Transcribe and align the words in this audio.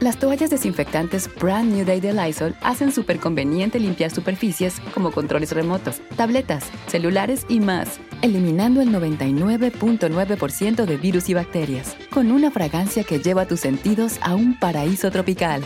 Las 0.00 0.16
toallas 0.16 0.50
desinfectantes 0.50 1.28
Brand 1.40 1.72
New 1.72 1.84
Day 1.84 2.00
de 2.00 2.12
Lysol 2.12 2.54
hacen 2.60 2.92
súper 2.92 3.18
conveniente 3.18 3.80
limpiar 3.80 4.12
superficies 4.12 4.78
como 4.94 5.10
controles 5.10 5.50
remotos, 5.50 6.00
tabletas, 6.16 6.70
celulares 6.86 7.44
y 7.48 7.58
más, 7.58 7.98
eliminando 8.22 8.80
el 8.80 8.90
99.9% 8.90 10.84
de 10.84 10.96
virus 10.98 11.28
y 11.28 11.34
bacterias, 11.34 11.96
con 12.12 12.30
una 12.30 12.52
fragancia 12.52 13.02
que 13.02 13.18
lleva 13.18 13.46
tus 13.46 13.58
sentidos 13.58 14.18
a 14.22 14.36
un 14.36 14.56
paraíso 14.56 15.10
tropical. 15.10 15.64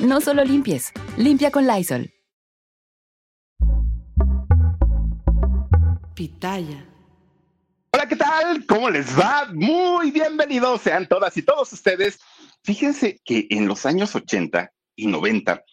No 0.00 0.20
solo 0.20 0.44
limpies, 0.44 0.90
limpia 1.16 1.52
con 1.52 1.64
Lysol. 1.64 2.10
Pitaya. 6.14 6.88
Hola, 7.92 8.08
¿qué 8.08 8.16
tal? 8.16 8.66
¿Cómo 8.66 8.90
les 8.90 9.16
va? 9.16 9.46
Muy 9.54 10.10
bienvenidos 10.10 10.82
sean 10.82 11.06
todas 11.06 11.36
y 11.36 11.42
todos 11.42 11.72
ustedes 11.72 12.18
Fíjense 12.66 13.20
que 13.24 13.46
en 13.50 13.68
los 13.68 13.86
años 13.86 14.16
80 14.16 14.72
y 14.96 15.06
90, 15.06 15.64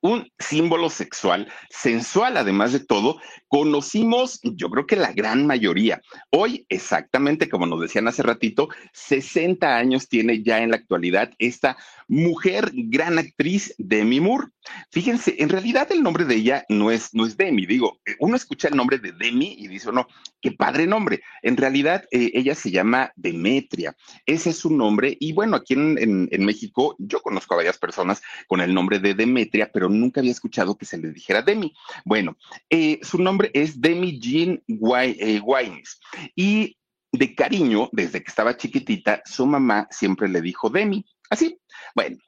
un 0.00 0.26
símbolo 0.38 0.88
sexual, 0.88 1.46
sensual 1.68 2.38
además 2.38 2.72
de 2.72 2.80
todo, 2.80 3.20
conocimos, 3.48 4.40
yo 4.42 4.70
creo 4.70 4.86
que 4.86 4.96
la 4.96 5.12
gran 5.12 5.46
mayoría. 5.46 6.00
Hoy, 6.30 6.64
exactamente 6.70 7.50
como 7.50 7.66
nos 7.66 7.82
decían 7.82 8.08
hace 8.08 8.22
ratito, 8.22 8.70
60 8.94 9.76
años 9.76 10.08
tiene 10.08 10.42
ya 10.42 10.62
en 10.62 10.70
la 10.70 10.76
actualidad 10.76 11.32
esta 11.38 11.76
mujer, 12.10 12.72
gran 12.74 13.18
actriz, 13.18 13.72
Demi 13.78 14.18
Moore. 14.18 14.48
Fíjense, 14.90 15.36
en 15.38 15.48
realidad 15.48 15.90
el 15.92 16.02
nombre 16.02 16.24
de 16.24 16.34
ella 16.34 16.64
no 16.68 16.90
es, 16.90 17.14
no 17.14 17.24
es 17.24 17.36
Demi, 17.36 17.66
digo, 17.66 18.00
eh, 18.04 18.16
uno 18.18 18.34
escucha 18.34 18.66
el 18.66 18.76
nombre 18.76 18.98
de 18.98 19.12
Demi 19.12 19.54
y 19.56 19.68
dice, 19.68 19.92
no, 19.92 20.08
qué 20.40 20.50
padre 20.50 20.88
nombre. 20.88 21.22
En 21.42 21.56
realidad 21.56 22.04
eh, 22.10 22.32
ella 22.34 22.56
se 22.56 22.72
llama 22.72 23.12
Demetria, 23.14 23.96
ese 24.26 24.50
es 24.50 24.56
su 24.58 24.70
nombre 24.76 25.16
y 25.20 25.32
bueno, 25.32 25.56
aquí 25.56 25.74
en, 25.74 26.28
México 26.44 26.96
yo 26.98 27.22
conozco 27.22 27.54
a 27.54 27.58
varias 27.58 27.78
personas 27.78 28.22
con 28.48 28.60
el 28.60 28.74
nombre 28.74 28.98
de 28.98 29.14
Demetria, 29.14 29.70
pero 29.72 29.88
nunca 29.88 30.20
había 30.20 30.32
escuchado 30.32 30.76
que 30.76 30.86
se 30.86 30.98
le 30.98 31.12
dijera 31.12 31.42
Demi. 31.42 31.72
Bueno, 32.04 32.36
eh, 32.70 32.98
su 33.02 33.18
nombre 33.18 33.52
es 33.54 33.80
Demi 33.80 34.18
Jean 34.18 34.60
Wines 34.66 36.00
y 36.34 36.76
de 37.12 37.34
cariño, 37.34 37.88
desde 37.92 38.22
que 38.22 38.30
estaba 38.30 38.56
chiquitita, 38.56 39.22
su 39.24 39.46
mamá 39.46 39.86
siempre 39.90 40.28
le 40.28 40.40
dijo 40.40 40.70
Demi. 40.70 41.04
Así, 41.30 41.58
bueno, 41.94 42.18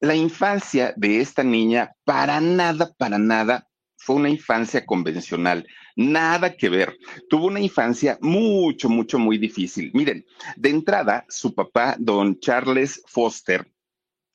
la 0.00 0.14
infancia 0.14 0.94
de 0.96 1.20
esta 1.20 1.42
niña 1.42 1.92
para 2.04 2.40
nada, 2.40 2.92
para 2.96 3.18
nada 3.18 3.68
fue 3.96 4.16
una 4.16 4.28
infancia 4.28 4.84
convencional, 4.84 5.66
nada 5.96 6.56
que 6.56 6.68
ver. 6.68 6.96
Tuvo 7.28 7.46
una 7.46 7.60
infancia 7.60 8.18
mucho, 8.20 8.88
mucho, 8.88 9.18
muy 9.18 9.38
difícil. 9.38 9.90
Miren, 9.94 10.24
de 10.56 10.70
entrada, 10.70 11.24
su 11.28 11.54
papá, 11.54 11.96
don 11.98 12.38
Charles 12.38 13.02
Foster 13.06 13.66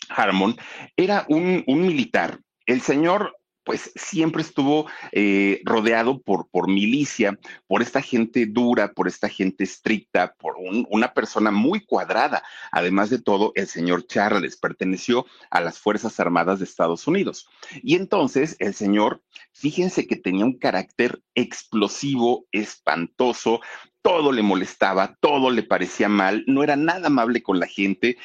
Harmon, 0.10 0.58
era 0.98 1.26
un, 1.30 1.64
un 1.68 1.82
militar. 1.82 2.40
El 2.66 2.82
señor 2.82 3.39
pues 3.70 3.92
siempre 3.94 4.42
estuvo 4.42 4.88
eh, 5.12 5.62
rodeado 5.64 6.24
por, 6.24 6.50
por 6.50 6.68
milicia, 6.68 7.38
por 7.68 7.84
esta 7.84 8.02
gente 8.02 8.48
dura, 8.48 8.94
por 8.94 9.08
esta 9.08 9.30
gente 9.30 9.64
estricta, 9.64 10.34
por 10.40 10.56
una 10.90 11.14
persona 11.14 11.52
muy 11.52 11.86
cuadrada. 11.86 12.42
Además 12.72 13.12
de 13.12 13.22
todo, 13.22 13.52
el 13.54 13.68
señor 13.68 14.08
Charles 14.08 14.58
perteneció 14.58 15.28
a 15.52 15.62
las 15.62 15.78
Fuerzas 15.78 16.20
Armadas 16.20 16.58
de 16.58 16.66
Estados 16.66 17.06
Unidos. 17.06 17.48
Y 17.84 17.94
entonces 17.94 18.56
el 18.58 18.74
señor, 18.74 19.22
fíjense 19.54 20.08
que 20.08 20.16
tenía 20.16 20.46
un 20.46 20.58
carácter 20.58 21.22
explosivo, 21.36 22.48
espantoso, 22.52 23.62
todo 24.02 24.32
le 24.32 24.42
molestaba, 24.42 25.16
todo 25.22 25.52
le 25.52 25.62
parecía 25.62 26.10
mal, 26.10 26.44
no 26.48 26.64
era 26.64 26.76
nada 26.76 27.06
amable 27.06 27.44
con 27.44 27.60
la 27.60 27.68
gente, 27.68 28.18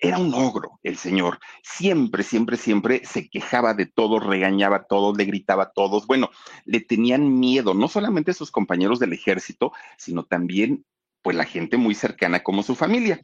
era 0.00 0.18
un 0.18 0.34
ogro 0.34 0.78
el 0.82 0.96
señor. 0.96 1.38
Siempre, 1.62 2.22
siempre, 2.22 2.56
siempre 2.56 3.02
se 3.04 3.28
quejaba 3.28 3.74
de 3.74 3.86
todo, 3.86 4.18
regañaba 4.18 4.76
a 4.76 4.84
todos, 4.84 5.16
le 5.16 5.24
gritaba 5.24 5.64
a 5.64 5.70
todos. 5.70 6.06
Bueno, 6.06 6.30
le 6.64 6.80
tenían 6.80 7.38
miedo, 7.38 7.74
no 7.74 7.88
solamente 7.88 8.34
sus 8.34 8.50
compañeros 8.50 8.98
del 8.98 9.12
ejército, 9.12 9.72
sino 9.98 10.24
también, 10.24 10.84
pues, 11.22 11.36
la 11.36 11.44
gente 11.44 11.76
muy 11.76 11.94
cercana 11.94 12.42
como 12.42 12.62
su 12.62 12.74
familia. 12.74 13.20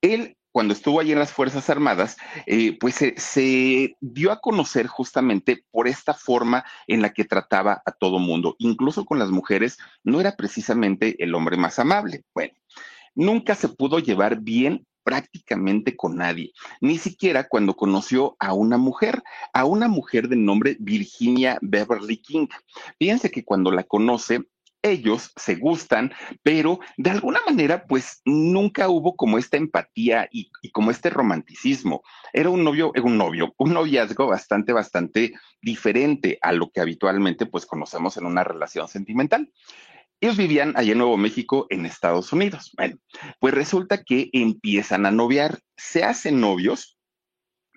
Él 0.00 0.36
cuando 0.52 0.74
estuvo 0.74 1.00
allí 1.00 1.12
en 1.12 1.18
las 1.18 1.32
Fuerzas 1.32 1.70
Armadas, 1.70 2.16
eh, 2.46 2.76
pues 2.78 2.96
se, 3.16 3.96
dio 4.00 4.32
a 4.32 4.40
conocer 4.40 4.86
justamente 4.88 5.64
por 5.70 5.86
esta 5.86 6.12
forma 6.12 6.64
en 6.86 7.02
la 7.02 7.12
que 7.12 7.24
trataba 7.24 7.82
a 7.86 7.92
todo 7.92 8.18
mundo, 8.18 8.56
incluso 8.58 9.04
con 9.04 9.18
las 9.18 9.30
mujeres, 9.30 9.78
no 10.02 10.20
era 10.20 10.36
precisamente 10.36 11.22
el 11.22 11.34
hombre 11.34 11.56
más 11.56 11.78
amable. 11.78 12.24
Bueno, 12.34 12.54
nunca 13.14 13.54
se 13.54 13.68
pudo 13.68 14.00
llevar 14.00 14.40
bien 14.40 14.86
prácticamente 15.10 15.96
con 15.96 16.18
nadie, 16.18 16.52
ni 16.80 16.96
siquiera 16.96 17.48
cuando 17.48 17.74
conoció 17.74 18.36
a 18.38 18.52
una 18.52 18.78
mujer, 18.78 19.24
a 19.52 19.64
una 19.64 19.88
mujer 19.88 20.28
de 20.28 20.36
nombre 20.36 20.76
Virginia 20.78 21.58
Beverly 21.62 22.18
King. 22.18 22.46
Fíjense 22.96 23.28
que 23.32 23.44
cuando 23.44 23.72
la 23.72 23.82
conoce, 23.82 24.44
ellos 24.82 25.32
se 25.34 25.56
gustan, 25.56 26.12
pero 26.44 26.78
de 26.96 27.10
alguna 27.10 27.40
manera, 27.44 27.86
pues 27.88 28.22
nunca 28.24 28.88
hubo 28.88 29.16
como 29.16 29.36
esta 29.36 29.56
empatía 29.56 30.28
y, 30.30 30.48
como 30.70 30.92
este 30.92 31.10
romanticismo. 31.10 32.02
Era 32.32 32.50
un 32.50 32.62
novio, 32.62 32.92
un 33.02 33.18
novio, 33.18 33.52
un 33.58 33.74
noviazgo 33.74 34.28
bastante, 34.28 34.72
bastante 34.72 35.32
diferente 35.60 36.38
a 36.40 36.52
lo 36.52 36.70
que 36.70 36.80
habitualmente 36.80 37.46
pues 37.46 37.66
conocemos 37.66 38.16
en 38.16 38.26
una 38.26 38.44
relación 38.44 38.86
sentimental. 38.86 39.50
Ellos 40.20 40.36
vivían 40.36 40.76
allá 40.76 40.92
en 40.92 40.98
Nuevo 40.98 41.16
México, 41.16 41.66
en 41.70 41.86
Estados 41.86 42.32
Unidos. 42.32 42.72
Bueno, 42.76 42.98
pues 43.38 43.54
resulta 43.54 44.04
que 44.04 44.28
empiezan 44.32 45.06
a 45.06 45.10
noviar, 45.10 45.60
se 45.76 46.04
hacen 46.04 46.40
novios, 46.40 46.99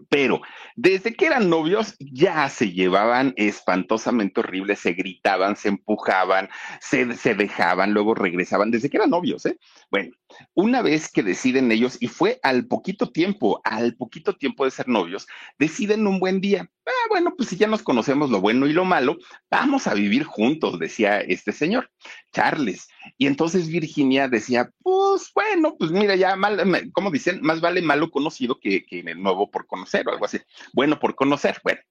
pero 0.09 0.41
desde 0.75 1.13
que 1.13 1.25
eran 1.25 1.49
novios 1.49 1.95
ya 1.99 2.49
se 2.49 2.71
llevaban 2.71 3.33
espantosamente 3.37 4.39
horribles, 4.39 4.79
se 4.79 4.93
gritaban, 4.93 5.55
se 5.55 5.69
empujaban, 5.69 6.49
se, 6.81 7.15
se, 7.15 7.35
dejaban, 7.35 7.93
luego 7.93 8.13
regresaban, 8.13 8.71
desde 8.71 8.89
que 8.89 8.97
eran 8.97 9.09
novios, 9.09 9.45
¿eh? 9.45 9.57
Bueno, 9.89 10.13
una 10.53 10.81
vez 10.81 11.11
que 11.11 11.23
deciden 11.23 11.71
ellos, 11.71 11.97
y 11.99 12.07
fue 12.07 12.39
al 12.43 12.65
poquito 12.67 13.11
tiempo, 13.11 13.61
al 13.63 13.95
poquito 13.95 14.35
tiempo 14.35 14.65
de 14.65 14.71
ser 14.71 14.87
novios, 14.87 15.27
deciden 15.59 16.07
un 16.07 16.19
buen 16.19 16.41
día, 16.41 16.69
ah, 16.85 17.07
bueno, 17.09 17.33
pues 17.35 17.49
si 17.49 17.57
ya 17.57 17.67
nos 17.67 17.83
conocemos 17.83 18.29
lo 18.29 18.41
bueno 18.41 18.67
y 18.67 18.73
lo 18.73 18.85
malo, 18.85 19.17
vamos 19.49 19.87
a 19.87 19.93
vivir 19.93 20.23
juntos, 20.23 20.79
decía 20.79 21.19
este 21.19 21.51
señor, 21.51 21.89
Charles. 22.31 22.87
Y 23.17 23.27
entonces 23.27 23.67
Virginia 23.67 24.27
decía, 24.27 24.71
pues 25.13 25.31
bueno, 25.35 25.75
pues 25.77 25.91
mira, 25.91 26.15
ya 26.15 26.35
mal, 26.35 26.91
como 26.91 27.11
dicen, 27.11 27.39
más 27.43 27.61
vale 27.61 27.83
malo 27.83 28.09
conocido 28.09 28.59
que, 28.59 28.83
que 28.83 29.03
nuevo 29.15 29.51
por 29.51 29.67
conocer 29.67 30.07
o 30.07 30.11
algo 30.11 30.25
así. 30.25 30.39
Bueno, 30.73 30.99
por 30.99 31.13
conocer, 31.13 31.59
bueno, 31.63 31.81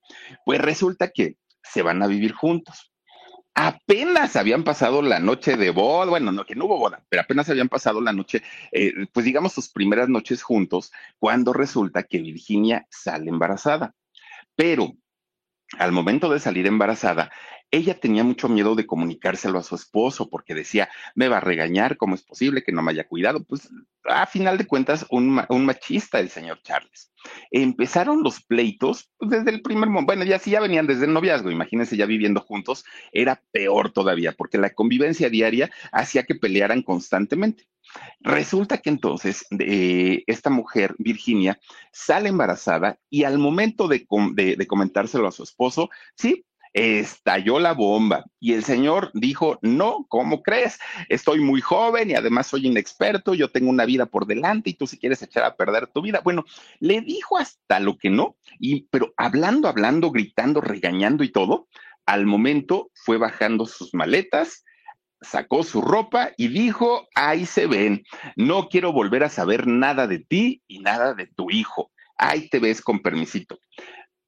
pues 0.45 0.61
resulta 0.61 1.11
que 1.11 1.37
se 1.63 1.83
van 1.83 2.03
a 2.03 2.09
vivir 2.09 2.33
juntos 2.33 2.93
apenas 3.55 4.37
habían 4.37 4.65
pasado 4.65 5.03
la 5.03 5.21
noche 5.21 5.57
de 5.57 5.71
boda, 5.71 6.11
bueno, 6.11 6.33
no, 6.33 6.45
que 6.45 6.55
no 6.55 6.65
hubo 6.65 6.79
boda, 6.79 7.05
pero 7.09 7.23
apenas 7.23 7.49
habían 7.51 7.69
pasado 7.69 8.01
la 8.01 8.13
noche, 8.13 8.43
eh, 8.73 9.07
pues 9.13 9.27
digamos 9.27 9.53
sus 9.53 9.69
primeras 9.69 10.09
noches 10.09 10.43
juntos, 10.43 10.91
cuando 11.19 11.53
resulta 11.53 12.03
que 12.03 12.19
Virginia 12.19 12.87
sale 12.91 13.29
embarazada. 13.29 13.95
Pero 14.57 14.95
al 15.79 15.93
momento 15.93 16.31
de 16.31 16.39
salir 16.39 16.67
embarazada, 16.67 17.31
ella 17.71 17.99
tenía 17.99 18.23
mucho 18.23 18.49
miedo 18.51 18.75
de 18.75 18.87
comunicárselo 18.87 19.59
a 19.59 19.63
su 19.63 19.75
esposo 19.75 20.29
porque 20.29 20.55
decía, 20.55 20.91
me 21.15 21.29
va 21.29 21.39
a 21.39 21.41
regañar, 21.41 21.97
¿cómo 21.97 22.15
es 22.15 22.23
posible 22.23 22.63
que 22.63 22.71
no 22.71 22.83
me 22.83 22.93
haya 22.93 23.09
cuidado? 23.09 23.43
Pues 23.45 23.71
a 24.05 24.27
final 24.27 24.59
de 24.59 24.67
cuentas, 24.67 25.07
un, 25.11 25.43
un 25.49 25.65
machista 25.65 26.21
el 26.21 26.29
señor 26.29 26.61
Charles. 26.63 27.11
Empezaron 27.51 28.23
los 28.23 28.43
pleitos 28.43 29.11
pues, 29.17 29.31
desde 29.31 29.51
el 29.51 29.63
primer 29.63 29.89
momento. 29.89 30.07
Bueno, 30.07 30.25
ya 30.25 30.39
sí 30.39 30.51
ya 30.51 30.61
venían 30.61 30.87
desde 30.87 31.07
el 31.07 31.15
noviazgo, 31.15 31.51
imagínense 31.51 31.97
ya 31.97 32.05
viviendo 32.05 32.41
juntos, 32.41 32.85
era 33.11 33.43
peor 33.53 33.91
todavía 33.91 34.33
porque 34.33 34.59
la 34.59 34.71
convivencia 34.75 35.31
diaria 35.31 35.71
hacía 35.93 36.25
que 36.25 36.35
pelearan 36.35 36.83
constantemente. 36.83 37.65
Resulta 38.21 38.79
que 38.79 38.91
entonces 38.91 39.47
eh, 39.59 40.23
esta 40.27 40.51
mujer, 40.51 40.95
Virginia, 40.99 41.59
sale 41.93 42.29
embarazada 42.29 42.99
y 43.11 43.25
al 43.25 43.39
momento 43.39 43.89
de, 43.89 44.07
de 44.35 44.67
comentárselo 44.67 45.27
a 45.27 45.33
su 45.33 45.43
esposo, 45.43 45.91
sí, 46.17 46.45
estalló 46.73 47.59
la 47.59 47.73
bomba 47.73 48.25
y 48.41 48.55
el 48.55 48.65
señor 48.65 49.11
dijo, 49.15 49.59
no, 49.63 50.07
¿cómo 50.09 50.43
crees? 50.43 50.79
Estoy 51.09 51.41
muy 51.41 51.61
joven 51.61 52.11
y 52.11 52.15
además 52.15 52.47
soy 52.47 52.67
inexperto, 52.67 53.35
yo 53.35 53.51
tengo 53.51 53.71
una 53.71 53.85
vida 53.85 54.07
por 54.07 54.27
delante 54.27 54.71
y 54.71 54.75
tú 54.75 54.87
si 54.87 54.99
quieres 54.99 55.23
echar 55.23 55.45
a 55.45 55.57
perder 55.57 55.89
tu 55.89 56.01
vida. 56.01 56.21
Bueno, 56.25 56.45
le 56.81 57.01
dijo 57.03 57.37
hasta 57.37 57.79
lo 57.81 57.99
que 57.99 58.11
no, 58.11 58.37
y, 58.59 58.87
pero 58.91 59.13
hablando, 59.17 59.69
hablando, 59.69 60.11
gritando, 60.11 60.61
regañando 60.61 61.25
y 61.25 61.31
todo, 61.31 61.69
al 62.07 62.27
momento 62.27 62.91
fue 62.95 63.19
bajando 63.19 63.67
sus 63.67 63.95
maletas, 63.95 64.65
sacó 65.23 65.63
su 65.63 65.81
ropa 65.81 66.31
y 66.37 66.49
dijo, 66.49 67.09
ahí 67.15 67.47
se 67.47 67.67
ven, 67.67 68.05
no 68.37 68.69
quiero 68.69 68.93
volver 68.93 69.25
a 69.25 69.29
saber 69.29 69.67
nada 69.67 70.07
de 70.07 70.19
ti 70.19 70.63
y 70.67 70.81
nada 70.81 71.15
de 71.15 71.27
tu 71.27 71.51
hijo. 71.51 71.91
Ahí 72.17 72.49
te 72.49 72.59
ves 72.59 72.81
con 72.81 73.01
permisito. 73.01 73.59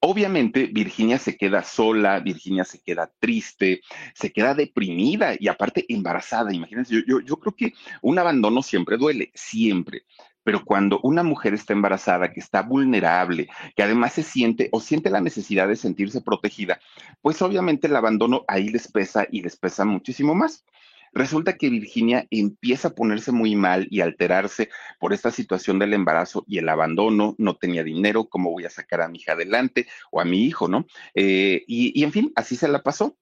Obviamente, 0.06 0.66
Virginia 0.66 1.18
se 1.18 1.34
queda 1.34 1.62
sola, 1.62 2.20
Virginia 2.20 2.64
se 2.64 2.78
queda 2.82 3.10
triste, 3.18 3.80
se 4.14 4.32
queda 4.32 4.54
deprimida 4.54 5.34
y 5.38 5.48
aparte 5.48 5.86
embarazada. 5.88 6.52
Imagínense, 6.52 7.02
yo, 7.06 7.20
yo, 7.20 7.36
creo 7.36 7.54
que 7.56 7.72
un 8.02 8.18
abandono 8.18 8.62
siempre 8.62 8.98
duele, 8.98 9.30
siempre. 9.34 10.02
Pero 10.42 10.62
cuando 10.62 11.00
una 11.02 11.22
mujer 11.22 11.54
está 11.54 11.72
embarazada, 11.72 12.34
que 12.34 12.40
está 12.40 12.60
vulnerable, 12.60 13.48
que 13.74 13.82
además 13.82 14.12
se 14.12 14.22
siente 14.22 14.68
o 14.72 14.80
siente 14.80 15.08
la 15.08 15.22
necesidad 15.22 15.68
de 15.68 15.76
sentirse 15.76 16.20
protegida, 16.20 16.80
pues 17.22 17.40
obviamente 17.40 17.86
el 17.86 17.96
abandono 17.96 18.44
ahí 18.46 18.68
les 18.68 18.92
pesa 18.92 19.26
y 19.30 19.40
les 19.40 19.56
pesa 19.56 19.86
muchísimo 19.86 20.34
más. 20.34 20.66
Resulta 21.14 21.56
que 21.56 21.70
Virginia 21.70 22.26
empieza 22.30 22.88
a 22.88 22.94
ponerse 22.94 23.30
muy 23.30 23.54
mal 23.54 23.86
y 23.88 24.00
alterarse 24.00 24.68
por 24.98 25.12
esta 25.12 25.30
situación 25.30 25.78
del 25.78 25.94
embarazo 25.94 26.44
y 26.48 26.58
el 26.58 26.68
abandono, 26.68 27.36
no 27.38 27.54
tenía 27.54 27.84
dinero, 27.84 28.28
¿cómo 28.28 28.50
voy 28.50 28.64
a 28.64 28.70
sacar 28.70 29.00
a 29.00 29.08
mi 29.08 29.18
hija 29.18 29.32
adelante 29.32 29.86
o 30.10 30.20
a 30.20 30.24
mi 30.24 30.44
hijo, 30.44 30.66
no? 30.66 30.86
Eh, 31.14 31.62
y, 31.68 31.98
y 31.98 32.02
en 32.02 32.12
fin, 32.12 32.32
así 32.34 32.56
se 32.56 32.66
la 32.66 32.82
pasó. 32.82 33.16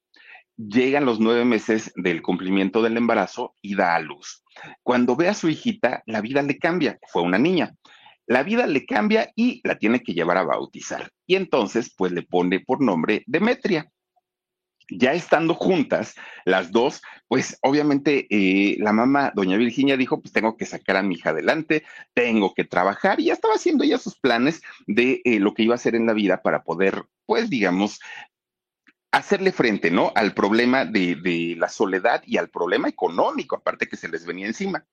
Llegan 0.56 1.04
los 1.04 1.20
nueve 1.20 1.44
meses 1.44 1.92
del 1.94 2.22
cumplimiento 2.22 2.82
del 2.82 2.96
embarazo 2.96 3.56
y 3.60 3.74
da 3.74 3.94
a 3.94 4.00
luz. 4.00 4.42
Cuando 4.82 5.14
ve 5.14 5.28
a 5.28 5.34
su 5.34 5.50
hijita, 5.50 6.02
la 6.06 6.20
vida 6.22 6.42
le 6.42 6.58
cambia. 6.58 6.98
Fue 7.08 7.22
una 7.22 7.38
niña. 7.38 7.74
La 8.26 8.42
vida 8.42 8.66
le 8.66 8.86
cambia 8.86 9.32
y 9.36 9.60
la 9.64 9.78
tiene 9.78 10.02
que 10.02 10.14
llevar 10.14 10.38
a 10.38 10.44
bautizar. 10.44 11.10
Y 11.26 11.36
entonces, 11.36 11.92
pues 11.94 12.12
le 12.12 12.22
pone 12.22 12.60
por 12.60 12.80
nombre 12.80 13.22
Demetria 13.26 13.90
ya 14.98 15.12
estando 15.12 15.54
juntas, 15.54 16.14
las 16.44 16.70
dos, 16.70 17.02
pues 17.28 17.58
obviamente 17.62 18.26
eh, 18.30 18.76
la 18.78 18.92
mamá, 18.92 19.32
doña 19.34 19.56
Virginia, 19.56 19.96
dijo, 19.96 20.20
pues 20.20 20.32
tengo 20.32 20.56
que 20.56 20.66
sacar 20.66 20.96
a 20.96 21.02
mi 21.02 21.14
hija 21.14 21.30
adelante, 21.30 21.84
tengo 22.14 22.54
que 22.54 22.64
trabajar, 22.64 23.20
y 23.20 23.26
ya 23.26 23.32
estaba 23.32 23.54
haciendo 23.54 23.84
ella 23.84 23.98
sus 23.98 24.18
planes 24.18 24.62
de 24.86 25.20
eh, 25.24 25.40
lo 25.40 25.54
que 25.54 25.62
iba 25.62 25.74
a 25.74 25.76
hacer 25.76 25.94
en 25.94 26.06
la 26.06 26.12
vida 26.12 26.42
para 26.42 26.62
poder, 26.62 27.04
pues 27.26 27.48
digamos, 27.50 28.00
hacerle 29.12 29.52
frente, 29.52 29.90
¿no? 29.90 30.10
Al 30.14 30.32
problema 30.32 30.86
de, 30.86 31.54
la 31.58 31.68
soledad 31.68 32.22
y 32.26 32.38
al 32.38 32.48
problema 32.48 32.88
económico, 32.88 33.56
aparte 33.56 33.86
que 33.86 33.96
se 33.96 34.08
les 34.08 34.24
venía 34.24 34.46
encima. 34.46 34.84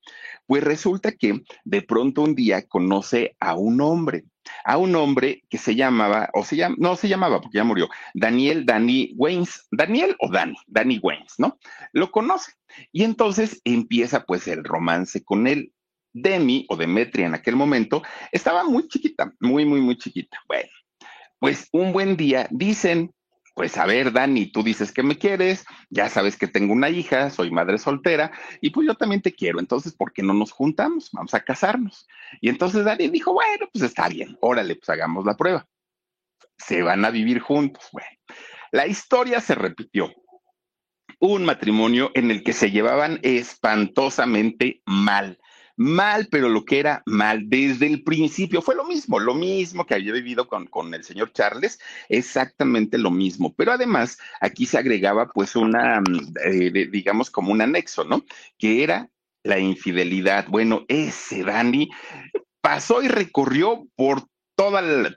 Pues 0.45 0.63
resulta 0.63 1.13
que 1.13 1.41
de 1.63 1.81
pronto 1.81 2.21
un 2.21 2.35
día 2.35 2.67
conoce 2.67 3.35
a 3.39 3.55
un 3.55 3.79
hombre, 3.79 4.25
a 4.65 4.77
un 4.77 4.95
hombre 4.95 5.43
que 5.49 5.57
se 5.57 5.75
llamaba, 5.75 6.29
o 6.33 6.43
se 6.43 6.57
llama, 6.57 6.75
no 6.77 6.97
se 6.97 7.07
llamaba 7.07 7.39
porque 7.39 7.57
ya 7.57 7.63
murió, 7.63 7.87
Daniel 8.13 8.65
Danny 8.65 9.13
Waynes, 9.15 9.67
Daniel 9.71 10.15
o 10.19 10.29
Danny, 10.29 10.55
Danny 10.67 10.99
Waynes, 11.01 11.35
¿no? 11.37 11.57
Lo 11.93 12.11
conoce. 12.11 12.51
Y 12.91 13.03
entonces 13.03 13.61
empieza 13.63 14.25
pues 14.25 14.47
el 14.47 14.63
romance 14.63 15.23
con 15.23 15.47
él. 15.47 15.73
Demi 16.11 16.65
o 16.69 16.75
Demetria 16.75 17.27
en 17.27 17.35
aquel 17.35 17.55
momento 17.55 18.01
estaba 18.31 18.63
muy 18.63 18.87
chiquita, 18.87 19.31
muy, 19.39 19.63
muy, 19.63 19.79
muy 19.79 19.95
chiquita. 19.95 20.39
Bueno, 20.47 20.67
pues 21.37 21.69
un 21.71 21.93
buen 21.93 22.17
día 22.17 22.47
dicen 22.49 23.13
pues 23.55 23.77
a 23.77 23.85
ver, 23.85 24.11
Dani, 24.11 24.51
tú 24.51 24.63
dices 24.63 24.91
que 24.91 25.03
me 25.03 25.17
quieres, 25.17 25.65
ya 25.89 26.09
sabes 26.09 26.37
que 26.37 26.47
tengo 26.47 26.73
una 26.73 26.89
hija, 26.89 27.29
soy 27.29 27.51
madre 27.51 27.77
soltera, 27.77 28.31
y 28.61 28.69
pues 28.69 28.87
yo 28.87 28.95
también 28.95 29.21
te 29.21 29.33
quiero, 29.33 29.59
entonces, 29.59 29.93
¿por 29.93 30.13
qué 30.13 30.23
no 30.23 30.33
nos 30.33 30.51
juntamos? 30.51 31.09
Vamos 31.11 31.33
a 31.33 31.41
casarnos. 31.41 32.07
Y 32.41 32.49
entonces 32.49 32.85
Dani 32.85 33.09
dijo, 33.09 33.33
bueno, 33.33 33.67
pues 33.71 33.83
está 33.83 34.07
bien, 34.09 34.37
órale, 34.41 34.75
pues 34.75 34.89
hagamos 34.89 35.25
la 35.25 35.35
prueba. 35.35 35.67
Se 36.57 36.81
van 36.81 37.05
a 37.05 37.09
vivir 37.09 37.39
juntos. 37.39 37.87
Bueno, 37.91 38.09
la 38.71 38.87
historia 38.87 39.41
se 39.41 39.55
repitió. 39.55 40.13
Un 41.19 41.43
matrimonio 41.43 42.11
en 42.13 42.31
el 42.31 42.43
que 42.43 42.53
se 42.53 42.71
llevaban 42.71 43.19
espantosamente 43.23 44.81
mal 44.85 45.37
mal, 45.79 46.27
pero 46.29 46.49
lo 46.49 46.65
que 46.65 46.77
era 46.77 47.01
mal 47.05 47.49
desde 47.49 47.87
el 47.87 48.03
principio 48.03 48.61
fue 48.61 48.75
lo 48.75 48.83
mismo, 48.83 49.17
lo 49.17 49.33
mismo 49.33 49.85
que 49.85 49.95
había 49.95 50.11
vivido 50.11 50.45
con, 50.45 50.67
con 50.67 50.93
el 50.93 51.05
señor 51.05 51.31
Charles, 51.31 51.79
exactamente 52.09 52.97
lo 52.97 53.11
mismo. 53.11 53.53
Pero 53.55 53.71
además 53.71 54.19
aquí 54.41 54.65
se 54.65 54.77
agregaba 54.77 55.29
pues 55.29 55.55
una, 55.55 56.01
mm, 56.01 56.33
eh, 56.43 56.89
digamos 56.91 57.31
como 57.31 57.53
un 57.53 57.61
anexo, 57.61 58.03
¿no? 58.03 58.25
Que 58.57 58.83
era 58.83 59.09
la 59.43 59.57
infidelidad. 59.57 60.47
Bueno, 60.49 60.83
ese 60.89 61.43
Dani 61.43 61.89
pasó 62.59 63.01
y 63.01 63.07
recorrió 63.07 63.87
por 63.95 64.27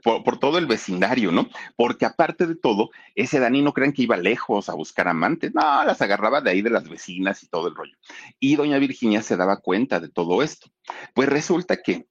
por, 0.02 0.38
todo 0.38 0.58
el 0.58 0.66
vecindario, 0.66 1.32
¿no? 1.32 1.48
Porque 1.76 2.06
aparte 2.06 2.46
de 2.46 2.54
todo, 2.54 2.90
ese 3.14 3.40
Dani 3.40 3.62
no 3.62 3.72
crean 3.72 3.92
que 3.92 4.02
iba 4.02 4.16
lejos 4.16 4.68
a 4.68 4.74
buscar 4.74 5.08
amantes, 5.08 5.52
no, 5.54 5.84
las 5.84 6.00
agarraba 6.00 6.40
de 6.40 6.50
ahí 6.50 6.62
de 6.62 6.70
las 6.70 6.88
vecinas 6.88 7.42
y 7.42 7.48
todo 7.48 7.68
el 7.68 7.74
rollo. 7.74 7.96
Y 8.38 8.56
doña 8.56 8.78
Virginia 8.78 9.22
se 9.22 9.36
daba 9.36 9.58
cuenta 9.58 10.00
de 10.00 10.08
todo 10.08 10.42
esto. 10.42 10.68
Pues 11.14 11.28
resulta 11.28 11.76
que 11.76 12.06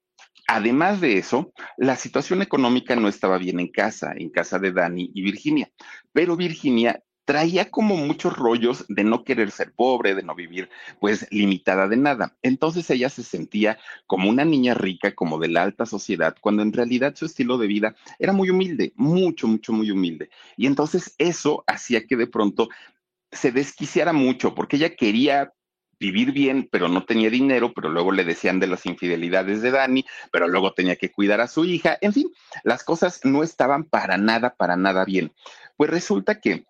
Además 0.47 0.99
de 0.99 1.17
eso, 1.17 1.53
la 1.77 1.95
situación 1.95 2.41
económica 2.41 2.95
no 2.97 3.07
estaba 3.07 3.37
bien 3.37 3.61
en 3.61 3.69
casa, 3.69 4.11
en 4.17 4.29
casa 4.29 4.59
de 4.59 4.73
Dani 4.73 5.09
y 5.13 5.21
Virginia, 5.21 5.71
pero 6.11 6.35
Virginia 6.35 7.01
traía 7.25 7.69
como 7.69 7.95
muchos 7.95 8.35
rollos 8.35 8.85
de 8.87 9.03
no 9.03 9.23
querer 9.23 9.51
ser 9.51 9.73
pobre, 9.73 10.15
de 10.15 10.23
no 10.23 10.35
vivir 10.35 10.69
pues 10.99 11.27
limitada 11.31 11.87
de 11.87 11.97
nada. 11.97 12.35
Entonces 12.41 12.89
ella 12.89 13.09
se 13.09 13.23
sentía 13.23 13.77
como 14.07 14.29
una 14.29 14.45
niña 14.45 14.73
rica, 14.73 15.13
como 15.13 15.39
de 15.39 15.49
la 15.49 15.63
alta 15.63 15.85
sociedad, 15.85 16.35
cuando 16.41 16.61
en 16.61 16.73
realidad 16.73 17.15
su 17.15 17.25
estilo 17.25 17.57
de 17.57 17.67
vida 17.67 17.95
era 18.19 18.33
muy 18.33 18.49
humilde, 18.49 18.93
mucho, 18.95 19.47
mucho, 19.47 19.73
muy 19.73 19.91
humilde. 19.91 20.29
Y 20.57 20.65
entonces 20.65 21.15
eso 21.17 21.63
hacía 21.67 22.05
que 22.05 22.15
de 22.15 22.27
pronto 22.27 22.69
se 23.31 23.51
desquiciara 23.51 24.13
mucho, 24.13 24.53
porque 24.53 24.75
ella 24.75 24.95
quería 24.95 25.53
vivir 25.99 26.31
bien, 26.31 26.67
pero 26.71 26.89
no 26.89 27.05
tenía 27.05 27.29
dinero, 27.29 27.73
pero 27.73 27.87
luego 27.87 28.11
le 28.11 28.23
decían 28.25 28.59
de 28.59 28.65
las 28.65 28.87
infidelidades 28.87 29.61
de 29.61 29.69
Dani, 29.69 30.03
pero 30.31 30.47
luego 30.47 30.73
tenía 30.73 30.95
que 30.95 31.11
cuidar 31.11 31.39
a 31.41 31.47
su 31.47 31.63
hija, 31.63 31.97
en 32.01 32.11
fin, 32.11 32.31
las 32.63 32.83
cosas 32.83 33.21
no 33.23 33.43
estaban 33.43 33.83
para 33.83 34.17
nada, 34.17 34.55
para 34.55 34.75
nada 34.75 35.05
bien. 35.05 35.31
Pues 35.77 35.91
resulta 35.91 36.41
que 36.41 36.65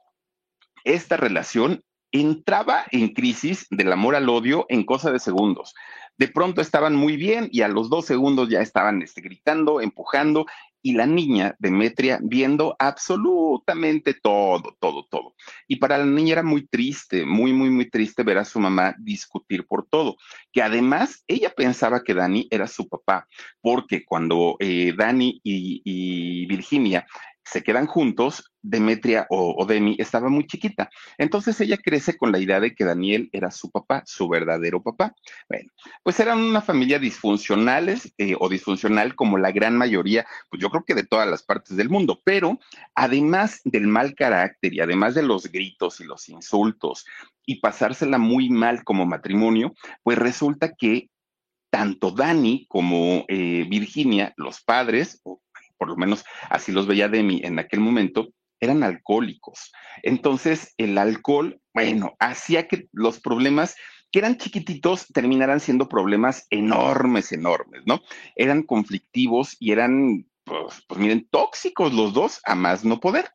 esta 0.84 1.18
relación 1.18 1.84
entraba 2.12 2.86
en 2.92 3.14
crisis 3.14 3.68
del 3.70 3.92
amor 3.92 4.16
al 4.16 4.30
odio 4.30 4.66
en 4.70 4.84
cosa 4.84 5.12
de 5.12 5.20
segundos. 5.20 5.74
De 6.18 6.28
pronto 6.28 6.62
estaban 6.62 6.96
muy 6.96 7.16
bien 7.16 7.48
y 7.52 7.62
a 7.62 7.68
los 7.68 7.90
dos 7.90 8.06
segundos 8.06 8.50
ya 8.50 8.62
estaban 8.62 9.02
este, 9.02 9.22
gritando, 9.22 9.82
empujando 9.82 10.46
y 10.84 10.94
la 10.94 11.06
niña, 11.06 11.56
Demetria, 11.60 12.20
viendo 12.22 12.76
absolutamente 12.80 14.16
todo, 14.16 14.76
todo, 14.80 15.06
todo. 15.10 15.36
Y 15.68 15.76
para 15.76 15.98
la 15.98 16.06
niña 16.06 16.34
era 16.34 16.44
muy 16.44 16.66
triste, 16.68 17.26
muy, 17.26 17.54
muy, 17.54 17.70
muy 17.70 17.90
triste 17.90 18.24
ver 18.24 18.40
a 18.40 18.46
su 18.46 18.60
mamá 18.60 18.96
discutir 18.98 19.66
por 19.68 19.86
todo, 19.88 20.18
que 20.52 20.62
además 20.62 21.24
ella 21.28 21.52
pensaba 21.56 22.04
que 22.04 22.14
Dani 22.14 22.48
era 22.50 22.68
su 22.68 22.88
papá, 22.88 23.28
porque 23.62 24.04
cuando 24.04 24.58
eh, 24.60 24.94
Dani 24.98 25.40
y, 25.44 25.82
y 25.86 26.46
Virginia 26.48 27.06
se 27.44 27.64
quedan 27.64 27.88
juntos, 27.88 28.52
Demetria 28.62 29.26
o, 29.30 29.66
Demi 29.66 29.96
estaba 29.98 30.30
muy 30.30 30.46
chiquita. 30.46 30.90
Entonces 31.18 31.60
ella 31.62 31.78
crece 31.78 32.16
con 32.18 32.32
la 32.32 32.40
idea 32.40 32.60
de 32.60 32.76
que 32.76 32.86
Daniel 32.86 33.30
era 33.32 33.50
su 33.52 33.72
papá, 33.72 34.04
su 34.06 34.30
verdadero 34.30 34.82
papá. 34.82 35.16
Bueno, 35.50 35.72
pues 36.04 36.20
eran 36.20 36.40
una 36.40 36.62
familia 36.62 37.00
disfuncionales 37.00 38.14
eh, 38.18 38.36
o 38.40 38.50
disfuncional 38.50 39.16
como 39.16 39.38
la 39.38 39.52
gran 39.52 39.76
mayoría, 39.76 40.26
pues 40.50 40.62
yo 40.62 40.70
creo 40.70 40.86
que 40.86 40.96
de 40.96 41.06
todas 41.06 41.28
las 41.28 41.44
partes 41.44 41.76
del 41.76 41.90
mundo, 41.90 42.22
pero 42.24 42.60
además 42.96 43.62
del 43.64 43.88
mal 43.88 44.14
carácter 44.14 44.74
y 44.74 44.80
además 44.80 45.16
de 45.16 45.24
los 45.24 45.52
gritos 45.52 46.00
y 46.00 46.04
los 46.04 46.30
insultos 46.30 47.06
y 47.46 47.60
pasársela 47.60 48.18
muy 48.18 48.50
mal 48.50 48.84
como 48.84 49.06
matrimonio, 49.06 49.74
pues 50.04 50.18
resulta 50.18 50.74
que 50.74 51.10
tanto 51.72 52.12
Dani 52.12 52.68
como 52.68 53.26
eh, 53.28 53.66
Virginia, 53.68 54.34
los 54.36 54.62
padres, 54.62 55.22
o 55.24 55.42
por 55.82 55.90
lo 55.90 55.96
menos 55.96 56.24
así 56.52 56.72
los 56.72 56.86
veía 56.86 57.10
Demi 57.10 57.42
en 57.44 57.58
aquel 57.58 57.80
momento, 57.80 58.36
eran 58.60 58.84
alcohólicos. 58.84 59.72
Entonces, 60.04 60.76
el 60.78 60.96
alcohol, 61.00 61.60
bueno, 61.74 62.14
hacía 62.20 62.68
que 62.68 62.88
los 62.92 63.20
problemas 63.20 63.76
que 64.12 64.20
eran 64.20 64.38
chiquititos 64.38 65.08
terminaran 65.08 65.60
siendo 65.60 65.90
problemas 65.90 66.46
enormes, 66.52 67.32
enormes, 67.32 67.82
¿no? 67.88 68.00
Eran 68.36 68.62
conflictivos 68.62 69.58
y 69.60 69.72
eran, 69.72 70.28
pues, 70.44 70.84
pues 70.88 71.00
miren, 71.00 71.28
tóxicos 71.32 71.92
los 71.96 72.14
dos, 72.14 72.42
a 72.46 72.54
más 72.54 72.86
no 72.86 73.00
poder. 73.00 73.32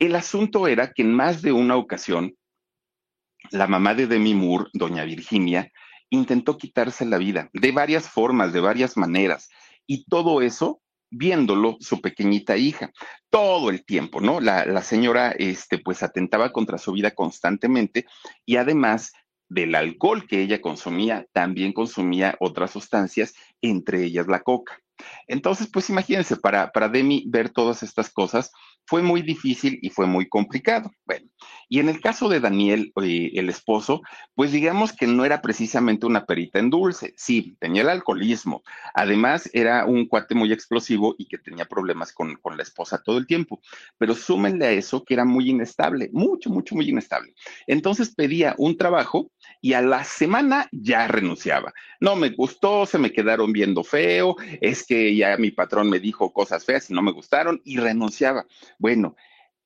El 0.00 0.16
asunto 0.16 0.66
era 0.66 0.92
que 0.92 1.02
en 1.02 1.14
más 1.14 1.42
de 1.42 1.52
una 1.52 1.76
ocasión, 1.76 2.34
la 3.52 3.68
mamá 3.68 3.94
de 3.94 4.08
Demi 4.08 4.34
Moore, 4.34 4.68
doña 4.72 5.04
Virginia, 5.04 5.70
intentó 6.10 6.58
quitarse 6.58 7.04
la 7.04 7.18
vida 7.18 7.50
de 7.52 7.70
varias 7.70 8.08
formas, 8.08 8.52
de 8.52 8.58
varias 8.58 8.96
maneras. 8.96 9.48
Y 9.86 10.06
todo 10.06 10.42
eso 10.42 10.82
viéndolo 11.10 11.76
su 11.80 12.00
pequeñita 12.00 12.56
hija 12.56 12.90
todo 13.30 13.70
el 13.70 13.84
tiempo, 13.84 14.20
¿no? 14.20 14.40
La, 14.40 14.64
la, 14.66 14.82
señora, 14.82 15.32
este, 15.32 15.78
pues 15.78 16.02
atentaba 16.02 16.52
contra 16.52 16.78
su 16.78 16.92
vida 16.92 17.12
constantemente 17.12 18.06
y 18.44 18.56
además 18.56 19.12
del 19.48 19.74
alcohol 19.74 20.26
que 20.26 20.42
ella 20.42 20.60
consumía, 20.60 21.26
también 21.32 21.72
consumía 21.72 22.36
otras 22.40 22.72
sustancias, 22.72 23.34
entre 23.60 24.04
ellas 24.04 24.26
la 24.26 24.40
coca. 24.40 24.78
Entonces, 25.26 25.68
pues 25.72 25.90
imagínense, 25.90 26.36
para, 26.36 26.72
para 26.72 26.88
Demi 26.88 27.24
ver 27.28 27.50
todas 27.50 27.82
estas 27.82 28.10
cosas 28.10 28.50
fue 28.86 29.02
muy 29.02 29.22
difícil 29.22 29.78
y 29.82 29.90
fue 29.90 30.06
muy 30.06 30.28
complicado. 30.28 30.90
Bueno, 31.04 31.28
y 31.68 31.80
en 31.80 31.88
el 31.88 32.00
caso 32.00 32.28
de 32.28 32.40
Daniel, 32.40 32.92
eh, 33.02 33.32
el 33.34 33.48
esposo, 33.48 34.02
pues 34.34 34.52
digamos 34.52 34.92
que 34.92 35.06
no 35.06 35.24
era 35.24 35.42
precisamente 35.42 36.06
una 36.06 36.24
perita 36.24 36.58
en 36.58 36.70
dulce. 36.70 37.12
Sí, 37.16 37.56
tenía 37.58 37.82
el 37.82 37.88
alcoholismo. 37.88 38.62
Además, 38.94 39.50
era 39.52 39.84
un 39.84 40.06
cuate 40.06 40.34
muy 40.34 40.52
explosivo 40.52 41.14
y 41.18 41.26
que 41.26 41.38
tenía 41.38 41.64
problemas 41.64 42.12
con, 42.12 42.36
con 42.36 42.56
la 42.56 42.62
esposa 42.62 43.02
todo 43.02 43.18
el 43.18 43.26
tiempo. 43.26 43.60
Pero 43.98 44.14
súmenle 44.14 44.66
a 44.66 44.70
eso 44.70 45.04
que 45.04 45.14
era 45.14 45.24
muy 45.24 45.50
inestable, 45.50 46.10
mucho, 46.12 46.50
mucho, 46.50 46.74
muy 46.74 46.88
inestable. 46.88 47.34
Entonces 47.66 48.14
pedía 48.14 48.54
un 48.58 48.76
trabajo 48.76 49.30
y 49.60 49.72
a 49.72 49.82
la 49.82 50.04
semana 50.04 50.68
ya 50.70 51.08
renunciaba. 51.08 51.72
No 52.00 52.14
me 52.16 52.30
gustó, 52.30 52.86
se 52.86 52.98
me 52.98 53.12
quedaron 53.12 53.52
viendo 53.52 53.82
feo, 53.82 54.36
es 54.60 54.86
que 54.86 55.14
ya 55.16 55.36
mi 55.36 55.50
patrón 55.50 55.90
me 55.90 55.98
dijo 55.98 56.32
cosas 56.32 56.64
feas 56.64 56.90
y 56.90 56.94
no 56.94 57.02
me 57.02 57.12
gustaron 57.12 57.60
y 57.64 57.78
renunciaba. 57.78 58.46
Bueno, 58.78 59.16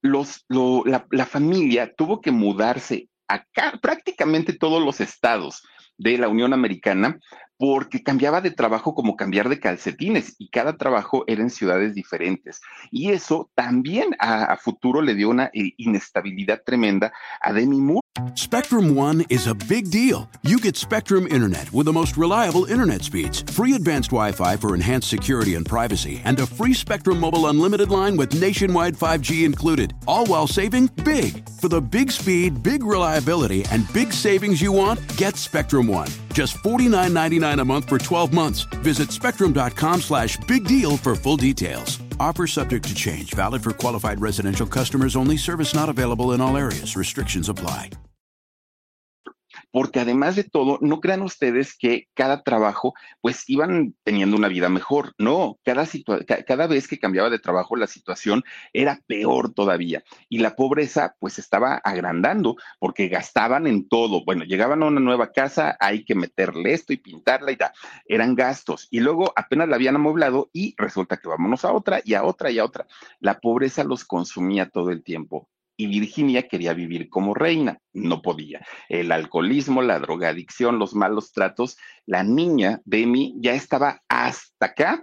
los, 0.02 0.44
la, 0.48 1.06
la, 1.10 1.26
familia 1.26 1.94
tuvo 1.94 2.20
que 2.20 2.30
mudarse 2.30 3.08
acá, 3.28 3.78
prácticamente 3.80 4.52
todos 4.52 4.82
los 4.82 5.00
estados 5.00 5.62
de 5.98 6.18
la 6.18 6.28
Unión 6.28 6.52
Americana 6.52 7.18
porque 7.60 8.02
cambiaba 8.02 8.40
de 8.40 8.52
trabajo 8.52 8.94
como 8.94 9.16
cambiar 9.16 9.50
de 9.50 9.60
calcetines 9.60 10.34
y 10.38 10.48
cada 10.48 10.78
trabajo 10.78 11.24
era 11.26 11.42
en 11.42 11.50
ciudades 11.50 11.94
diferentes. 11.94 12.62
Y 12.90 13.10
eso 13.10 13.50
también 13.54 14.16
a, 14.18 14.44
a 14.44 14.56
futuro 14.56 15.02
le 15.02 15.14
dio 15.14 15.28
una 15.28 15.50
eh, 15.52 15.74
inestabilidad 15.76 16.62
tremenda 16.64 17.12
a 17.38 17.52
Demi 17.52 17.78
Moore. 17.78 18.00
Spectrum 18.34 18.96
One 18.96 19.24
is 19.28 19.46
a 19.46 19.54
big 19.54 19.90
deal. 19.90 20.28
You 20.42 20.58
get 20.58 20.76
Spectrum 20.76 21.26
Internet 21.26 21.72
with 21.72 21.86
the 21.86 21.92
most 21.92 22.16
reliable 22.16 22.64
internet 22.64 23.02
speeds, 23.02 23.42
free 23.42 23.74
advanced 23.74 24.10
Wi 24.10 24.32
Fi 24.32 24.56
for 24.56 24.74
enhanced 24.74 25.08
security 25.08 25.54
and 25.54 25.64
privacy, 25.64 26.20
and 26.24 26.38
a 26.40 26.46
free 26.46 26.74
Spectrum 26.74 27.20
Mobile 27.20 27.46
Unlimited 27.46 27.90
line 27.90 28.16
with 28.16 28.40
nationwide 28.40 28.94
5G 28.94 29.44
included, 29.44 29.94
all 30.06 30.26
while 30.26 30.46
saving 30.46 30.88
big. 31.04 31.48
For 31.60 31.68
the 31.68 31.80
big 31.80 32.10
speed, 32.10 32.62
big 32.62 32.84
reliability, 32.84 33.64
and 33.70 33.90
big 33.92 34.12
savings 34.12 34.60
you 34.60 34.72
want, 34.72 35.00
get 35.16 35.36
Spectrum 35.36 35.86
One. 35.86 36.08
Just 36.32 36.56
$49.99 36.58 37.49
a 37.58 37.64
month 37.64 37.88
for 37.88 37.98
12 37.98 38.32
months. 38.32 38.60
Visit 38.82 39.10
spectrum.com 39.10 40.02
slash 40.02 40.36
big 40.46 40.64
deal 40.64 40.96
for 40.96 41.16
full 41.16 41.36
details. 41.36 41.98
Offer 42.20 42.46
subject 42.46 42.86
to 42.86 42.94
change, 42.94 43.34
valid 43.34 43.62
for 43.62 43.72
qualified 43.72 44.20
residential 44.20 44.66
customers 44.66 45.16
only, 45.16 45.36
service 45.36 45.74
not 45.74 45.88
available 45.88 46.32
in 46.32 46.40
all 46.40 46.56
areas. 46.56 46.96
Restrictions 46.96 47.48
apply. 47.48 47.90
Porque 49.70 50.00
además 50.00 50.36
de 50.36 50.44
todo, 50.44 50.78
no 50.80 51.00
crean 51.00 51.22
ustedes 51.22 51.76
que 51.76 52.08
cada 52.14 52.42
trabajo, 52.42 52.94
pues 53.20 53.44
iban 53.48 53.94
teniendo 54.02 54.36
una 54.36 54.48
vida 54.48 54.68
mejor. 54.68 55.14
No, 55.18 55.58
cada, 55.64 55.86
cada 56.46 56.66
vez 56.66 56.88
que 56.88 56.98
cambiaba 56.98 57.30
de 57.30 57.38
trabajo, 57.38 57.76
la 57.76 57.86
situación 57.86 58.42
era 58.72 59.00
peor 59.06 59.52
todavía. 59.52 60.02
Y 60.28 60.38
la 60.38 60.56
pobreza, 60.56 61.16
pues 61.18 61.38
estaba 61.38 61.76
agrandando, 61.76 62.56
porque 62.78 63.08
gastaban 63.08 63.66
en 63.66 63.88
todo. 63.88 64.24
Bueno, 64.24 64.44
llegaban 64.44 64.82
a 64.82 64.86
una 64.86 65.00
nueva 65.00 65.32
casa, 65.32 65.76
hay 65.80 66.04
que 66.04 66.14
meterle 66.14 66.72
esto 66.72 66.92
y 66.92 66.98
pintarla 66.98 67.52
y 67.52 67.56
tal. 67.56 67.72
Eran 68.06 68.34
gastos. 68.34 68.88
Y 68.90 69.00
luego 69.00 69.32
apenas 69.36 69.68
la 69.68 69.76
habían 69.76 69.96
amoblado 69.96 70.50
y 70.52 70.74
resulta 70.76 71.16
que 71.16 71.28
vámonos 71.28 71.64
a 71.64 71.72
otra 71.72 72.00
y 72.04 72.14
a 72.14 72.24
otra 72.24 72.50
y 72.50 72.58
a 72.58 72.64
otra. 72.64 72.86
La 73.20 73.38
pobreza 73.40 73.84
los 73.84 74.04
consumía 74.04 74.68
todo 74.68 74.90
el 74.90 75.02
tiempo 75.02 75.48
y 75.80 75.86
Virginia 75.86 76.46
quería 76.46 76.74
vivir 76.74 77.08
como 77.08 77.32
reina, 77.32 77.78
no 77.94 78.20
podía. 78.20 78.60
El 78.90 79.12
alcoholismo, 79.12 79.80
la 79.80 79.98
drogadicción, 79.98 80.78
los 80.78 80.94
malos 80.94 81.32
tratos, 81.32 81.78
la 82.04 82.22
niña 82.22 82.82
Demi 82.84 83.34
ya 83.38 83.54
estaba 83.54 84.02
hasta 84.08 84.66
acá, 84.66 85.02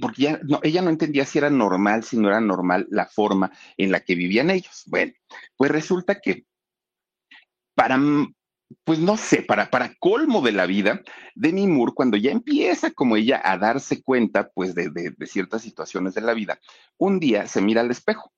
porque 0.00 0.22
ya 0.22 0.40
no, 0.44 0.60
ella 0.62 0.80
no 0.80 0.88
entendía 0.88 1.26
si 1.26 1.36
era 1.36 1.50
normal, 1.50 2.04
si 2.04 2.16
no 2.16 2.28
era 2.28 2.40
normal 2.40 2.86
la 2.88 3.04
forma 3.04 3.52
en 3.76 3.92
la 3.92 4.00
que 4.00 4.14
vivían 4.14 4.48
ellos. 4.48 4.84
Bueno, 4.86 5.12
pues 5.58 5.70
resulta 5.70 6.18
que 6.18 6.46
para 7.74 7.98
pues 8.82 8.98
no 8.98 9.18
sé, 9.18 9.42
para, 9.42 9.68
para 9.70 9.94
colmo 10.00 10.40
de 10.40 10.52
la 10.52 10.64
vida, 10.64 11.02
Demi 11.34 11.66
Moore, 11.66 11.92
cuando 11.94 12.16
ya 12.16 12.30
empieza 12.32 12.90
como 12.92 13.16
ella 13.16 13.40
a 13.44 13.58
darse 13.58 14.02
cuenta, 14.02 14.48
pues, 14.48 14.74
de, 14.74 14.88
de, 14.90 15.26
ciertas 15.26 15.62
situaciones 15.62 16.14
de 16.14 16.22
la 16.22 16.34
vida, 16.34 16.58
un 16.96 17.20
día 17.20 17.46
se 17.46 17.60
mira 17.60 17.82
al 17.82 17.90
espejo 17.90 18.32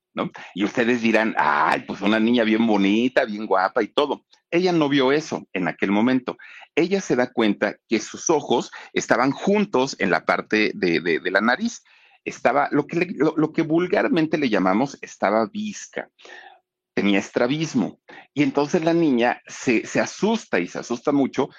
Y 0.55 0.65
ustedes 0.65 1.03
dirán, 1.03 1.35
ay, 1.39 1.85
pues 1.87 2.01
una 2.01 2.21
niña 2.21 2.45
bien 2.45 2.67
bonita, 2.67 3.25
bien 3.25 3.47
guapa 3.47 3.83
y 3.83 3.89
todo. 3.89 4.25
Ella 4.51 4.73
no 4.73 4.89
vio 4.89 5.13
eso 5.13 5.47
en 5.53 5.69
aquel 5.69 5.91
momento. 5.91 6.37
Ella 6.75 7.01
se 7.01 7.17
da 7.17 7.33
cuenta 7.33 7.77
que 7.89 8.01
sus 8.01 8.31
ojos 8.31 8.71
estaban 8.93 9.31
juntos 9.31 9.97
en 9.99 10.11
la 10.11 10.25
parte 10.25 10.73
de, 10.75 11.01
de, 11.01 11.31
la 11.31 11.41
nariz. 11.41 11.83
Estaba, 12.25 12.69
lo 12.71 12.87
que, 12.87 13.07
lo, 13.17 13.35
lo 13.37 13.53
que 13.53 13.63
vulgarmente 13.63 14.39
le 14.39 14.49
llamamos, 14.49 14.99
estaba 15.03 15.47
visca 15.47 16.09
tenía 16.95 17.19
estrabismo. 17.19 18.01
Y 18.33 18.43
entonces 18.43 18.83
la 18.83 18.95
niña 18.95 19.43
se, 19.47 19.87
se, 19.87 20.01
asusta 20.01 20.59
y 20.59 20.67
se 20.67 20.79
asusta 20.79 21.13
mucho 21.13 21.51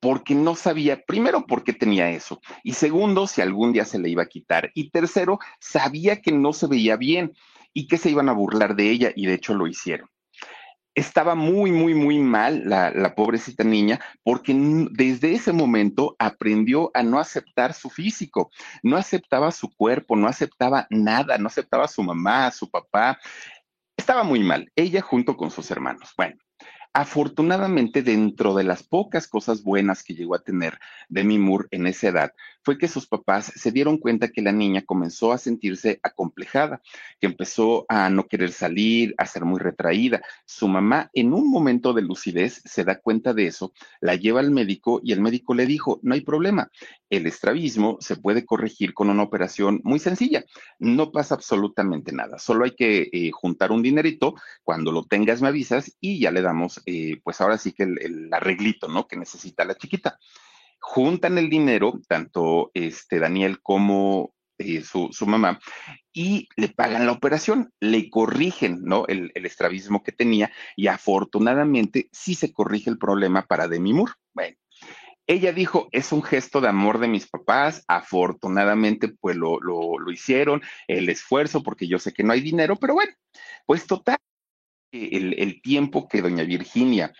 porque 0.00 0.34
no 0.34 0.54
sabía, 0.54 1.02
primero, 1.04 1.46
por 1.46 1.64
qué 1.64 1.72
tenía 1.72 2.10
eso, 2.10 2.40
y 2.62 2.74
segundo, 2.74 3.26
si 3.26 3.40
algún 3.40 3.72
día 3.72 3.84
se 3.84 3.98
le 3.98 4.10
iba 4.10 4.22
a 4.22 4.28
quitar, 4.28 4.70
y 4.74 4.90
tercero, 4.90 5.38
sabía 5.58 6.20
que 6.20 6.32
no 6.32 6.52
se 6.52 6.66
veía 6.66 6.96
bien 6.96 7.32
y 7.76 7.88
que 7.88 7.98
se 7.98 8.08
iban 8.08 8.30
a 8.30 8.32
burlar 8.32 8.74
de 8.74 8.90
ella 8.90 9.12
y 9.14 9.26
de 9.26 9.34
hecho 9.34 9.52
lo 9.52 9.66
hicieron. 9.66 10.08
Estaba 10.94 11.34
muy, 11.34 11.72
muy, 11.72 11.92
muy 11.92 12.18
mal 12.18 12.62
la, 12.64 12.90
la 12.90 13.14
pobrecita 13.14 13.64
niña 13.64 14.00
porque 14.22 14.54
desde 14.92 15.34
ese 15.34 15.52
momento 15.52 16.16
aprendió 16.18 16.90
a 16.94 17.02
no 17.02 17.18
aceptar 17.18 17.74
su 17.74 17.90
físico, 17.90 18.50
no 18.82 18.96
aceptaba 18.96 19.52
su 19.52 19.68
cuerpo, 19.76 20.16
no 20.16 20.26
aceptaba 20.26 20.86
nada, 20.88 21.36
no 21.36 21.48
aceptaba 21.48 21.84
a 21.84 21.88
su 21.88 22.02
mamá, 22.02 22.46
a 22.46 22.50
su 22.50 22.70
papá. 22.70 23.18
Estaba 23.94 24.22
muy 24.22 24.40
mal, 24.40 24.72
ella 24.74 25.02
junto 25.02 25.36
con 25.36 25.50
sus 25.50 25.70
hermanos. 25.70 26.14
Bueno, 26.16 26.36
Afortunadamente, 26.98 28.02
dentro 28.02 28.54
de 28.54 28.64
las 28.64 28.82
pocas 28.82 29.28
cosas 29.28 29.62
buenas 29.62 30.02
que 30.02 30.14
llegó 30.14 30.34
a 30.34 30.42
tener 30.42 30.78
Demi 31.10 31.38
Moore 31.38 31.68
en 31.70 31.86
esa 31.86 32.08
edad, 32.08 32.32
fue 32.66 32.78
que 32.78 32.88
sus 32.88 33.06
papás 33.06 33.52
se 33.54 33.70
dieron 33.70 33.96
cuenta 33.96 34.26
que 34.26 34.42
la 34.42 34.50
niña 34.50 34.82
comenzó 34.84 35.30
a 35.30 35.38
sentirse 35.38 36.00
acomplejada, 36.02 36.82
que 37.20 37.28
empezó 37.28 37.86
a 37.88 38.10
no 38.10 38.26
querer 38.26 38.50
salir, 38.50 39.14
a 39.18 39.26
ser 39.26 39.44
muy 39.44 39.60
retraída. 39.60 40.20
Su 40.46 40.66
mamá, 40.66 41.08
en 41.14 41.32
un 41.32 41.48
momento 41.48 41.92
de 41.92 42.02
lucidez, 42.02 42.60
se 42.64 42.82
da 42.82 42.98
cuenta 42.98 43.34
de 43.34 43.46
eso, 43.46 43.72
la 44.00 44.16
lleva 44.16 44.40
al 44.40 44.50
médico 44.50 45.00
y 45.04 45.12
el 45.12 45.20
médico 45.20 45.54
le 45.54 45.64
dijo, 45.64 46.00
no 46.02 46.14
hay 46.14 46.22
problema, 46.22 46.68
el 47.08 47.28
estrabismo 47.28 47.98
se 48.00 48.16
puede 48.16 48.44
corregir 48.44 48.94
con 48.94 49.10
una 49.10 49.22
operación 49.22 49.80
muy 49.84 50.00
sencilla, 50.00 50.44
no 50.80 51.12
pasa 51.12 51.36
absolutamente 51.36 52.10
nada, 52.10 52.36
solo 52.40 52.64
hay 52.64 52.72
que 52.72 53.08
eh, 53.12 53.30
juntar 53.30 53.70
un 53.70 53.84
dinerito, 53.84 54.34
cuando 54.64 54.90
lo 54.90 55.04
tengas 55.04 55.40
me 55.40 55.46
avisas 55.46 55.96
y 56.00 56.18
ya 56.18 56.32
le 56.32 56.42
damos 56.42 56.82
eh, 56.86 57.20
pues 57.22 57.40
ahora 57.40 57.58
sí 57.58 57.70
que 57.70 57.84
el, 57.84 58.02
el, 58.02 58.34
arreglito, 58.34 58.88
¿no? 58.88 59.06
Que 59.06 59.16
necesita 59.16 59.64
la 59.64 59.76
chiquita. 59.76 60.18
Juntan 60.78 61.38
el 61.38 61.50
dinero, 61.50 62.00
tanto 62.08 62.70
este 62.74 63.18
Daniel 63.18 63.60
como 63.62 64.34
eh, 64.58 64.82
su, 64.82 65.10
su, 65.12 65.26
mamá, 65.26 65.60
y 66.12 66.48
le 66.56 66.68
pagan 66.68 67.06
la 67.06 67.12
operación, 67.12 67.72
le 67.80 68.08
corrigen, 68.08 68.82
¿no? 68.84 69.04
El, 69.06 69.32
el, 69.34 69.44
estrabismo 69.44 70.02
que 70.02 70.12
tenía, 70.12 70.50
y 70.76 70.86
afortunadamente 70.86 72.08
sí 72.12 72.34
se 72.34 72.52
corrige 72.52 72.88
el 72.88 72.98
problema 72.98 73.46
para 73.46 73.68
Demi 73.68 73.92
Moore. 73.92 74.12
Bueno. 74.34 74.56
Ella 75.28 75.52
dijo, 75.52 75.88
es 75.90 76.12
un 76.12 76.22
gesto 76.22 76.60
de 76.60 76.68
amor 76.68 77.00
de 77.00 77.08
mis 77.08 77.28
papás, 77.28 77.84
afortunadamente 77.88 79.08
pues 79.08 79.36
lo, 79.36 79.60
lo, 79.60 79.98
lo 79.98 80.12
hicieron, 80.12 80.62
el 80.86 81.08
esfuerzo, 81.08 81.64
porque 81.64 81.88
yo 81.88 81.98
sé 81.98 82.12
que 82.12 82.22
no 82.22 82.32
hay 82.32 82.40
dinero, 82.40 82.76
pero 82.76 82.94
bueno, 82.94 83.12
pues 83.66 83.86
total, 83.86 84.18
el, 84.92 85.34
el, 85.38 85.60
tiempo 85.62 86.06
que 86.08 86.22
doña 86.22 86.44
Virginia 86.44 87.12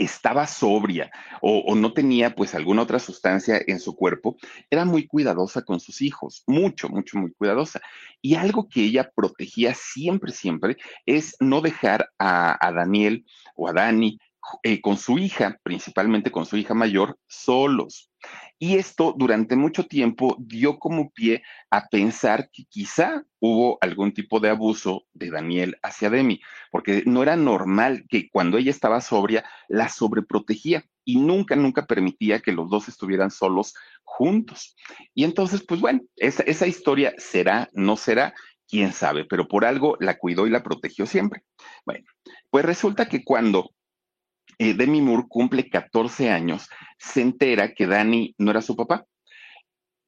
estaba 0.00 0.46
sobria 0.46 1.10
o, 1.42 1.74
no 1.74 1.92
tenía 1.92 2.34
pues 2.34 2.54
alguna 2.54 2.82
otra 2.82 2.98
sustancia 2.98 3.60
en 3.66 3.78
su 3.78 3.94
cuerpo, 3.94 4.36
era 4.70 4.84
muy 4.84 5.06
cuidadosa 5.06 5.62
con 5.62 5.78
sus 5.78 6.00
hijos, 6.00 6.42
mucho, 6.46 6.88
mucho, 6.88 7.18
muy 7.18 7.32
cuidadosa. 7.32 7.80
Y 8.22 8.34
algo 8.34 8.68
que 8.68 8.82
ella 8.82 9.10
protegía 9.14 9.74
siempre, 9.74 10.32
siempre 10.32 10.76
es 11.06 11.36
no 11.40 11.60
dejar 11.60 12.08
a, 12.18 12.66
a 12.66 12.72
Daniel 12.72 13.24
o 13.54 13.68
a 13.68 13.72
Dani 13.72 14.18
eh, 14.62 14.80
con 14.80 14.96
su 14.96 15.18
hija, 15.18 15.58
principalmente 15.62 16.30
con 16.30 16.46
su 16.46 16.56
hija 16.56 16.74
mayor, 16.74 17.18
solos. 17.26 18.10
Y 18.58 18.76
esto 18.76 19.14
durante 19.16 19.56
mucho 19.56 19.86
tiempo 19.86 20.36
dio 20.38 20.78
como 20.78 21.10
pie 21.10 21.42
a 21.70 21.88
pensar 21.88 22.50
que 22.52 22.64
quizá 22.64 23.24
hubo 23.38 23.78
algún 23.80 24.12
tipo 24.12 24.38
de 24.40 24.50
abuso 24.50 25.04
de 25.14 25.30
Daniel 25.30 25.78
hacia 25.82 26.10
Demi, 26.10 26.40
porque 26.70 27.02
no 27.06 27.22
era 27.22 27.36
normal 27.36 28.04
que 28.08 28.28
cuando 28.30 28.58
ella 28.58 28.70
estaba 28.70 29.00
sobria 29.00 29.44
la 29.68 29.88
sobreprotegía. 29.88 30.84
y 31.02 31.16
nunca, 31.16 31.56
nunca 31.56 31.86
permitía 31.86 32.40
que 32.40 32.52
los 32.52 32.70
dos 32.70 32.88
estuvieran 32.88 33.30
solos 33.30 33.74
juntos. 34.04 34.76
Y 35.14 35.24
entonces, 35.24 35.64
pues 35.66 35.80
bueno, 35.80 36.02
esa, 36.16 36.44
esa 36.44 36.66
historia 36.68 37.14
será, 37.16 37.68
no 37.72 37.96
será, 37.96 38.34
quién 38.70 38.92
sabe, 38.92 39.24
pero 39.24 39.48
por 39.48 39.64
algo 39.64 39.96
la 39.98 40.16
cuidó 40.16 40.46
y 40.46 40.50
la 40.50 40.62
protegió 40.62 41.04
siempre. 41.04 41.42
Bueno, 41.84 42.06
pues 42.50 42.64
resulta 42.64 43.08
que 43.08 43.24
cuando 43.24 43.72
eh, 44.60 44.74
Demi 44.74 45.00
Moore 45.00 45.24
cumple 45.26 45.70
14 45.70 46.28
años, 46.28 46.68
se 46.98 47.22
entera 47.22 47.72
que 47.72 47.86
Danny 47.86 48.34
no 48.36 48.50
era 48.50 48.60
su 48.60 48.76
papá. 48.76 49.06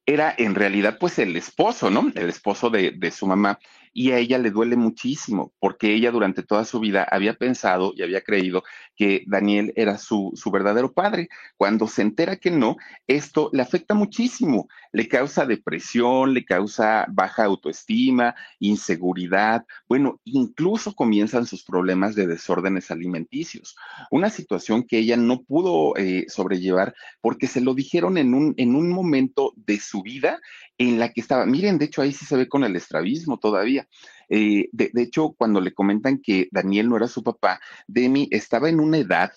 Era 0.05 0.35
en 0.37 0.53
realidad 0.53 0.97
pues 0.99 1.17
el 1.17 1.35
esposo, 1.35 1.89
¿no? 1.89 2.11
El 2.13 2.29
esposo 2.29 2.69
de, 2.69 2.91
de 2.91 3.09
su 3.09 3.25
mamá 3.25 3.57
y 3.93 4.11
a 4.11 4.17
ella 4.17 4.39
le 4.39 4.51
duele 4.51 4.75
muchísimo 4.75 5.53
porque 5.59 5.93
ella 5.93 6.11
durante 6.11 6.43
toda 6.43 6.65
su 6.65 6.79
vida 6.79 7.07
había 7.09 7.35
pensado 7.35 7.93
y 7.95 8.01
había 8.01 8.21
creído 8.21 8.63
que 8.95 9.23
Daniel 9.27 9.73
era 9.75 9.97
su, 9.97 10.31
su 10.35 10.51
verdadero 10.51 10.93
padre. 10.93 11.29
Cuando 11.57 11.87
se 11.87 12.01
entera 12.01 12.37
que 12.37 12.51
no, 12.51 12.77
esto 13.07 13.49
le 13.53 13.61
afecta 13.61 13.93
muchísimo, 13.93 14.67
le 14.91 15.07
causa 15.07 15.45
depresión, 15.45 16.33
le 16.33 16.45
causa 16.45 17.05
baja 17.09 17.45
autoestima, 17.45 18.35
inseguridad, 18.59 19.65
bueno, 19.87 20.19
incluso 20.25 20.93
comienzan 20.93 21.45
sus 21.45 21.63
problemas 21.63 22.15
de 22.15 22.27
desórdenes 22.27 22.91
alimenticios. 22.91 23.75
Una 24.11 24.29
situación 24.29 24.83
que 24.83 24.99
ella 24.99 25.17
no 25.17 25.43
pudo 25.43 25.95
eh, 25.97 26.25
sobrellevar 26.27 26.95
porque 27.21 27.47
se 27.47 27.61
lo 27.61 27.73
dijeron 27.73 28.17
en 28.17 28.33
un, 28.33 28.53
en 28.57 28.75
un 28.75 28.89
momento 28.91 29.53
de 29.55 29.79
su 29.79 30.01
vida 30.01 30.39
en 30.77 30.99
la 30.99 31.09
que 31.11 31.21
estaba, 31.21 31.45
miren, 31.45 31.77
de 31.77 31.85
hecho 31.85 32.01
ahí 32.01 32.11
sí 32.11 32.25
se 32.25 32.35
ve 32.35 32.47
con 32.47 32.63
el 32.63 32.75
estrabismo 32.75 33.37
todavía. 33.37 33.87
Eh, 34.29 34.69
de, 34.71 34.89
de, 34.93 35.01
hecho, 35.01 35.33
cuando 35.37 35.61
le 35.61 35.73
comentan 35.73 36.19
que 36.19 36.47
Daniel 36.51 36.89
no 36.89 36.97
era 36.97 37.07
su 37.07 37.23
papá, 37.23 37.59
Demi 37.87 38.27
estaba 38.31 38.69
en 38.69 38.79
una 38.79 38.97
edad, 38.97 39.31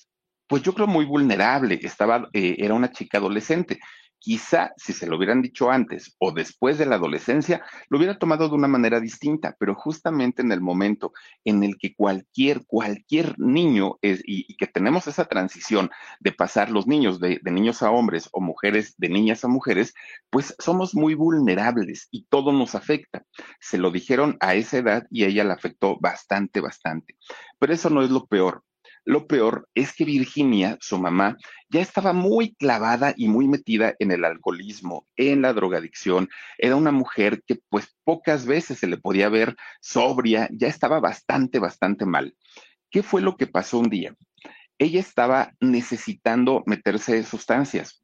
pues 0.47 0.63
yo 0.63 0.73
creo 0.73 0.87
muy 0.87 1.05
vulnerable, 1.05 1.79
estaba, 1.83 2.29
eh, 2.33 2.57
era 2.59 2.75
una 2.75 2.91
chica 2.91 3.19
adolescente. 3.19 3.81
Quizá 4.27 4.73
si 4.77 4.93
se 4.93 5.07
lo 5.07 5.19
hubieran 5.19 5.41
dicho 5.41 5.71
antes 5.71 6.17
o 6.19 6.33
después 6.33 6.79
de 6.79 6.87
la 6.87 6.97
adolescencia, 6.97 7.65
lo 7.89 7.97
hubiera 7.97 8.19
tomado 8.19 8.49
de 8.49 8.57
una 8.57 8.67
manera 8.67 8.99
distinta, 8.99 9.55
pero 9.57 9.77
justamente 9.77 10.43
en 10.43 10.51
el 10.51 10.61
momento 10.61 11.13
en 11.45 11.63
el 11.63 11.79
que 11.79 11.95
cualquier, 11.95 12.67
cualquier 12.67 13.39
niño 13.39 13.99
es, 14.03 14.21
y, 14.25 14.57
que 14.57 14.67
tenemos 14.67 15.07
esa 15.07 15.27
transición 15.27 15.91
de 16.19 16.33
pasar 16.33 16.73
los 16.73 16.89
niños 16.89 17.21
de, 17.21 17.41
niños 17.45 17.85
a 17.85 17.93
hombres 17.93 18.29
o 18.33 18.41
mujeres 18.41 18.97
de 18.99 19.11
niñas 19.11 19.45
a 19.45 19.49
mujeres, 19.49 19.95
pues 20.29 20.57
somos 20.59 20.97
muy 20.97 21.15
vulnerables 21.15 22.09
y 22.11 22.25
todo 22.25 22.51
nos 22.51 22.75
afecta. 22.75 23.25
Se 23.61 23.79
lo 23.79 23.93
dijeron 23.93 24.39
a 24.41 24.57
esa 24.57 24.79
edad 24.79 25.07
y 25.09 25.23
ella 25.23 25.45
la 25.45 25.55
afectó 25.55 25.99
bastante, 26.01 26.61
bastante. 26.61 27.17
Pero 27.61 27.73
eso 27.73 27.91
no 27.91 28.03
es 28.03 28.11
lo 28.11 28.27
peor. 28.27 28.65
Lo 29.07 29.29
peor 29.29 29.69
es 29.73 29.95
que 29.95 30.05
Virginia, 30.05 30.77
su 30.81 30.99
mamá, 30.99 31.37
ya 31.69 31.81
estaba 31.81 32.13
muy 32.13 32.57
clavada 32.57 33.15
y 33.17 33.29
muy 33.29 33.47
metida 33.47 33.95
en 34.01 34.11
el 34.11 34.25
alcoholismo, 34.25 35.07
en 35.17 35.43
la 35.43 35.53
drogadicción. 35.53 36.29
Era 36.59 36.75
una 36.75 36.91
mujer 36.91 37.41
que 37.47 37.61
pues 37.69 37.97
pocas 38.03 38.47
veces 38.47 38.81
se 38.81 38.89
le 38.89 38.97
podía 38.97 39.29
ver 39.29 39.55
sobria, 39.81 40.49
ya 40.51 40.67
estaba 40.67 40.99
bastante, 40.99 41.61
bastante 41.61 42.05
mal. 42.05 42.35
¿Qué 42.91 43.05
fue 43.05 43.23
lo 43.23 43.37
que 43.37 43.47
pasó 43.47 43.79
un 43.79 43.91
día? 43.91 44.13
Ella 44.77 44.99
estaba 44.99 45.53
necesitando 45.61 46.65
meterse 46.67 47.23
sustancias, 47.23 48.03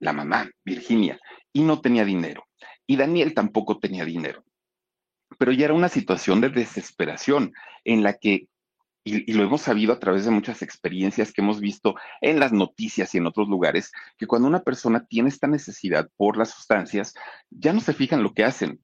la 0.00 0.14
mamá, 0.14 0.50
Virginia, 0.64 1.20
y 1.52 1.60
no 1.60 1.82
tenía 1.82 2.06
dinero. 2.06 2.46
Y 2.86 2.96
Daniel 2.96 3.34
tampoco 3.34 3.78
tenía 3.78 4.06
dinero. 4.06 4.44
Pero 5.38 5.52
ya 5.52 5.66
era 5.66 5.74
una 5.74 5.90
situación 5.90 6.40
de 6.40 6.48
desesperación 6.48 7.52
en 7.84 8.02
la 8.02 8.14
que 8.14 8.48
y, 9.08 9.32
lo 9.32 9.42
hemos 9.42 9.62
sabido 9.62 9.92
a 9.92 9.98
través 9.98 10.24
de 10.24 10.30
muchas 10.30 10.62
experiencias 10.62 11.32
que 11.32 11.40
hemos 11.40 11.60
visto 11.60 11.94
en 12.20 12.40
las 12.40 12.52
noticias 12.52 13.14
y 13.14 13.18
en 13.18 13.26
otros 13.26 13.48
lugares, 13.48 13.92
que 14.16 14.26
cuando 14.26 14.48
una 14.48 14.62
persona 14.62 15.06
tiene 15.06 15.28
esta 15.28 15.46
necesidad 15.46 16.08
por 16.16 16.36
las 16.36 16.50
sustancias, 16.50 17.14
ya 17.50 17.72
no 17.72 17.80
se 17.80 17.92
fijan 17.92 18.22
lo 18.22 18.34
que 18.34 18.44
hacen. 18.44 18.80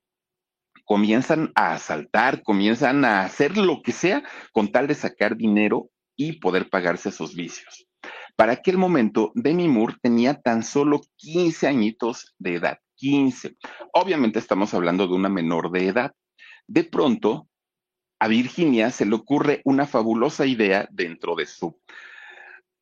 Comienzan 0.85 1.52
a 1.54 1.75
asaltar, 1.75 2.43
comienzan 2.43 3.04
a 3.04 3.23
hacer 3.23 3.57
lo 3.57 3.83
que 3.83 3.93
sea 3.93 4.23
con 4.52 4.71
tal 4.71 4.87
de 4.87 4.95
sacar 4.95 5.37
dinero 5.37 5.90
y 6.16 6.40
poder 6.40 6.69
pagarse 6.69 7.08
esos 7.08 7.34
vicios. 7.34 7.87
Para 8.37 8.52
aquel 8.52 8.78
momento, 8.78 9.30
Demi 9.34 9.69
Moore 9.69 9.97
tenía 10.02 10.41
tan 10.41 10.63
solo 10.63 11.00
15 11.17 11.69
añitos 11.69 12.34
de 12.39 12.56
edad, 12.56 12.78
15. 12.97 13.56
Obviamente 13.93 14.39
estamos 14.39 14.75
hablando 14.75 15.06
de 15.06 15.15
una 15.15 15.28
menor 15.28 15.71
de 15.71 15.89
edad. 15.89 16.13
De 16.67 16.84
pronto, 16.84 17.49
a 18.25 18.28
Virginia 18.28 18.91
se 18.91 19.04
le 19.04 19.15
ocurre 19.17 19.60
una 19.65 19.87
fabulosa 19.87 20.47
idea 20.47 20.89
dentro 20.91 21.37
de 21.37 21.45
su 21.45 21.78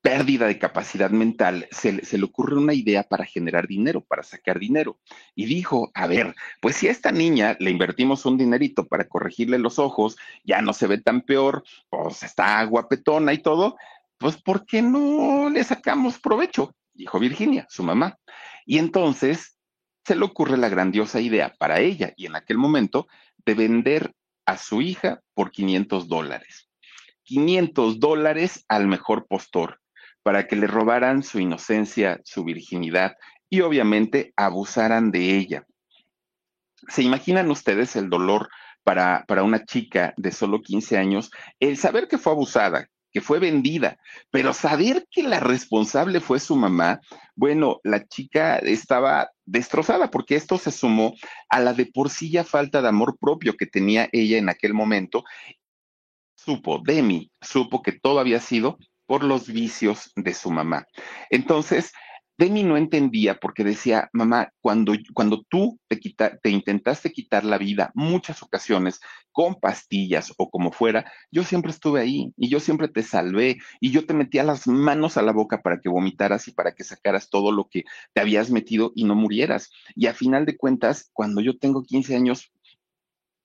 pérdida 0.00 0.46
de 0.46 0.61
capacidad 0.61 1.11
mental, 1.11 1.66
se, 1.72 1.92
le 1.92 2.24
ocurre 2.24 2.57
una 2.57 2.74
idea 2.74 3.02
para 3.02 3.24
generar 3.24 3.66
dinero, 3.66 4.02
para 4.02 4.22
sacar 4.22 4.61
dinero. 4.61 5.00
Y 5.35 5.46
dijo, 5.46 5.90
a 5.94 6.07
ver, 6.07 6.37
pues 6.61 6.76
si 6.76 6.87
a 6.87 6.92
esta 6.92 7.11
niña 7.11 7.57
le 7.59 7.72
invertimos 7.72 8.24
un 8.24 8.38
dinerito 8.38 8.87
para 8.87 9.09
corregirle 9.09 9.59
los 9.59 9.81
ojos, 9.81 10.16
ya 10.44 10.62
no 10.62 10.72
se 10.72 10.87
ve 10.87 10.98
tan 10.98 11.22
peor, 11.22 11.64
pues 11.90 12.22
está 12.22 12.62
guapetona 12.62 13.33
y 13.33 13.38
todo, 13.38 13.76
pues 14.18 14.40
¿por 14.40 14.64
qué 14.64 14.81
no 14.81 15.50
le 15.50 15.64
sacamos 15.64 16.20
provecho? 16.20 16.72
Dijo 16.94 17.18
Virginia, 17.18 17.66
su 17.68 17.83
mamá. 17.83 18.16
Y 18.64 18.78
entonces 18.78 19.59
se 20.05 20.14
le 20.14 20.24
ocurre 20.24 20.57
la 20.57 20.68
grandiosa 20.68 21.20
idea 21.20 21.52
para 21.59 21.81
ella 21.81 22.12
y 22.16 22.26
en 22.26 22.37
aquel 22.37 22.59
momento 22.59 23.09
de 23.44 23.55
vender 23.55 24.14
a 24.46 24.57
su 24.57 24.83
hija 24.83 25.20
por 25.35 25.50
500 25.50 26.09
dólares. 26.09 26.68
500 27.24 28.00
dólares 28.00 28.64
al 28.68 28.87
mejor 28.87 29.26
postor 29.26 29.81
para 30.22 30.46
que 30.46 30.57
le 30.57 30.66
robaran 30.66 31.22
su 31.22 31.40
inocencia, 31.40 32.20
su 32.24 32.44
virginidad 32.44 33.16
y 33.48 33.61
obviamente 33.61 34.33
abusaran 34.37 35.11
de 35.11 35.37
ella. 35.37 35.66
¿Se 36.88 37.02
imaginan 37.02 37.50
ustedes 37.50 37.96
el 37.96 38.09
dolor 38.09 38.48
para, 38.83 39.24
para 39.28 39.42
una 39.42 39.64
chica 39.64 40.14
de 40.16 40.33
solo 40.33 40.62
15 40.62 40.98
años? 40.98 41.31
El 41.61 41.76
saber 41.76 42.09
que 42.09 42.18
fue 42.18 42.33
abusada, 42.33 42.88
que 43.12 43.20
fue 43.20 43.38
vendida, 43.38 43.98
pero 44.31 44.52
saber 44.52 45.07
que 45.11 45.22
la 45.22 45.38
responsable 45.38 46.20
fue 46.20 46.40
su 46.40 46.57
mamá, 46.57 47.00
bueno, 47.37 47.78
la 47.85 48.07
chica 48.07 48.57
estaba 48.57 49.31
destrozada 49.44 50.11
porque 50.11 50.37
esto 50.37 50.59
se 50.59 50.70
sumó 50.70 51.14
a 51.48 51.61
la 51.61 51.74
de 51.74 51.87
por 51.87 52.11
sí 52.11 52.31
ya 52.31 52.44
falta 52.44 52.83
de 52.83 52.88
amor 52.88 53.18
propio 53.18 53.57
que 53.57 53.66
tenía 53.66 54.09
ella 54.12 54.38
en 54.38 54.48
aquel 54.48 54.74
momento. 54.74 55.24
Supo, 56.37 56.81
Demi, 56.85 57.31
supo 57.40 57.83
que 57.83 57.92
todo 57.92 58.18
había 58.18 58.40
sido 58.40 58.78
por 59.07 59.24
los 59.24 59.46
vicios 59.46 60.12
de 60.16 60.35
su 60.35 60.50
mamá. 60.50 60.87
Entonces, 61.31 61.92
Demi 62.38 62.62
no 62.62 62.76
entendía 62.76 63.38
porque 63.38 63.62
decía, 63.62 64.08
mamá, 64.12 64.52
cuando, 64.60 64.94
cuando 65.12 65.42
tú 65.48 65.78
te, 65.88 66.00
quita, 66.00 66.38
te 66.38 66.50
intentaste 66.50 67.12
quitar 67.12 67.44
la 67.44 67.58
vida 67.58 67.92
muchas 67.94 68.42
ocasiones 68.42 69.00
con 69.30 69.56
pastillas 69.60 70.32
o 70.38 70.50
como 70.50 70.72
fuera, 70.72 71.10
yo 71.30 71.44
siempre 71.44 71.70
estuve 71.70 72.00
ahí 72.00 72.32
y 72.36 72.48
yo 72.48 72.58
siempre 72.60 72.88
te 72.88 73.02
salvé 73.02 73.58
y 73.80 73.90
yo 73.90 74.06
te 74.06 74.14
metía 74.14 74.44
las 74.44 74.66
manos 74.66 75.16
a 75.16 75.22
la 75.22 75.32
boca 75.32 75.62
para 75.62 75.80
que 75.80 75.88
vomitaras 75.88 76.48
y 76.48 76.52
para 76.52 76.72
que 76.72 76.84
sacaras 76.84 77.28
todo 77.30 77.52
lo 77.52 77.68
que 77.68 77.84
te 78.12 78.20
habías 78.20 78.50
metido 78.50 78.92
y 78.94 79.04
no 79.04 79.14
murieras. 79.14 79.70
Y 79.94 80.06
a 80.06 80.14
final 80.14 80.46
de 80.46 80.56
cuentas, 80.56 81.10
cuando 81.12 81.40
yo 81.40 81.58
tengo 81.58 81.82
15 81.82 82.16
años, 82.16 82.52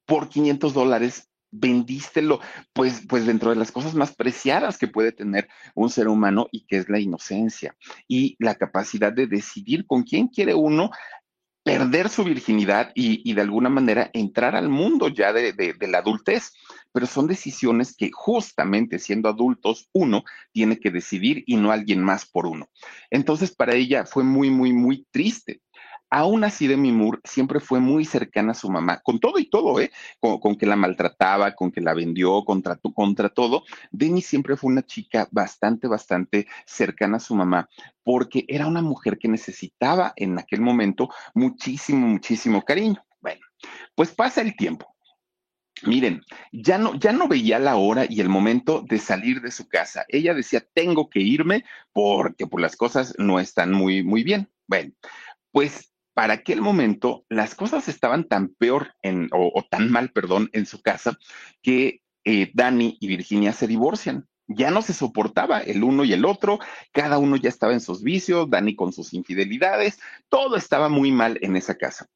por 0.06 0.30
500 0.30 0.74
dólares 0.74 1.27
vendístelo, 1.52 2.40
pues, 2.74 3.04
pues 3.08 3.26
dentro 3.26 3.50
de 3.50 3.56
las 3.56 3.72
cosas 3.72 3.94
más 3.96 4.16
preciadas 4.16 4.78
que 4.78 4.88
puede 4.88 5.12
tener 5.12 5.48
un 5.76 5.90
ser 5.90 6.08
humano 6.08 6.48
y 6.52 6.66
que 6.66 6.78
es 6.78 6.90
la 6.90 7.00
inocencia 7.00 7.76
y 8.08 8.36
la 8.40 8.56
capacidad 8.56 9.14
de 9.14 9.28
decidir 9.28 9.86
con 9.86 10.04
quién 10.04 10.28
quiere 10.28 10.54
uno 10.54 10.92
perder 11.68 12.08
su 12.08 12.24
virginidad 12.24 12.94
y, 12.96 13.30
y 13.30 13.34
de 13.34 13.42
alguna 13.42 13.68
manera 13.68 14.10
entrar 14.14 14.56
al 14.56 14.70
mundo 14.70 15.10
ya 15.10 15.34
de, 15.34 15.52
de, 15.52 15.74
de, 15.74 15.88
la 15.88 15.98
adultez. 15.98 16.54
Pero 16.94 17.06
son 17.06 17.28
decisiones 17.28 17.94
que 17.94 18.10
justamente 18.14 19.00
siendo 19.00 19.28
adultos 19.28 19.90
uno 19.92 20.24
tiene 20.54 20.80
que 20.80 20.92
decidir 20.92 21.44
y 21.46 21.58
no 21.58 21.72
alguien 21.72 22.02
más 22.02 22.26
por 22.26 22.48
uno. 22.48 22.70
Entonces 23.12 23.54
para 23.54 23.76
ella 23.76 24.06
fue 24.06 24.24
muy, 24.24 24.50
muy, 24.50 24.72
muy 24.72 25.06
triste 25.12 25.60
Aún 26.10 26.44
así, 26.44 26.68
Demi 26.68 26.92
Moore 26.92 27.20
siempre 27.24 27.60
fue 27.60 27.80
muy 27.80 28.06
cercana 28.06 28.52
a 28.52 28.56
su 28.56 28.70
mamá, 28.70 29.02
con 29.02 29.20
todo 29.20 29.40
y 29.40 29.50
todo, 29.50 29.80
¿eh? 29.82 29.92
Con, 30.20 30.56
que 30.56 30.66
la 30.66 30.76
maltrataba, 30.78 31.54
con 31.54 31.72
que 31.72 31.82
la 31.82 31.94
vendió, 31.94 32.44
contra, 32.46 32.78
contra 32.78 33.30
todo. 33.30 33.64
Demi 33.92 34.22
siempre 34.22 34.56
fue 34.56 34.72
una 34.72 34.84
chica 34.84 35.28
bastante, 35.32 35.88
bastante 35.88 36.48
cercana 36.66 37.18
a 37.18 37.20
su 37.20 37.36
mamá, 37.36 37.68
porque 38.04 38.46
era 38.48 38.68
una 38.68 38.82
mujer 38.82 39.18
que 39.18 39.28
necesitaba 39.28 40.14
en 40.16 40.40
aquel 40.40 40.62
momento 40.62 41.10
muchísimo, 41.34 42.08
muchísimo 42.08 42.64
cariño. 42.64 43.04
Bueno, 43.20 43.42
pues 43.96 44.14
pasa 44.14 44.42
el 44.42 44.56
tiempo. 44.56 44.96
Miren, 45.84 46.24
ya 46.52 46.78
no, 46.78 46.96
ya 46.96 47.12
no 47.12 47.28
veía 47.28 47.60
la 47.60 47.76
hora 47.76 48.06
y 48.10 48.20
el 48.20 48.30
momento 48.30 48.84
de 48.88 48.98
salir 48.98 49.42
de 49.42 49.52
su 49.52 49.68
casa. 49.68 50.06
Ella 50.08 50.34
decía, 50.34 50.66
tengo 50.74 51.10
que 51.10 51.20
irme 51.20 51.66
porque 51.94 52.48
pues, 52.48 52.62
las 52.62 52.76
cosas 52.76 53.14
no 53.18 53.40
están 53.40 53.74
muy, 53.74 54.04
muy 54.04 54.24
bien. 54.24 54.50
Bueno, 54.68 54.94
pues 55.52 55.92
para 56.18 56.34
aquel 56.34 56.62
momento 56.62 57.28
las 57.30 57.54
cosas 57.54 57.88
estaban 57.88 58.24
tan 58.24 58.48
peor 58.48 58.96
o 59.32 59.64
tan 59.70 59.92
mal, 59.92 60.10
perdón, 60.10 60.50
en 60.52 60.66
su 60.66 60.82
casa, 60.82 61.20
que 61.62 62.02
eh, 62.24 62.50
Dani 62.56 62.98
y 63.00 63.08
Virginia 63.08 63.54
se 63.54 63.68
divorcian. 63.68 64.28
ya 64.48 64.72
no 64.72 64.82
se 64.82 64.94
soportaba 64.94 65.60
el 65.60 65.84
uno 65.84 66.04
y 66.06 66.14
el 66.14 66.26
otro, 66.26 66.58
cada 66.92 67.20
uno 67.20 67.36
ya 67.36 67.50
estaba 67.50 67.74
en 67.74 67.82
sus 67.82 68.02
vicios, 68.02 68.50
Dani 68.50 68.76
con 68.76 68.94
sus 68.94 69.14
infidelidades, 69.14 70.00
todo 70.28 70.56
estaba 70.56 70.90
muy 70.90 71.12
mal 71.12 71.38
en 71.44 71.56
esa 71.56 71.76
casa. 71.76 72.08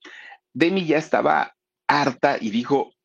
Demi 0.51 0.83
ya 0.87 0.97
estaba 0.97 1.55
harta 1.87 2.39
y 2.41 2.49
dijo, 2.49 2.95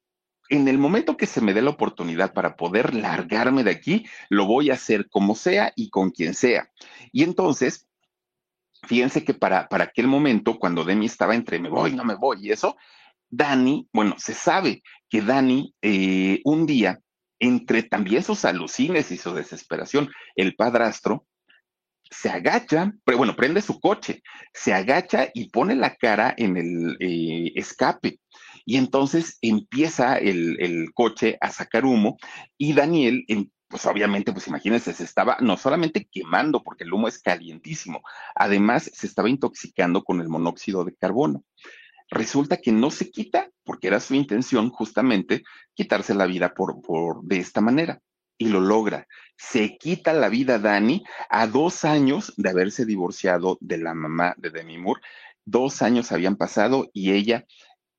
en 0.49 0.67
el 0.67 0.79
momento 0.79 1.19
que 1.19 1.27
se 1.27 1.43
me 1.43 1.53
dé 1.53 1.61
la 1.61 1.71
oportunidad 1.71 2.33
para 2.33 2.57
poder 2.57 2.95
largarme 2.95 3.65
de 3.65 3.73
aquí, 3.73 4.07
lo 4.31 4.47
voy 4.47 4.71
a 4.71 4.75
hacer 4.75 5.11
como 5.11 5.35
sea 5.35 5.75
y 5.77 5.91
con 5.91 6.11
quien 6.11 6.33
sea. 6.33 6.71
Y 7.13 7.23
entonces, 7.23 7.86
fíjense 8.87 9.25
que 9.25 9.35
para, 9.35 9.69
para 9.69 9.85
aquel 9.85 10.07
momento, 10.07 10.59
cuando 10.59 10.85
Demi 10.85 11.07
estaba 11.07 11.35
entre 11.35 11.59
me 11.59 11.69
voy, 11.69 11.93
no 11.93 12.05
me 12.05 12.15
voy 12.15 12.39
y 12.47 12.53
eso, 12.53 12.77
Dani, 13.29 13.89
bueno, 13.93 14.15
se 14.19 14.35
sabe 14.35 14.83
que 15.09 15.23
Dani 15.23 15.75
eh, 15.83 16.41
un 16.45 16.67
día 16.67 17.01
entre 17.39 17.83
también 17.83 18.23
sus 18.23 18.45
alucines 18.45 19.11
y 19.11 19.19
su 19.19 19.35
desesperación, 19.35 20.11
el 20.37 20.55
padrastro 20.55 21.27
se 22.11 22.31
agacha, 22.31 22.93
bueno, 23.05 23.35
prende 23.35 23.61
su 23.61 23.81
coche, 23.81 24.23
se 24.55 24.73
agacha 24.73 25.29
y 25.35 25.51
pone 25.51 25.75
la 25.75 25.97
cara 25.97 26.35
en 26.37 26.57
el 26.57 26.97
eh, 27.01 27.53
escape. 27.57 28.21
Y 28.65 28.77
entonces 28.77 29.39
empieza 29.43 30.17
el, 30.17 30.57
el, 30.61 30.93
coche 30.93 31.37
a 31.41 31.51
sacar 31.51 31.85
humo 31.85 32.17
y 32.57 32.73
Daniel, 32.73 33.25
pues 33.69 33.85
obviamente, 33.87 34.33
pues 34.33 34.47
imagínense, 34.49 34.93
se 34.93 35.05
estaba 35.05 35.39
no 35.41 35.57
solamente 35.57 36.09
quemando 36.11 36.63
porque 36.63 36.85
el 36.85 36.93
humo 36.93 37.09
es 37.09 37.19
calientísimo, 37.19 38.03
además 38.35 38.91
se 38.93 39.07
estaba 39.07 39.29
intoxicando 39.29 40.05
con 40.05 40.21
el 40.21 40.29
monóxido 40.29 40.85
de 40.85 40.95
carbono 40.95 41.45
resulta 42.11 42.59
que 42.59 42.73
no 42.73 42.91
se 42.91 43.11
quita, 43.11 43.51
porque 43.65 43.89
era 43.89 44.01
su 44.01 44.15
intención 44.15 44.71
justamente 44.71 45.43
quitarse 45.75 46.15
la 46.15 46.27
vida 46.27 46.55
por, 46.55 46.81
por 46.81 47.23
de 47.23 47.39
esta 47.39 47.61
manera. 47.61 48.01
Y 48.39 48.49
lo 48.49 48.61
logra. 48.61 49.07
Se 49.37 49.79
quita 49.79 50.13
la 50.13 50.29
vida 50.29 50.59
Dani 50.59 51.05
a 51.31 51.47
dos 51.47 51.85
años 51.85 52.35
de 52.37 52.51
haberse 52.51 52.85
divorciado 52.85 53.57
de 53.61 53.79
la 53.79 53.95
mamá 53.95 54.35
de 54.37 54.51
Demi 54.51 54.77
Moore. 54.77 55.01
Dos 55.47 55.81
años 55.81 56.13
habían 56.13 56.37
pasado 56.37 56.91
y 56.93 57.13
ella, 57.13 57.47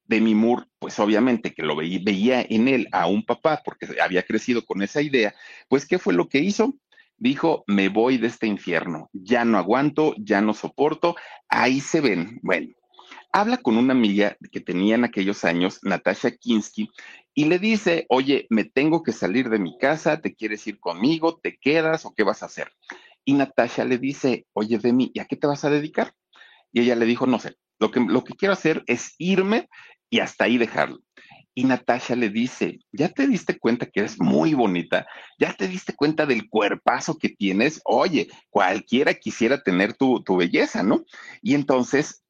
Demi 0.08 0.36
Moore, 0.36 0.66
pues 0.80 1.00
obviamente 1.00 1.54
que 1.54 1.64
lo 1.64 1.76
veía, 1.76 2.46
en 2.50 2.68
él 2.68 2.88
a 2.92 3.08
un 3.08 3.26
papá 3.26 3.62
porque 3.64 3.88
había 4.02 4.24
crecido 4.24 4.66
con 4.66 4.82
esa 4.82 5.02
idea, 5.02 5.34
pues 5.68 5.86
¿qué 5.86 6.00
fue 6.00 6.14
lo 6.14 6.28
que 6.30 6.40
hizo? 6.40 6.76
dijo, 7.18 7.64
me 7.68 7.90
voy 7.90 8.18
de 8.18 8.28
este 8.28 8.48
infierno, 8.48 9.10
ya 9.12 9.44
no 9.44 9.58
aguanto, 9.58 10.14
ya 10.18 10.42
no 10.42 10.54
soporto, 10.54 11.16
ahí 11.50 11.80
se 11.80 12.02
ven. 12.02 12.40
Bueno, 12.44 12.74
habla 13.32 13.58
con 13.58 13.78
una 13.78 13.94
amiga 13.94 14.38
que 14.52 14.62
tenía 14.62 14.96
en 14.96 15.04
aquellos 15.04 15.44
años, 15.44 15.80
Natasha 15.84 16.32
Kinsky, 16.32 16.90
y 17.34 17.46
le 17.46 17.60
dice, 17.60 18.06
oye, 18.10 18.48
me 18.50 18.66
tengo 18.66 19.04
que 19.04 19.12
salir 19.12 19.50
de 19.50 19.60
mi 19.60 19.78
casa, 19.78 20.22
¿te 20.22 20.36
quieres 20.36 20.66
ir 20.68 20.80
conmigo? 20.80 21.40
¿Te 21.40 21.58
quedas 21.58 22.06
o 22.06 22.14
qué 22.14 22.24
vas 22.24 22.44
a 22.44 22.48
hacer? 22.48 22.72
Y 23.26 23.34
Natasha 23.34 23.84
le 23.84 23.98
dice, 23.98 24.46
oye, 24.54 24.78
Demi, 24.78 25.12
¿y 25.14 25.20
a 25.20 25.26
qué 25.26 25.36
te 25.36 25.48
vas 25.48 25.66
a 25.66 25.70
dedicar? 25.70 26.14
Y 26.72 26.82
ella 26.82 26.96
le 26.96 27.06
dijo, 27.06 27.28
no 27.28 27.40
sé, 27.40 27.56
lo 27.80 27.92
que, 27.92 28.00
lo 28.00 28.24
que 28.24 28.34
quiero 28.34 28.54
hacer 28.54 28.84
es 28.88 29.16
irme 29.18 29.68
y 30.10 30.20
hasta 30.20 30.46
ahí 30.46 30.58
dejarlo. 30.58 31.00
Y 31.54 31.64
Natasha 31.64 32.16
le 32.16 32.30
dice, 32.30 32.80
ya 32.92 33.10
te 33.10 33.26
diste 33.28 33.58
cuenta 33.58 33.88
que 33.88 34.02
eres 34.02 34.20
muy 34.20 34.54
bonita, 34.54 35.08
ya 35.40 35.54
te 35.54 35.68
diste 35.68 35.94
cuenta 35.94 36.28
del 36.28 36.48
cuerpazo 36.50 37.18
que 37.18 37.30
tienes, 37.30 37.82
oye, 37.84 38.28
cualquiera 38.52 39.16
quisiera 39.16 39.64
tener 39.64 39.96
tu, 39.96 40.22
tu 40.22 40.38
belleza, 40.38 40.84
¿no? 40.84 41.04
Y 41.42 41.56
entonces 41.56 42.24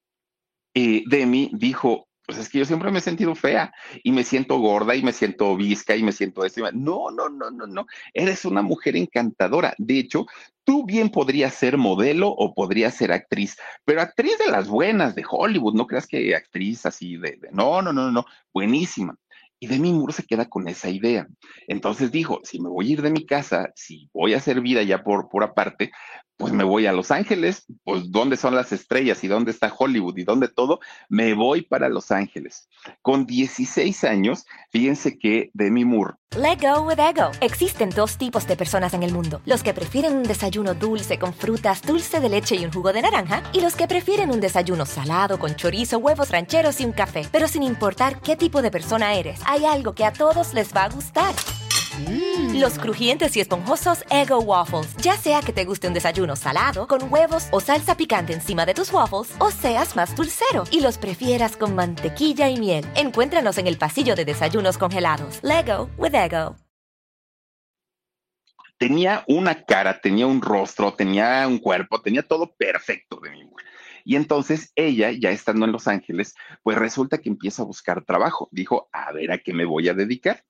eh, 0.74 1.04
Demi 1.08 1.52
dijo, 1.54 2.07
pues 2.28 2.40
es 2.40 2.50
que 2.50 2.60
yo 2.60 2.66
siempre 2.66 2.92
me 2.92 3.00
he 3.00 3.02
sentido 3.02 3.34
fea 3.36 3.74
y 4.04 4.12
me 4.12 4.26
siento 4.26 4.60
gorda 4.60 4.94
y 4.96 5.02
me 5.02 5.14
siento 5.14 5.56
visca 5.56 5.96
y 5.96 6.04
me 6.04 6.12
siento 6.12 6.44
esto. 6.44 6.62
No, 6.74 7.10
no, 7.10 7.30
no, 7.30 7.50
no, 7.50 7.66
no. 7.66 7.86
Eres 8.14 8.44
una 8.44 8.62
mujer 8.62 8.98
encantadora. 8.98 9.74
De 9.78 9.98
hecho, 9.98 10.26
tú 10.66 10.86
bien 10.86 11.10
podrías 11.10 11.54
ser 11.54 11.78
modelo 11.78 12.28
o 12.28 12.54
podrías 12.54 12.96
ser 12.96 13.14
actriz, 13.14 13.56
pero 13.86 14.02
actriz 14.02 14.38
de 14.40 14.52
las 14.52 14.68
buenas 14.68 15.16
de 15.16 15.24
Hollywood. 15.28 15.76
No 15.76 15.88
creas 15.88 16.06
que 16.06 16.36
actriz 16.36 16.86
así 16.86 17.16
de, 17.16 17.38
de 17.42 17.50
no, 17.54 17.82
no, 17.82 17.94
no, 17.94 18.12
no, 18.12 18.26
buenísima. 18.54 19.16
Y 19.58 19.68
Demi 19.68 19.94
Moore 19.94 20.12
se 20.12 20.26
queda 20.26 20.50
con 20.50 20.68
esa 20.68 20.90
idea. 20.90 21.28
Entonces 21.68 22.12
dijo, 22.12 22.42
si 22.44 22.60
me 22.60 22.68
voy 22.68 22.90
a 22.90 22.92
ir 22.92 23.02
de 23.02 23.10
mi 23.10 23.26
casa, 23.26 23.72
si 23.74 24.10
voy 24.14 24.34
a 24.34 24.38
hacer 24.38 24.60
vida 24.60 24.84
ya 24.84 25.02
por, 25.02 25.30
por 25.30 25.46
aparte, 25.46 25.92
pues 26.38 26.54
me 26.54 26.64
voy 26.64 26.86
a 26.86 26.94
Los 26.94 27.12
Ángeles, 27.12 27.66
pues 27.84 28.12
dónde 28.12 28.38
son 28.38 28.56
las 28.56 28.72
estrellas 28.72 29.24
y 29.24 29.28
dónde 29.28 29.52
está 29.52 29.74
Hollywood 29.76 30.18
y 30.18 30.24
dónde 30.24 30.48
todo, 30.48 30.80
me 31.10 31.34
voy 31.34 31.64
para 31.64 31.90
Los 31.90 32.12
Ángeles. 32.12 32.70
Con 33.02 33.26
16 33.26 34.04
años, 34.04 34.46
fíjense 34.72 35.18
que 35.18 35.50
Demi 35.54 35.84
Moore. 35.84 36.14
Let 36.38 36.58
go 36.62 36.82
with 36.82 37.00
ego. 37.00 37.32
Existen 37.42 37.90
dos 37.90 38.18
tipos 38.18 38.48
de 38.48 38.56
personas 38.56 38.94
en 38.94 39.02
el 39.02 39.12
mundo: 39.14 39.42
los 39.46 39.64
que 39.64 39.74
prefieren 39.74 40.16
un 40.16 40.24
desayuno 40.24 40.76
dulce 40.76 41.18
con 41.18 41.34
frutas, 41.34 41.82
dulce 41.82 42.20
de 42.20 42.30
leche 42.30 42.56
y 42.56 42.66
un 42.66 42.72
jugo 42.72 42.94
de 42.94 43.02
naranja, 43.02 43.42
y 43.54 43.62
los 43.62 43.76
que 43.76 43.88
prefieren 43.88 44.30
un 44.30 44.40
desayuno 44.40 44.86
salado 44.86 45.40
con 45.40 45.56
chorizo, 45.56 45.98
huevos 45.98 46.30
rancheros 46.30 46.80
y 46.82 46.86
un 46.86 46.92
café. 46.92 47.28
Pero 47.32 47.48
sin 47.48 47.64
importar 47.64 48.22
qué 48.22 48.36
tipo 48.36 48.62
de 48.62 48.72
persona 48.72 49.16
eres, 49.16 49.40
hay 49.46 49.66
algo 49.66 49.94
que 49.94 50.06
a 50.06 50.14
todos 50.14 50.54
les 50.54 50.76
va 50.76 50.84
a 50.84 50.90
gustar. 50.90 51.34
Mm. 51.98 52.60
Los 52.60 52.78
crujientes 52.78 53.36
y 53.38 53.40
esponjosos 53.40 54.04
Ego 54.10 54.40
Waffles. 54.40 54.96
Ya 54.98 55.18
sea 55.18 55.42
que 55.42 55.54
te 55.54 55.66
guste 55.66 55.88
un 55.88 55.94
desayuno 55.94 56.36
salado, 56.36 56.88
con 56.88 57.12
huevos 57.12 57.48
o 57.52 57.60
salsa 57.60 57.98
picante 57.98 58.34
encima 58.34 58.66
de 58.66 58.74
tus 58.74 58.92
waffles, 58.92 59.34
o 59.40 59.52
seas 59.52 59.96
más 59.96 60.16
dulcero 60.16 60.64
y 60.72 60.82
los 60.82 60.98
prefieras 60.98 61.58
con 61.58 61.76
mantequilla 61.76 62.50
y 62.50 62.58
miel. 62.58 62.86
Encuéntranos 62.96 63.58
en 63.58 63.68
el 63.68 63.78
pasillo 63.78 64.16
de 64.16 64.26
desayunos 64.26 64.78
congelados. 64.78 65.40
Lego 65.44 65.90
with 65.98 66.14
Ego. 66.14 66.56
Tenía 68.78 69.24
una 69.28 69.64
cara, 69.64 70.00
tenía 70.00 70.28
un 70.28 70.42
rostro, 70.42 70.94
tenía 70.94 71.48
un 71.48 71.58
cuerpo, 71.58 72.00
tenía 72.02 72.22
todo 72.22 72.56
perfecto 72.56 73.20
de 73.20 73.32
mi 73.32 73.50
Y 74.06 74.16
entonces 74.16 74.72
ella, 74.76 75.12
ya 75.12 75.32
estando 75.32 75.66
en 75.66 75.72
Los 75.72 75.88
Ángeles, 75.88 76.36
pues 76.62 76.78
resulta 76.78 77.18
que 77.18 77.30
empieza 77.30 77.64
a 77.64 77.66
buscar 77.66 78.06
trabajo. 78.06 78.50
Dijo, 78.52 78.88
a 78.92 79.12
ver 79.14 79.32
a 79.32 79.40
qué 79.40 79.52
me 79.52 79.66
voy 79.66 79.90
a 79.90 79.96
dedicar. 79.96 80.44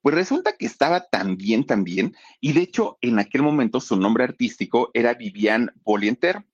Pues 0.00 0.14
resulta 0.14 0.56
que 0.56 0.66
estaba 0.66 1.06
tan 1.08 1.36
bien, 1.36 1.64
tan 1.64 1.84
bien, 1.84 2.14
y 2.40 2.52
de 2.52 2.60
hecho 2.60 2.98
en 3.00 3.18
aquel 3.18 3.42
momento 3.42 3.80
su 3.80 3.96
nombre 3.96 4.24
artístico 4.24 4.90
era 4.94 5.14
Vivian 5.14 5.72
Volienter. 5.84 6.44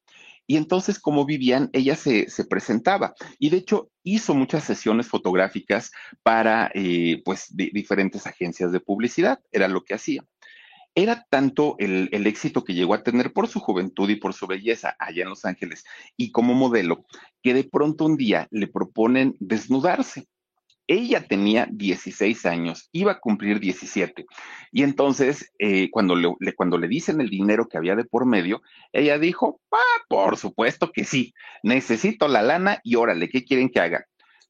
Y 0.51 0.57
entonces, 0.57 0.99
como 0.99 1.27
Vivian, 1.27 1.69
ella 1.75 1.95
se, 1.95 2.27
presentaba 2.49 3.15
y 3.39 3.51
de 3.51 3.59
hecho 3.59 3.91
hizo 4.03 4.35
muchas 4.35 4.65
sesiones 4.65 5.07
fotográficas 5.07 5.93
para 6.23 6.71
eh, 6.75 7.21
pues 7.23 7.49
diferentes 7.55 8.27
agencias 8.27 8.73
de 8.73 8.81
publicidad, 8.81 9.41
era 9.53 9.69
lo 9.69 9.85
que 9.85 9.93
hacía. 9.93 10.25
Era 10.95 11.27
tanto 11.29 11.77
el, 11.79 12.09
el, 12.13 12.27
éxito 12.27 12.65
que 12.65 12.73
llegó 12.73 12.95
a 12.95 13.03
tener 13.03 13.35
por 13.35 13.47
su 13.47 13.61
juventud 13.61 14.09
y 14.09 14.17
por 14.17 14.33
su 14.33 14.47
belleza 14.47 14.97
allá 14.99 15.23
en 15.23 15.29
Los 15.29 15.45
Ángeles 15.45 15.85
y 16.17 16.33
como 16.33 16.55
modelo, 16.55 17.05
que 17.43 17.53
de 17.53 17.65
pronto 17.65 18.07
un 18.07 18.17
día 18.17 18.49
le 18.51 18.69
proponen 18.69 19.37
desnudarse. 19.39 20.29
Ella 20.89 21.21
tenía 21.21 21.69
16 21.71 22.47
años, 22.47 22.89
iba 22.93 23.13
a 23.13 23.21
cumplir 23.21 23.61
17. 23.61 24.27
Y 24.73 24.83
entonces, 24.83 25.53
eh, 25.59 25.91
cuando, 25.91 26.17
le, 26.17 26.55
cuando 26.57 26.79
le 26.79 26.89
dicen 26.89 27.21
el 27.21 27.29
dinero 27.29 27.69
que 27.69 27.77
había 27.77 27.95
de 27.95 28.05
por 28.05 28.27
medio, 28.27 28.63
ella 28.93 29.19
dijo, 29.19 29.61
ah, 29.71 30.05
por 30.09 30.37
supuesto 30.39 30.91
que 30.91 31.05
sí, 31.05 31.35
necesito 31.63 32.27
la 32.27 32.43
lana 32.43 32.81
y 32.83 32.97
órale, 32.97 33.29
¿qué 33.29 33.45
quieren 33.45 33.69
que 33.69 33.81
haga? 33.81 34.08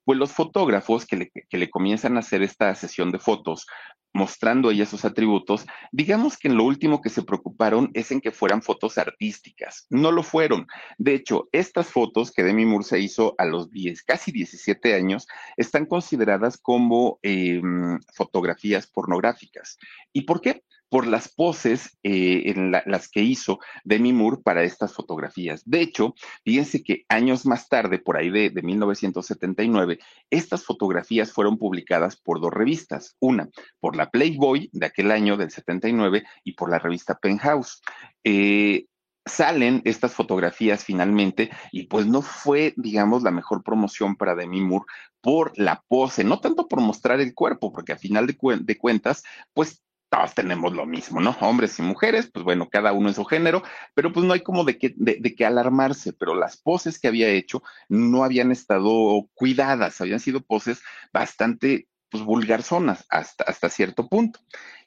Pues 0.08 0.18
los 0.18 0.32
fotógrafos 0.32 1.04
que 1.04 1.30
le, 1.50 1.68
comienzan 1.70 2.16
a 2.16 2.20
hacer 2.20 2.42
esta 2.42 2.74
sesión 2.74 3.10
de 3.10 3.18
fotos 3.18 3.66
mostrando 4.14 4.70
ella 4.70 4.86
sus 4.86 5.04
atributos, 5.04 5.66
digamos 5.92 6.38
que 6.38 6.48
en 6.48 6.56
lo 6.56 6.64
último 6.64 7.02
que 7.02 7.10
se 7.10 7.24
preocuparon 7.24 7.90
es 7.92 8.10
en 8.10 8.22
que 8.22 8.32
fueran 8.32 8.62
fotos 8.62 8.96
artísticas. 8.96 9.84
No 9.90 10.10
lo 10.10 10.22
fueron. 10.22 10.66
De 10.96 11.12
hecho, 11.12 11.50
estas 11.52 11.88
fotos 11.88 12.32
que 12.32 12.42
Demi 12.42 12.64
Moore 12.64 12.86
se 12.86 13.00
hizo 13.00 13.34
a 13.36 13.44
los 13.44 13.70
10, 13.70 14.02
casi 14.04 14.32
17 14.32 14.94
años, 14.94 15.26
están 15.58 15.84
consideradas 15.84 16.56
como 16.56 17.18
em, 17.20 18.00
fotografías 18.14 18.86
pornográficas. 18.86 19.76
¿Y 20.14 20.22
por 20.22 20.40
qué? 20.40 20.62
Por 20.88 21.06
las 21.06 21.28
poses 21.28 21.98
eh, 22.02 22.44
en 22.46 22.70
las 22.70 23.08
que 23.08 23.20
hizo 23.20 23.58
Demi 23.84 24.12
Moore 24.12 24.38
para 24.42 24.62
estas 24.62 24.92
fotografías. 24.94 25.62
De 25.64 25.80
hecho, 25.80 26.14
fíjense 26.44 26.82
que 26.82 27.04
años 27.08 27.46
más 27.46 27.68
tarde, 27.68 27.98
por 27.98 28.16
ahí 28.16 28.30
de, 28.30 28.50
1979, 28.62 29.98
estas 30.30 30.64
fotografías 30.64 31.32
fueron 31.32 31.58
publicadas 31.58 32.16
por 32.16 32.40
dos 32.40 32.52
revistas, 32.52 33.16
una 33.20 33.48
por 33.80 33.96
la 33.96 34.10
Playboy 34.10 34.70
de 34.72 34.86
aquel 34.86 35.10
año 35.10 35.36
del 35.36 35.50
79 35.50 36.24
y 36.44 36.52
por 36.52 36.70
la 36.70 36.78
revista 36.78 37.18
Penthouse. 37.18 37.80
Eh, 38.24 38.86
salen 39.28 39.82
estas 39.84 40.14
fotografías 40.14 40.84
finalmente 40.84 41.50
y 41.70 41.86
pues 41.86 42.06
no 42.06 42.22
fue, 42.22 42.74
digamos, 42.76 43.22
la 43.22 43.30
mejor 43.30 43.62
promoción 43.62 44.16
para 44.16 44.34
Demi 44.34 44.60
Moore 44.60 44.86
por 45.20 45.52
la 45.56 45.84
pose, 45.88 46.24
no 46.24 46.40
tanto 46.40 46.66
por 46.66 46.80
mostrar 46.80 47.20
el 47.20 47.34
cuerpo, 47.34 47.72
porque 47.72 47.92
a 47.92 47.98
final 47.98 48.26
de, 48.26 48.36
de 48.60 48.78
cuentas, 48.78 49.22
pues 49.52 49.82
todos 50.08 50.34
tenemos 50.34 50.72
lo 50.72 50.86
mismo, 50.86 51.20
¿no? 51.20 51.36
Hombres 51.40 51.78
y 51.78 51.82
mujeres, 51.82 52.30
pues 52.32 52.44
bueno, 52.44 52.68
cada 52.70 52.92
uno 52.92 53.08
en 53.08 53.14
su 53.14 53.24
género, 53.24 53.62
pero 53.94 54.12
pues 54.12 54.24
no 54.24 54.32
hay 54.32 54.40
como 54.40 54.64
de 54.64 54.78
qué 54.78 54.94
de, 54.96 55.36
alarmarse, 55.46 56.12
pero 56.12 56.34
las 56.34 56.56
poses 56.56 56.98
que 56.98 57.08
había 57.08 57.28
hecho 57.28 57.62
no 57.88 58.24
habían 58.24 58.50
estado 58.50 59.28
cuidadas, 59.34 60.00
habían 60.00 60.20
sido 60.20 60.40
poses 60.40 60.82
bastante, 61.12 61.88
pues 62.10 62.24
vulgarzonas 62.24 63.04
hasta, 63.10 63.44
hasta 63.44 63.68
cierto 63.68 64.08
punto. 64.08 64.40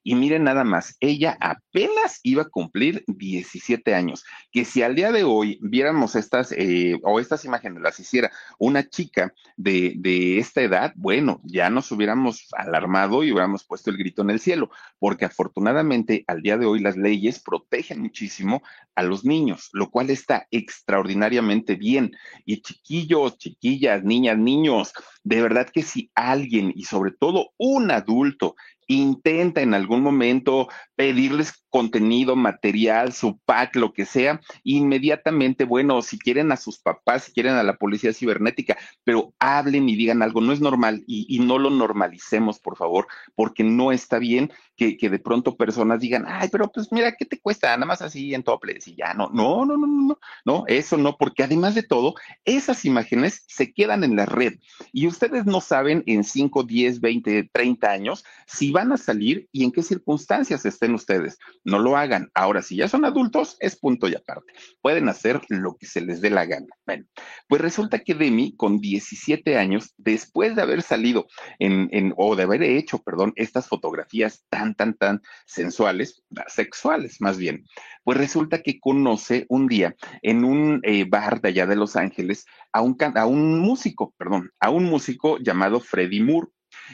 Y 0.04 0.16
miren 0.16 0.44
nada 0.44 0.64
más, 0.64 0.98
ella 1.00 1.38
apenas 1.40 2.20
iba 2.24 2.44
a 2.44 2.50
cumplir 2.50 3.04
17 3.08 3.94
años, 3.94 4.24
que 4.52 4.66
si 4.66 4.82
al 4.82 4.96
día 4.96 5.12
de 5.12 5.24
hoy 5.24 5.60
viéramos 5.62 6.16
estas 6.16 6.52
eh, 6.52 7.00
o 7.04 7.20
estas 7.20 7.46
imágenes 7.46 7.82
las 7.82 8.00
hiciera 8.00 8.32
una 8.58 8.88
chica 8.90 9.34
de, 9.58 9.94
de 9.98 10.40
esta 10.40 10.62
edad, 10.62 10.94
bueno, 10.96 11.40
ya 11.44 11.70
nos 11.70 11.92
hubiéramos 11.92 12.48
alarmado 12.54 13.24
y 13.24 13.32
hubiéramos 13.32 13.64
puesto 13.64 13.92
el 13.92 13.98
grito 13.98 14.22
en 14.22 14.32
el 14.32 14.40
cielo, 14.40 14.72
porque 15.00 15.26
afortunadamente 15.26 16.24
al 16.28 16.42
día 16.42 16.58
de 16.58 16.66
hoy 16.66 16.80
las 16.80 16.98
leyes 16.98 17.40
protegen 17.40 18.02
muchísimo 18.02 18.64
a 18.96 19.04
los 19.04 19.24
niños, 19.24 19.70
lo 19.74 19.90
cual 19.90 20.10
está 20.10 20.48
extraordinariamente 20.52 21.76
bien. 21.76 22.12
Y 22.46 22.62
chiquillos, 22.62 23.38
chiquillas, 23.38 24.04
niñas, 24.04 24.38
niños, 24.38 24.94
de 25.24 25.42
verdad 25.42 25.70
que 25.72 25.84
si 25.84 26.12
alguien 26.16 26.74
y 26.76 26.84
sobre 26.86 27.12
todo 27.12 27.52
un 27.58 27.92
adulto 27.92 28.56
intenta 28.95 29.62
en 29.62 29.73
algún 29.73 30.01
momento 30.01 30.67
pedirles 30.95 31.61
contenido, 31.72 32.36
material, 32.36 33.14
su 33.14 33.40
pack, 33.40 33.78
lo 33.78 33.94
que 33.94 34.06
sea, 34.06 34.42
inmediatamente, 34.64 35.64
bueno, 35.64 36.02
si 36.02 36.20
quieren 36.20 36.52
a 36.52 36.58
sus 36.58 36.78
papás, 36.78 37.24
si 37.24 37.32
quieren 37.32 37.54
a 37.56 37.64
la 37.64 37.78
policía 37.78 38.14
cibernética, 38.14 38.78
pero 39.04 39.34
hablen 39.40 39.90
y 39.90 39.96
digan 39.96 40.22
algo, 40.22 40.42
no 40.42 40.52
es 40.52 40.62
normal 40.62 41.04
y, 41.08 41.40
no 41.40 41.58
lo 41.58 41.72
normalicemos, 41.72 42.60
por 42.60 42.78
favor, 42.78 43.08
porque 43.34 43.64
no 43.64 43.92
está 43.92 44.20
bien 44.20 44.52
que, 44.76 44.98
que, 44.98 45.10
de 45.10 45.18
pronto 45.18 45.56
personas 45.56 46.02
digan, 46.02 46.26
ay, 46.28 46.50
pero 46.52 46.72
pues 46.72 46.92
mira, 46.92 47.16
¿qué 47.18 47.26
te 47.26 47.40
cuesta? 47.40 47.70
Nada 47.70 47.86
más 47.86 48.02
así 48.02 48.36
en 48.36 48.44
toples 48.44 48.88
y 48.88 48.96
ya, 48.96 49.14
no, 49.14 49.30
no, 49.34 49.66
no, 49.66 49.78
no, 49.78 49.88
no, 49.88 50.20
no, 50.46 50.64
eso 50.68 50.98
no, 50.98 51.18
porque 51.18 51.44
además 51.44 51.74
de 51.74 51.84
todo, 51.84 52.16
esas 52.46 52.86
imágenes 52.86 53.44
se 53.48 53.74
quedan 53.74 54.04
en 54.04 54.16
la 54.16 54.26
red 54.26 54.56
y 54.92 55.08
ustedes 55.08 55.46
no 55.46 55.62
saben 55.62 56.04
en 56.06 56.24
5, 56.24 56.64
10, 56.64 57.00
20, 57.00 57.50
30 57.52 57.90
años 57.90 58.26
si 58.46 58.72
van 58.72 58.92
a 58.92 58.98
salir 58.98 59.48
y 59.52 59.64
en 59.64 59.72
qué 59.72 59.82
circunstancias 59.84 60.66
estén 60.66 60.94
ustedes. 60.94 61.38
No 61.63 61.80
lo 61.80 61.97
hagan. 61.97 62.30
Ahora, 62.34 62.62
si 62.62 62.76
ya 62.76 62.88
son 62.88 63.06
adultos, 63.06 63.58
es 63.60 63.78
punto 63.78 64.08
y 64.08 64.15
aparte. 64.15 64.54
Pueden 64.82 65.10
hacer 65.10 65.41
lo 65.50 65.76
que 65.78 65.86
se 65.86 66.02
les 66.02 66.21
dé 66.21 66.30
la 66.30 66.45
gana. 66.45 66.67
Bueno, 66.86 67.06
pues 67.47 67.62
resulta 67.62 68.00
que 68.00 68.15
Demi, 68.15 68.56
con 68.56 68.80
17 68.80 69.58
años, 69.58 69.93
después 69.97 70.56
de 70.56 70.62
haber 70.62 70.82
salido 70.82 71.28
en, 71.60 71.89
en 71.91 72.13
o 72.17 72.36
de 72.36 72.43
haber 72.43 72.63
hecho, 72.63 73.00
perdón, 73.00 73.34
estas 73.36 73.67
fotografías 73.67 74.45
tan, 74.50 74.76
tan, 74.76 74.95
tan 74.95 75.21
sensuales, 75.45 76.24
sexuales 76.47 77.17
más 77.19 77.38
bien, 77.38 77.65
pues 78.04 78.17
resulta 78.17 78.62
que 78.62 78.80
conoce 78.80 79.45
un 79.50 79.67
día 79.67 79.95
en 80.21 80.43
un 80.43 80.80
eh, 80.84 81.06
bar 81.08 81.41
de 81.41 81.50
allá 81.50 81.65
de 81.67 81.76
Los 81.76 81.95
Ángeles 81.95 82.45
a 82.74 82.82
un, 82.82 82.97
a 83.15 83.26
un 83.26 83.60
músico, 83.60 84.13
perdón, 84.17 84.52
a 84.60 84.69
un 84.69 84.86
músico 84.86 85.38
llamado 85.39 85.80
Freddie 85.80 86.24
Moore. 86.24 86.47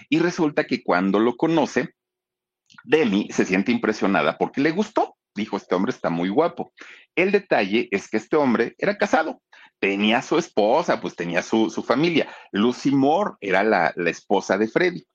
Y 0.09 0.19
resulta 0.19 0.65
que 0.65 0.83
cuando 0.83 1.19
lo 1.19 1.37
conoce, 1.37 1.93
Demi 2.83 3.29
se 3.31 3.45
siente 3.45 3.71
impresionada 3.71 4.37
porque 4.37 4.61
le 4.61 4.71
gustó. 4.71 5.15
Dijo, 5.35 5.57
este 5.57 5.75
hombre 5.75 5.91
está 5.91 6.09
muy 6.09 6.29
guapo. 6.29 6.73
El 7.15 7.31
detalle 7.31 7.87
es 7.91 8.09
que 8.09 8.17
este 8.17 8.35
hombre 8.35 8.73
era 8.79 8.97
casado, 8.97 9.41
tenía 9.79 10.21
su 10.21 10.37
esposa, 10.37 10.99
pues 10.99 11.15
tenía 11.15 11.43
su, 11.43 11.69
su 11.69 11.83
familia. 11.83 12.27
Lucy 12.51 12.91
Moore 12.91 13.35
era 13.39 13.63
la, 13.63 13.93
la 13.95 14.09
esposa 14.09 14.57
de 14.57 14.67
Freddy. 14.67 15.05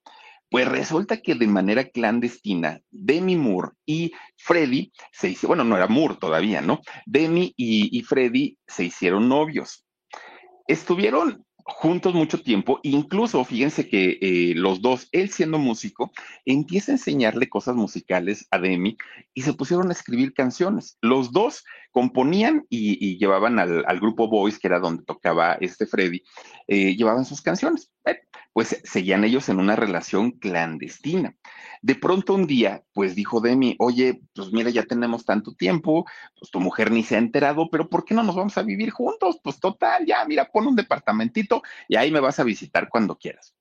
Pues 0.48 0.68
resulta 0.68 1.16
que 1.16 1.34
de 1.34 1.46
manera 1.46 1.84
clandestina, 1.84 2.78
Demi 2.90 3.36
Moore 3.36 3.70
y 3.86 4.12
Freddy 4.36 4.92
se 5.10 5.30
hicieron, 5.30 5.48
bueno, 5.56 5.64
no 5.64 5.76
era 5.76 5.88
Moore 5.88 6.16
todavía, 6.20 6.60
¿no? 6.60 6.80
Demi 7.06 7.54
y, 7.56 7.96
y 7.98 8.02
Freddy 8.02 8.58
se 8.66 8.84
hicieron 8.84 9.30
novios. 9.30 9.86
Estuvieron 10.66 11.44
juntos 11.64 12.14
mucho 12.14 12.40
tiempo, 12.40 12.81
incluso 12.83 13.44
fíjense 13.44 13.88
que 13.88 14.18
eh, 14.20 14.55
los 14.55 14.81
dos, 14.83 15.09
él 15.12 15.31
siendo 15.31 15.59
músico, 15.59 16.12
empieza 16.44 16.92
a 16.92 16.94
enseñarle 16.94 17.48
cosas 17.48 17.75
musicales 17.75 18.46
a 18.51 18.59
Demi 18.59 18.96
y 19.35 19.42
se 19.42 19.53
pusieron 19.53 19.88
a 19.88 19.92
escribir 19.92 20.35
canciones. 20.35 20.98
Los 21.01 21.33
dos 21.33 21.64
componían 21.90 22.66
y, 22.68 23.18
llevaban 23.18 23.59
al, 23.59 23.85
al, 23.87 24.01
grupo 24.01 24.29
Boys, 24.29 24.59
que 24.59 24.66
era 24.66 24.81
donde 24.81 25.05
tocaba 25.05 25.55
este 25.61 25.87
Freddy, 25.87 26.22
eh, 26.66 26.96
llevaban 26.96 27.25
sus 27.25 27.40
canciones. 27.40 27.90
Pues 28.52 28.80
seguían 28.84 29.24
ellos 29.24 29.48
en 29.48 29.58
una 29.58 29.76
relación 29.76 30.32
clandestina. 30.32 31.36
De 31.80 31.94
pronto 31.94 32.34
un 32.34 32.46
día, 32.46 32.84
pues 32.92 33.14
dijo 33.14 33.40
Demi, 33.40 33.76
oye, 33.78 34.20
pues 34.34 34.52
mira, 34.52 34.70
ya 34.70 34.84
tenemos 34.84 35.24
tanto 35.24 35.54
tiempo, 35.54 36.04
pues 36.38 36.50
tu 36.50 36.60
mujer 36.60 36.90
ni 36.90 37.02
se 37.02 37.16
ha 37.16 37.18
enterado, 37.18 37.68
pero 37.70 37.88
¿por 37.88 38.04
qué 38.04 38.14
no 38.14 38.22
nos 38.22 38.36
vamos 38.36 38.56
a 38.58 38.62
vivir 38.62 38.90
juntos? 38.90 39.40
Pues 39.42 39.58
total, 39.58 40.06
ya, 40.06 40.24
mira, 40.26 40.50
pon 40.50 40.66
un 40.66 40.76
departamentito 40.76 41.62
y 41.88 41.96
ahí 41.96 42.10
me 42.10 42.20
vas 42.20 42.38
a 42.38 42.44
visitar 42.44 42.88
cuando 42.88 43.16
quieras. 43.16 43.54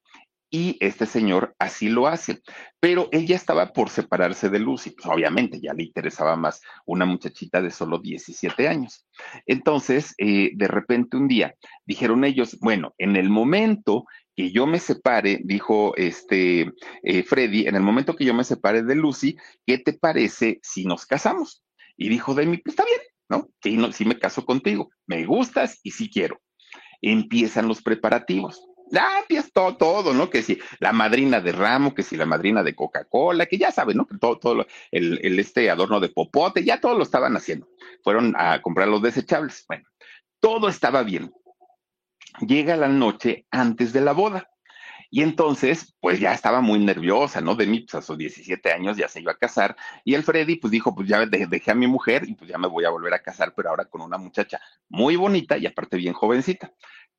Y 0.54 0.76
este 0.82 1.06
señor 1.06 1.56
así 1.60 1.88
lo 1.88 2.08
hace. 2.08 2.42
Pero 2.82 3.08
él 3.14 3.26
ya 3.26 3.38
estaba 3.38 3.72
por 3.72 3.90
separarse 3.90 4.50
de 4.50 4.60
Lucy. 4.60 4.92
Pues 4.92 5.08
obviamente 5.08 5.62
ya 5.62 5.74
le 5.74 5.84
interesaba 5.84 6.36
más 6.36 6.62
una 6.86 7.06
muchachita 7.06 7.62
de 7.62 7.72
solo 7.72 8.00
17 8.00 8.68
años. 8.68 9.08
Entonces, 9.46 10.14
eh, 10.18 10.52
de 10.54 10.68
repente 10.68 11.16
un 11.16 11.30
día 11.30 11.56
dijeron 11.86 12.26
ellos, 12.26 12.58
bueno, 12.60 12.94
en 12.98 13.16
el 13.16 13.30
momento 13.30 14.06
que 14.36 14.52
yo 14.52 14.68
me 14.68 14.80
separe, 14.80 15.40
dijo 15.44 15.96
este 15.96 16.72
eh, 17.04 17.24
Freddy, 17.24 17.68
en 17.68 17.76
el 17.76 17.82
momento 17.82 18.16
que 18.16 18.26
yo 18.26 18.34
me 18.34 18.44
separe 18.44 18.84
de 18.84 18.96
Lucy, 18.96 19.38
¿qué 19.66 19.78
te 19.78 19.94
parece 19.94 20.60
si 20.62 20.86
nos 20.86 21.06
casamos? 21.06 21.64
Y 21.98 22.10
dijo 22.10 22.34
Demi, 22.34 22.58
pues 22.58 22.74
está 22.74 22.86
bien, 22.86 23.00
¿no? 23.30 23.50
Sí, 23.62 23.78
no, 23.78 23.92
sí 23.92 24.06
me 24.06 24.20
caso 24.20 24.46
contigo, 24.46 24.90
me 25.06 25.26
gustas 25.26 25.80
y 25.84 25.92
sí 25.92 26.10
quiero. 26.10 26.42
Empiezan 27.02 27.68
los 27.68 27.82
preparativos. 27.82 28.62
Ah, 28.97 29.21
todo, 29.54 29.77
todo, 29.77 30.13
¿no? 30.13 30.30
Que 30.30 30.41
si 30.41 30.60
la 30.80 30.91
madrina 30.91 31.39
de 31.41 31.51
ramo, 31.51 31.93
que 31.93 32.04
si 32.04 32.17
la 32.17 32.25
madrina 32.25 32.63
de 32.63 32.75
Coca-Cola, 32.75 33.45
que 33.45 33.58
ya 33.58 33.71
saben, 33.71 33.97
¿no? 33.97 34.06
Que 34.06 34.17
todo, 34.17 34.38
todo 34.38 34.65
el, 34.91 35.19
el, 35.23 35.39
este 35.39 35.69
adorno 35.69 35.99
de 35.99 36.10
popote, 36.10 36.63
ya 36.63 36.80
todo 36.80 36.97
lo 36.97 37.04
estaban 37.04 37.36
haciendo. 37.36 37.67
Fueron 38.04 38.34
a 38.38 38.62
comprar 38.62 38.88
los 38.88 39.01
desechables. 39.01 39.65
Bueno, 39.67 39.86
todo 40.39 40.67
estaba 40.67 41.04
bien 41.04 41.32
llega 42.39 42.75
la 42.75 42.88
noche 42.88 43.45
antes 43.51 43.93
de 43.93 44.01
la 44.01 44.13
boda. 44.13 44.47
Y 45.13 45.23
entonces, 45.23 45.93
pues 45.99 46.21
ya 46.21 46.34
estaba 46.34 46.62
muy 46.62 46.80
nerviosa, 46.80 47.41
¿no? 47.41 47.56
De 47.56 47.67
mí, 47.67 47.82
pues 47.82 47.95
a 47.95 48.01
sus 48.01 48.17
17 48.17 48.71
años 48.71 48.95
ya 48.95 49.10
se 49.10 49.19
iba 49.19 49.34
a 49.34 49.38
casar. 49.38 49.75
Y 50.06 50.13
el 50.13 50.23
Freddy, 50.23 50.56
pues 50.56 50.71
dijo, 50.71 50.95
pues 50.95 51.06
ya 51.10 51.25
dejé 51.25 51.71
a 51.71 51.75
mi 51.75 51.86
mujer 51.86 52.23
y 52.25 52.34
pues 52.34 52.49
ya 52.49 52.58
me 52.58 52.69
voy 52.69 52.86
a 52.86 52.89
volver 52.91 53.13
a 53.13 53.21
casar, 53.21 53.54
pero 53.54 53.69
ahora 53.69 53.84
con 53.84 53.99
una 53.99 54.17
muchacha 54.17 54.62
muy 54.88 55.17
bonita 55.17 55.58
y 55.58 55.65
aparte 55.65 55.97
bien 55.97 56.13
jovencita. 56.13 56.71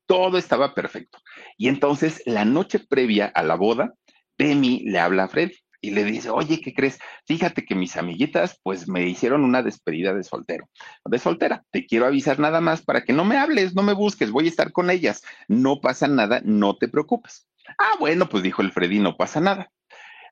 Todo 0.05 0.37
estaba 0.37 0.73
perfecto. 0.73 1.19
Y 1.57 1.67
entonces, 1.67 2.21
la 2.25 2.45
noche 2.45 2.79
previa 2.79 3.27
a 3.27 3.43
la 3.43 3.55
boda, 3.55 3.93
Demi 4.37 4.83
le 4.85 4.99
habla 4.99 5.25
a 5.25 5.27
Freddy 5.27 5.55
y 5.83 5.91
le 5.91 6.05
dice, 6.05 6.29
oye, 6.29 6.61
¿qué 6.61 6.73
crees? 6.73 6.97
Fíjate 7.27 7.65
que 7.65 7.75
mis 7.75 7.97
amiguitas 7.97 8.57
pues 8.63 8.87
me 8.87 9.05
hicieron 9.05 9.43
una 9.43 9.61
despedida 9.61 10.13
de 10.13 10.23
soltero, 10.23 10.69
de 11.03 11.19
soltera. 11.19 11.65
Te 11.71 11.85
quiero 11.85 12.05
avisar 12.05 12.39
nada 12.39 12.61
más 12.61 12.81
para 12.81 13.03
que 13.03 13.11
no 13.11 13.25
me 13.25 13.37
hables, 13.37 13.75
no 13.75 13.83
me 13.83 13.93
busques, 13.93 14.31
voy 14.31 14.45
a 14.45 14.49
estar 14.49 14.71
con 14.71 14.89
ellas. 14.89 15.21
No 15.49 15.81
pasa 15.81 16.07
nada, 16.07 16.41
no 16.45 16.77
te 16.77 16.87
preocupes. 16.87 17.49
Ah, 17.77 17.97
bueno, 17.99 18.29
pues 18.29 18.43
dijo 18.43 18.61
el 18.61 18.71
Freddy, 18.71 18.99
no 18.99 19.17
pasa 19.17 19.41
nada. 19.41 19.69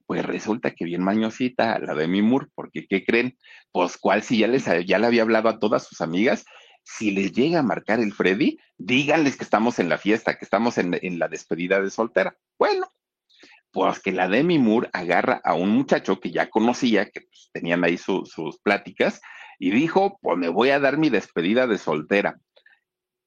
Pues 0.05 0.25
resulta 0.25 0.71
que 0.71 0.86
bien 0.86 1.03
mañosita 1.03 1.79
la 1.79 1.95
de 1.95 2.07
mi 2.07 2.21
Moore, 2.21 2.47
porque 2.55 2.88
¿qué 2.88 3.03
creen? 3.03 3.38
Pues 3.73 3.97
cuál 3.97 4.23
si 4.23 4.38
ya 4.38 4.47
les 4.47 4.65
ya 4.86 4.99
le 4.99 5.07
había 5.07 5.23
hablado 5.23 5.49
a 5.49 5.60
todas 5.60 5.86
sus 5.86 5.99
amigas, 5.99 6.45
si 6.84 7.12
les 7.12 7.32
llega 7.32 7.60
a 7.60 7.63
marcar 7.63 8.00
el 8.00 8.13
Freddy, 8.13 8.60
díganles 8.78 9.38
que 9.38 9.44
estamos 9.44 9.80
en 9.80 9.89
la 9.89 9.98
fiesta, 9.98 10.38
que 10.38 10.46
estamos 10.46 10.78
en, 10.78 11.20
la 11.20 11.28
despedida 11.28 11.82
de 11.82 11.89
soltera. 11.89 12.38
Bueno, 12.58 12.88
pues 13.72 14.00
que 14.00 14.12
la 14.12 14.28
Demi 14.28 14.60
Moore 14.60 14.89
agarra 14.94 15.41
a 15.44 15.54
un 15.54 15.70
muchacho 15.70 16.20
que 16.20 16.32
ya 16.32 16.50
conocía, 16.50 17.10
que 17.10 17.22
pues, 17.22 17.50
tenían 17.54 17.84
ahí 17.84 17.98
su, 17.98 18.26
sus 18.26 18.60
pláticas, 18.60 19.22
y 19.60 19.72
dijo, 19.72 20.17
pues 20.22 20.38
me 20.38 20.50
voy 20.50 20.72
a 20.72 20.80
dar 20.80 20.98
mi 20.98 21.10
despedida 21.10 21.67
de 21.67 21.78
soltera. 21.78 22.39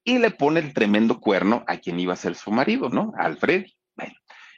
Y 0.03 0.19
le 0.19 0.31
pone 0.31 0.59
el 0.59 0.73
tremendo 0.73 1.19
cuerno 1.19 1.63
a 1.67 1.77
quien 1.77 1.99
iba 1.99 2.13
a 2.13 2.17
ser 2.17 2.35
su 2.35 2.51
marido, 2.51 2.89
¿no? 2.89 3.13
Alfred. 3.17 3.65
Bueno, 3.95 4.13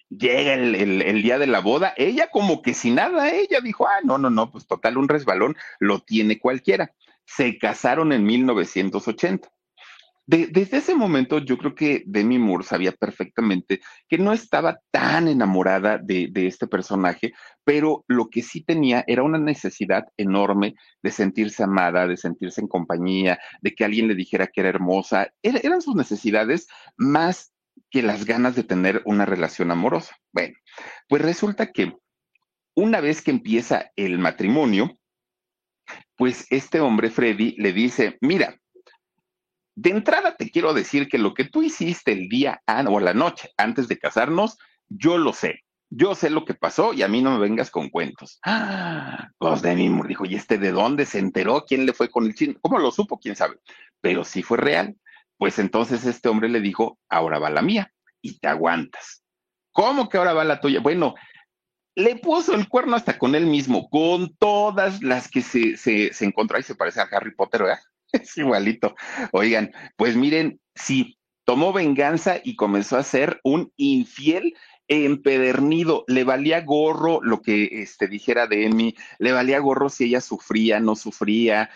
llega 0.10 0.56
el, 0.56 0.76
el, 0.76 1.22
día 1.22 1.38
de 1.38 1.48
la 1.48 1.60
boda, 1.60 1.94
ella 1.96 2.30
como 2.32 2.62
que 2.62 2.74
sin 2.74 2.96
nada, 2.96 3.30
ella 3.30 3.62
dijo, 3.62 3.88
ah, 3.88 4.00
no, 4.04 4.18
no, 4.18 4.30
no, 4.30 4.52
pues 4.52 4.68
total, 4.68 4.98
un 4.98 5.08
resbalón 5.08 5.56
lo 5.80 6.00
tiene 6.00 6.40
cualquiera. 6.40 6.94
Se 7.28 7.60
casaron 7.60 8.12
en 8.12 8.24
1980 8.24 9.48
de, 10.28 10.48
desde 10.48 10.78
ese 10.78 10.94
momento 10.94 11.40
yo 11.40 11.58
creo 11.58 11.74
que 11.74 12.04
Demi 12.06 12.38
Moore 12.38 12.66
sabía 12.66 12.92
perfectamente 12.92 13.80
que 14.10 14.18
no 14.18 14.34
estaba 14.34 14.78
tan 14.92 15.30
enamorada 15.30 15.98
de, 15.98 16.30
este 16.36 16.68
personaje, 16.68 17.34
pero 17.64 18.04
lo 18.08 18.30
que 18.30 18.44
sí 18.44 18.62
tenía 18.62 19.06
era 19.08 19.24
una 19.24 19.40
necesidad 19.40 20.04
enorme 20.18 20.76
de 21.02 21.12
sentirse 21.12 21.64
amada, 21.64 22.08
de 22.08 22.18
sentirse 22.18 22.60
en 22.60 22.68
compañía, 22.68 23.40
de 23.62 23.74
que 23.74 23.86
alguien 23.86 24.10
le 24.10 24.16
dijera 24.16 24.48
que 24.48 24.60
era 24.60 24.70
hermosa. 24.70 25.32
Era, 25.42 25.60
eran 25.64 25.82
sus 25.82 25.96
necesidades 25.96 26.68
más 26.98 27.54
que 27.90 28.04
las 28.04 28.26
ganas 28.26 28.54
de 28.56 28.64
tener 28.64 29.02
una 29.06 29.26
relación 29.26 29.72
amorosa. 29.72 30.18
Bueno, 30.34 30.56
pues 31.08 31.22
resulta 31.22 31.72
que 31.72 31.96
una 32.76 33.00
vez 33.00 33.22
que 33.22 33.32
empieza 33.32 33.92
el 33.96 34.20
matrimonio, 34.20 34.97
pues 36.16 36.48
este 36.50 36.80
hombre, 36.80 37.10
Freddy, 37.10 37.56
le 37.58 37.74
dice, 37.74 38.18
mira, 38.22 38.58
de 39.76 39.92
entrada 39.92 40.36
te 40.36 40.50
quiero 40.50 40.74
decir 40.74 41.08
que 41.08 41.20
lo 41.20 41.34
que 41.34 41.46
tú 41.46 41.62
hiciste 41.62 42.12
el 42.12 42.30
día 42.30 42.62
o 42.88 43.00
la 43.00 43.14
noche 43.14 43.52
antes 43.58 43.88
de 43.88 44.00
casarnos, 44.00 44.58
yo 44.90 45.18
lo 45.18 45.34
sé. 45.34 45.64
Yo 45.90 46.16
sé 46.16 46.30
lo 46.30 46.44
que 46.44 46.54
pasó 46.54 46.94
y 46.94 47.02
a 47.02 47.08
mí 47.08 47.22
no 47.22 47.32
me 47.32 47.40
vengas 47.40 47.70
con 47.72 47.90
cuentos. 47.90 48.40
Ah, 48.44 49.30
pues 49.38 49.62
Demi 49.62 49.88
Moore 49.88 50.10
dijo, 50.10 50.26
¿y 50.26 50.36
este 50.36 50.58
de 50.58 50.72
dónde 50.72 51.06
se 51.06 51.20
enteró? 51.20 51.64
¿Quién 51.66 51.86
le 51.86 51.94
fue 51.94 52.10
con 52.10 52.26
el 52.26 52.36
chino? 52.36 52.56
¿Cómo 52.62 52.80
lo 52.80 52.92
supo? 52.92 53.20
¿Quién 53.20 53.36
sabe? 53.36 53.58
Pero 54.02 54.26
sí 54.26 54.44
fue 54.44 54.58
real. 54.58 54.98
Pues 55.38 55.60
entonces 55.60 56.06
este 56.06 56.28
hombre 56.28 56.50
le 56.50 56.60
dijo, 56.60 56.98
ahora 57.08 57.40
va 57.40 57.50
la 57.50 57.62
mía 57.62 57.94
y 58.22 58.40
te 58.40 58.48
aguantas. 58.48 59.24
¿Cómo 59.72 60.10
que 60.10 60.18
ahora 60.18 60.34
va 60.34 60.44
la 60.44 60.60
tuya? 60.60 60.80
Bueno, 60.80 61.14
le 61.98 62.16
puso 62.16 62.54
el 62.54 62.70
cuerno 62.70 62.96
hasta 62.96 63.18
con 63.18 63.34
él 63.34 63.48
mismo, 63.48 63.90
con 63.90 64.36
todas 64.36 65.02
las 65.02 65.28
que 65.28 65.42
se, 65.42 65.78
se, 65.78 66.14
se 66.14 66.26
encontró 66.26 66.60
y 66.60 66.64
se 66.64 66.76
parece 66.76 67.02
a 67.02 67.08
Harry 67.12 67.34
Potter, 67.34 67.64
¿verdad? 67.64 67.80
Es 68.12 68.38
igualito. 68.38 68.96
Oigan, 69.32 69.72
pues 69.96 70.16
miren, 70.16 70.62
sí, 70.76 71.18
tomó 71.44 71.74
venganza 71.74 72.38
y 72.44 72.56
comenzó 72.56 72.98
a 72.98 73.04
ser 73.04 73.40
un 73.44 73.74
infiel 73.78 74.54
empedernido, 74.88 76.06
le 76.08 76.24
valía 76.24 76.62
gorro 76.62 77.20
lo 77.24 77.42
que 77.42 77.82
este, 77.82 78.08
dijera 78.08 78.46
de 78.46 78.68
Emi, 78.68 78.96
le 79.18 79.32
valía 79.32 79.58
gorro 79.58 79.90
si 79.90 80.06
ella 80.06 80.22
sufría, 80.22 80.80
no 80.80 80.96
sufría, 80.96 81.72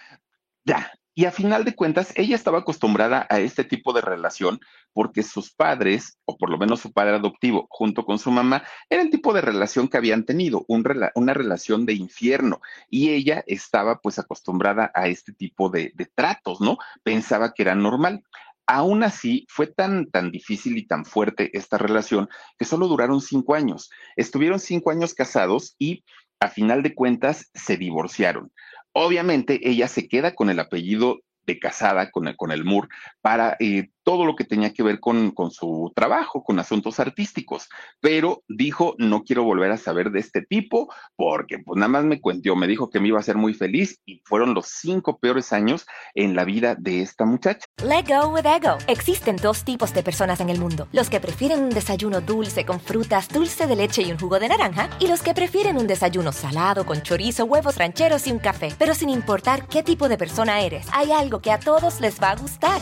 ya. 0.64 0.92
Y 1.22 1.26
a 1.26 1.32
final 1.32 1.64
de 1.66 1.76
cuentas, 1.76 2.12
ella 2.16 2.36
estaba 2.36 2.58
acostumbrada 2.58 3.28
a 3.30 3.40
este 3.40 3.64
tipo 3.64 3.94
de 3.94 4.02
relación 4.02 4.60
porque 4.92 5.22
sus 5.22 5.54
padres, 5.54 6.18
o 6.26 6.36
por 6.36 6.50
lo 6.50 6.58
menos 6.58 6.80
su 6.80 6.92
padre 6.92 7.18
adoptivo, 7.18 7.68
junto 7.70 8.06
con 8.06 8.18
su 8.18 8.32
mamá, 8.32 8.64
era 8.90 9.04
el 9.04 9.12
tipo 9.12 9.32
de 9.32 9.42
relación 9.42 9.88
que 9.88 9.98
habían 9.98 10.26
tenido, 10.26 10.66
un 10.68 10.84
una 11.14 11.34
relación 11.36 11.86
de 11.86 11.94
infierno. 11.94 12.60
Y 12.90 13.10
ella 13.10 13.44
estaba 13.46 14.00
pues 14.00 14.18
acostumbrada 14.18 14.92
a 14.96 15.10
este 15.10 15.32
tipo 15.32 15.70
de, 15.70 15.92
de 15.94 16.08
tratos, 16.08 16.60
¿no? 16.60 16.80
Pensaba 17.04 17.54
que 17.54 17.62
era 17.62 17.76
normal. 17.76 18.24
Aún 18.66 19.04
así, 19.04 19.46
fue 19.48 19.68
tan, 19.68 20.10
tan 20.10 20.32
difícil 20.32 20.76
y 20.76 20.88
tan 20.88 21.06
fuerte 21.06 21.56
esta 21.56 21.78
relación 21.78 22.30
que 22.58 22.66
solo 22.66 22.88
duraron 22.88 23.22
cinco 23.22 23.54
años. 23.54 23.92
Estuvieron 24.16 24.60
cinco 24.60 24.90
años 24.90 25.14
casados 25.14 25.76
y 25.78 26.04
a 26.40 26.48
final 26.48 26.82
de 26.82 26.96
cuentas 26.96 27.52
se 27.54 27.78
divorciaron. 27.78 28.52
Obviamente 28.94 29.70
ella 29.70 29.88
se 29.88 30.08
queda 30.08 30.34
con 30.36 30.50
el 30.50 30.60
apellido 30.60 31.22
de 31.46 31.60
casada 31.60 32.12
con 32.12 32.28
el, 32.28 32.36
con 32.36 32.52
el 32.52 32.64
Moore 32.64 32.90
para 33.22 33.58
eh, 33.60 33.90
todo 34.04 34.26
lo 34.26 34.36
que 34.36 34.44
tenía 34.44 34.74
que 34.74 34.84
ver 34.84 35.00
con, 35.00 35.32
con, 35.32 35.52
su 35.52 35.92
trabajo, 35.96 36.44
con 36.44 36.60
asuntos 36.60 37.00
artísticos, 37.00 37.70
pero 38.00 38.44
dijo, 38.48 38.96
no 38.98 39.24
quiero 39.24 39.44
volver 39.44 39.72
a 39.72 39.78
saber 39.78 40.12
de 40.12 40.20
este 40.20 40.42
tipo 40.42 40.92
porque 41.16 41.60
pues 41.60 41.78
nada 41.78 41.90
más 41.90 42.04
me 42.04 42.20
cuentió, 42.20 42.56
me 42.56 42.68
dijo 42.68 42.90
que 42.90 43.00
me 43.00 43.10
iba 43.10 43.20
a 43.20 43.24
ser 43.24 43.38
muy 43.38 43.54
feliz 43.54 44.00
y 44.06 44.22
fueron 44.26 44.54
los 44.54 44.68
cinco 44.68 45.20
peores 45.20 45.54
años 45.54 45.86
en 46.16 46.36
la 46.36 46.46
vida 46.46 46.76
de 46.76 47.02
esta 47.02 47.26
muchacha. 47.26 47.66
Let 47.84 48.06
go 48.08 48.30
with 48.30 48.46
ego. 48.46 48.78
Existen 48.88 49.36
dos 49.38 49.64
tipos 49.64 49.94
de 49.94 50.04
personas 50.04 50.40
en 50.40 50.50
el 50.50 50.60
mundo, 50.60 50.88
los 50.92 51.10
que 51.10 51.20
prefieren 51.20 51.62
un 51.64 51.70
desayuno 51.70 52.22
dulce 52.22 52.66
con 52.66 52.80
frutas, 52.80 53.30
dulce 53.30 53.68
de 53.68 53.76
leche 53.76 54.02
y 54.04 54.12
un 54.12 54.20
jugo 54.20 54.40
de 54.40 54.50
naranja, 54.50 54.90
y 55.00 55.08
los 55.08 55.22
que 55.22 55.34
prefieren 55.34 55.78
un 55.78 55.88
desayuno 55.88 56.32
salado 56.32 56.86
con 56.86 57.02
chorizo, 57.02 57.46
huevos 57.46 57.78
rancheros 57.78 58.28
y 58.28 58.32
un 58.32 58.40
café. 58.40 58.74
Pero 58.78 58.94
sin 58.94 59.10
importar 59.10 59.68
qué 59.68 59.84
tipo 59.84 60.10
de 60.10 60.18
persona 60.18 60.62
eres, 60.62 60.88
hay 60.94 61.12
algo 61.12 61.42
que 61.42 61.52
a 61.52 61.60
todos 61.60 62.02
les 62.02 62.22
va 62.22 62.32
a 62.32 62.36
gustar. 62.36 62.82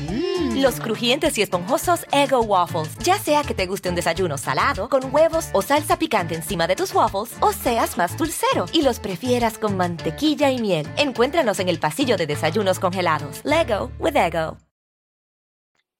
Mm. 0.00 0.60
Los 0.60 0.80
crujientes 0.80 1.38
y 1.38 1.42
esponjosos 1.42 2.06
Ego 2.12 2.40
Waffles. 2.42 2.96
Ya 2.98 3.18
sea 3.18 3.42
que 3.42 3.54
te 3.54 3.66
guste 3.66 3.88
un 3.88 3.94
desayuno 3.94 4.38
salado, 4.38 4.88
con 4.88 5.14
huevos 5.14 5.48
o 5.52 5.62
salsa 5.62 5.98
picante 5.98 6.34
encima 6.34 6.66
de 6.66 6.76
tus 6.76 6.94
waffles, 6.94 7.36
o 7.40 7.52
seas 7.52 7.96
más 7.96 8.16
dulcero 8.16 8.66
y 8.72 8.82
los 8.82 9.00
prefieras 9.00 9.58
con 9.58 9.76
mantequilla 9.76 10.50
y 10.50 10.60
miel. 10.60 10.86
Encuéntranos 10.96 11.60
en 11.60 11.68
el 11.68 11.78
pasillo 11.78 12.16
de 12.16 12.26
desayunos 12.26 12.78
congelados. 12.78 13.42
Lego 13.44 13.90
with 13.98 14.16
Ego. 14.16 14.58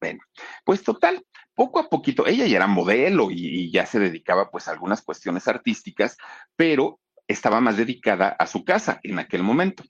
Bueno, 0.01 0.21
pues 0.65 0.83
total, 0.83 1.25
poco 1.55 1.79
a 1.79 1.89
poquito, 1.89 2.27
ella 2.27 2.47
ya 2.47 2.57
era 2.57 2.67
modelo 2.67 3.31
y, 3.31 3.47
y 3.47 3.71
ya 3.71 3.87
se 3.87 3.99
dedicaba 3.99 4.51
pues 4.51 4.69
a 4.69 4.73
algunas 4.73 5.03
cuestiones 5.03 5.49
artísticas, 5.49 6.17
pero 6.55 7.01
estaba 7.27 7.61
más 7.61 7.77
dedicada 7.77 8.29
a 8.29 8.47
su 8.47 8.65
casa 8.65 9.01
en 9.03 9.19
aquel 9.19 9.43
momento. 9.43 9.83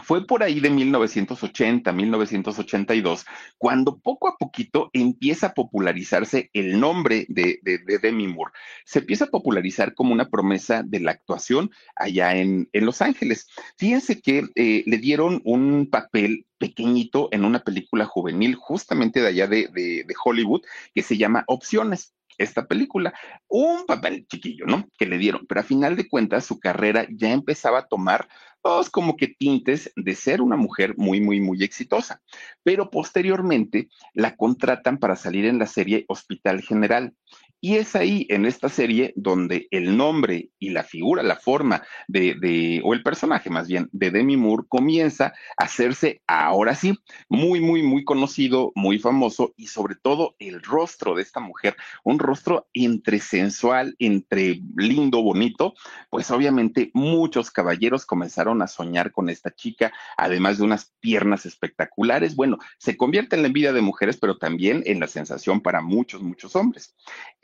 Fue 0.00 0.26
por 0.26 0.42
ahí 0.42 0.60
de 0.60 0.70
1980, 0.70 1.92
1982, 1.92 3.26
cuando 3.58 3.98
poco 3.98 4.28
a 4.28 4.36
poquito 4.36 4.90
empieza 4.92 5.48
a 5.48 5.54
popularizarse 5.54 6.50
el 6.52 6.78
nombre 6.78 7.26
de, 7.28 7.60
Demi 8.00 8.28
Moore. 8.28 8.52
Se 8.84 9.00
empieza 9.00 9.24
a 9.24 9.30
popularizar 9.30 9.94
como 9.94 10.12
una 10.12 10.28
promesa 10.28 10.82
de 10.84 11.00
la 11.00 11.10
actuación 11.10 11.70
allá 11.96 12.36
en, 12.36 12.68
Los 12.72 13.02
Ángeles. 13.02 13.48
Fíjense 13.76 14.20
que 14.22 14.44
eh, 14.54 14.84
le 14.86 14.98
dieron 14.98 15.42
un 15.44 15.88
papel 15.90 16.46
pequeñito 16.58 17.28
en 17.32 17.44
una 17.44 17.60
película 17.60 18.04
juvenil 18.04 18.54
justamente 18.54 19.20
de 19.20 19.28
allá 19.28 19.46
de, 19.46 19.68
de 19.72 20.14
Hollywood 20.24 20.62
que 20.94 21.02
se 21.02 21.16
llama 21.16 21.44
Opciones 21.48 22.14
esta 22.38 22.66
película. 22.66 23.12
Un 23.48 23.84
papel 23.84 24.26
chiquillo, 24.28 24.64
¿no? 24.66 24.88
Que 24.96 25.06
le 25.06 25.18
dieron, 25.18 25.44
pero 25.46 25.60
a 25.60 25.64
final 25.64 25.96
de 25.96 26.08
cuentas 26.08 26.46
su 26.46 26.58
carrera 26.58 27.06
ya 27.10 27.32
empezaba 27.32 27.80
a 27.80 27.88
tomar 27.88 28.28
todos 28.62 28.90
como 28.90 29.16
que 29.16 29.28
tintes 29.28 29.92
de 29.96 30.14
ser 30.14 30.42
una 30.42 30.56
mujer 30.56 30.94
muy, 30.96 31.20
muy, 31.20 31.40
muy 31.40 31.62
exitosa. 31.62 32.22
Pero 32.62 32.90
posteriormente 32.90 33.88
la 34.14 34.36
contratan 34.36 34.98
para 34.98 35.16
salir 35.16 35.44
en 35.44 35.58
la 35.58 35.66
serie 35.66 36.04
Hospital 36.08 36.62
General. 36.62 37.14
Y 37.60 37.76
es 37.76 37.96
ahí, 37.96 38.24
en 38.30 38.46
esta 38.46 38.68
serie, 38.68 39.12
donde 39.16 39.66
el 39.72 39.96
nombre 39.96 40.50
y 40.60 40.70
la 40.70 40.84
figura, 40.84 41.24
la 41.24 41.34
forma 41.34 41.82
de, 42.06 42.80
o 42.84 42.94
el 42.94 43.02
personaje 43.02 43.50
más 43.50 43.66
bien, 43.66 43.88
de 43.90 44.12
Demi 44.12 44.36
Moore 44.36 44.64
comienza 44.68 45.32
a 45.56 45.64
hacerse, 45.64 46.22
ahora 46.28 46.76
sí, 46.76 46.96
muy, 47.28 47.60
muy, 47.60 47.82
muy 47.82 48.04
conocido, 48.04 48.70
muy 48.76 49.00
famoso 49.00 49.54
y 49.56 49.66
sobre 49.66 49.96
todo 49.96 50.36
el 50.38 50.62
rostro 50.62 51.16
de 51.16 51.22
esta 51.22 51.40
mujer, 51.40 51.76
un 52.04 52.20
rostro 52.20 52.68
entre 52.74 53.18
sensual, 53.18 53.96
entre 53.98 54.60
lindo, 54.76 55.22
bonito, 55.22 55.74
pues 56.10 56.30
obviamente 56.30 56.92
muchos 56.94 57.50
caballeros 57.50 58.06
comenzaron 58.06 58.62
a 58.62 58.68
soñar 58.68 59.10
con 59.10 59.30
esta 59.30 59.52
chica, 59.52 59.92
además 60.16 60.58
de 60.58 60.64
unas 60.64 60.94
piernas 61.00 61.44
espectaculares. 61.44 62.36
Bueno, 62.36 62.58
se 62.78 62.96
convierte 62.96 63.34
en 63.34 63.42
la 63.42 63.48
envidia 63.48 63.72
de 63.72 63.80
mujeres, 63.80 64.16
pero 64.16 64.38
también 64.38 64.84
en 64.86 65.00
la 65.00 65.08
sensación 65.08 65.60
para 65.60 65.80
muchos, 65.80 66.22
muchos 66.22 66.54
hombres. 66.54 66.94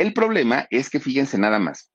El 0.04 0.12
problema 0.12 0.66
es 0.68 0.90
que 0.90 1.00
fíjense 1.00 1.38
nada 1.38 1.58
más. 1.58 1.90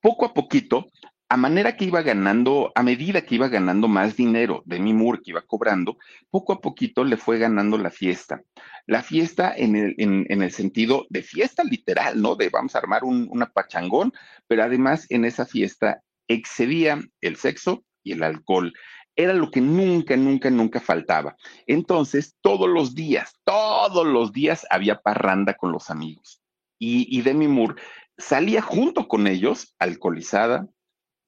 Poco 0.00 0.26
a 0.26 0.34
poquito, 0.34 0.90
a 1.28 1.36
manera 1.36 1.76
que 1.76 1.84
iba 1.84 2.02
ganando, 2.02 2.72
a 2.74 2.82
medida 2.82 3.20
que 3.20 3.36
iba 3.36 3.46
ganando 3.46 3.86
más 3.86 4.16
dinero 4.16 4.64
de 4.66 4.80
mi 4.80 4.92
Moore, 4.92 5.20
que 5.22 5.30
iba 5.30 5.42
cobrando, 5.42 5.98
poco 6.30 6.54
a 6.54 6.60
poquito 6.60 7.04
le 7.04 7.16
fue 7.16 7.38
ganando 7.38 7.78
la 7.78 7.92
fiesta. 7.92 8.42
La 8.86 9.04
fiesta 9.04 9.54
en 9.56 9.76
el, 9.76 9.94
en, 9.98 10.42
el 10.42 10.50
sentido 10.50 11.06
de 11.08 11.22
fiesta 11.22 11.62
literal, 11.62 12.20
¿no? 12.20 12.34
De 12.34 12.48
vamos 12.48 12.74
a 12.74 12.78
armar 12.78 13.04
un 13.04 13.28
una 13.30 13.46
pachangón, 13.52 14.12
pero 14.48 14.64
además 14.64 15.06
en 15.08 15.26
esa 15.26 15.46
fiesta 15.46 16.02
excedía 16.26 16.98
el 17.20 17.36
sexo 17.36 17.84
y 18.02 18.14
el 18.14 18.24
alcohol. 18.24 18.72
Era 19.14 19.32
lo 19.32 19.52
que 19.52 19.60
nunca, 19.60 20.16
nunca, 20.16 20.50
nunca 20.50 20.80
faltaba. 20.80 21.36
Entonces, 21.68 22.34
todos 22.40 22.68
los 22.68 22.96
días, 22.96 23.32
todos 23.44 24.04
los 24.04 24.32
días 24.32 24.66
había 24.70 25.00
parranda 25.00 25.54
con 25.54 25.70
los 25.70 25.88
amigos 25.88 26.42
y, 26.78 27.20
Demi 27.22 27.48
Moore 27.48 27.80
salía 28.18 28.62
junto 28.62 29.08
con 29.08 29.26
ellos, 29.26 29.74
alcoholizada, 29.78 30.66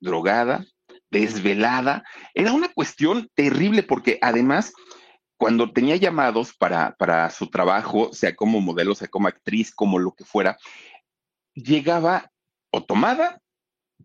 drogada, 0.00 0.64
desvelada. 1.10 2.04
Era 2.34 2.52
una 2.52 2.68
cuestión 2.68 3.30
terrible 3.34 3.82
porque 3.82 4.18
además, 4.22 4.72
cuando 5.36 5.72
tenía 5.72 5.96
llamados 5.96 6.54
para, 6.56 6.94
para 6.96 7.30
su 7.30 7.48
trabajo, 7.48 8.12
sea 8.12 8.34
como 8.34 8.60
modelo, 8.60 8.94
sea 8.94 9.08
como 9.08 9.28
actriz, 9.28 9.74
como 9.74 9.98
lo 9.98 10.12
que 10.12 10.24
fuera, 10.24 10.56
llegaba 11.54 12.30
o 12.70 12.84
tomada 12.84 13.40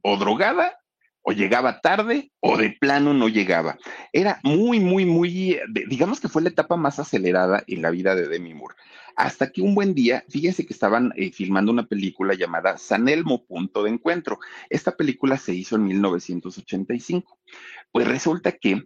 o 0.01 0.17
drogada 0.17 0.77
o 1.23 1.31
llegaba 1.31 1.79
tarde 1.81 2.31
o 2.39 2.57
de 2.57 2.69
plano 2.69 3.13
no 3.13 3.29
llegaba. 3.29 3.77
Era 4.11 4.39
muy, 4.43 4.79
muy, 4.79 5.05
muy, 5.05 5.59
digamos 5.87 6.19
que 6.19 6.29
fue 6.29 6.41
la 6.41 6.49
etapa 6.49 6.75
más 6.75 6.99
acelerada 6.99 7.63
en 7.67 7.81
la 7.81 7.89
vida 7.89 8.13
de 8.13 8.27
Demi 8.27 8.53
Moore. 8.53 8.75
Hasta 9.15 9.51
que 9.51 9.61
un 9.61 9.73
buen 9.73 9.93
día, 9.93 10.23
fíjense 10.29 10.65
que 10.65 10.73
estaban 10.73 11.13
eh, 11.15 11.31
filmando 11.31 11.71
una 11.71 11.85
película 11.85 12.33
llamada 12.33 12.77
San 12.77 13.07
Elmo 13.07 13.45
Punto 13.45 13.83
de 13.83 13.91
Encuentro. 13.91 14.39
Esta 14.69 14.95
película 14.95 15.37
se 15.37 15.53
hizo 15.53 15.75
en 15.75 15.85
1985. 15.85 17.39
Pues 17.91 18.07
resulta 18.07 18.51
que 18.51 18.83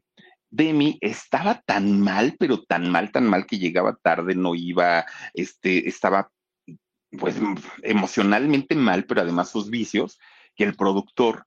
Demi 0.49 0.97
estaba 1.01 1.61
tan 1.65 1.99
mal, 2.01 2.35
pero 2.37 2.63
tan 2.63 2.89
mal, 2.89 3.11
tan 3.11 3.25
mal 3.25 3.45
que 3.45 3.57
llegaba 3.57 3.97
tarde, 4.01 4.35
no 4.35 4.53
iba, 4.53 5.05
este, 5.33 5.87
estaba 5.89 6.29
pues 7.17 7.35
emocionalmente 7.83 8.75
mal, 8.75 9.05
pero 9.05 9.21
además 9.21 9.49
sus 9.49 9.69
vicios, 9.69 10.19
que 10.55 10.65
el 10.65 10.75
productor, 10.75 11.46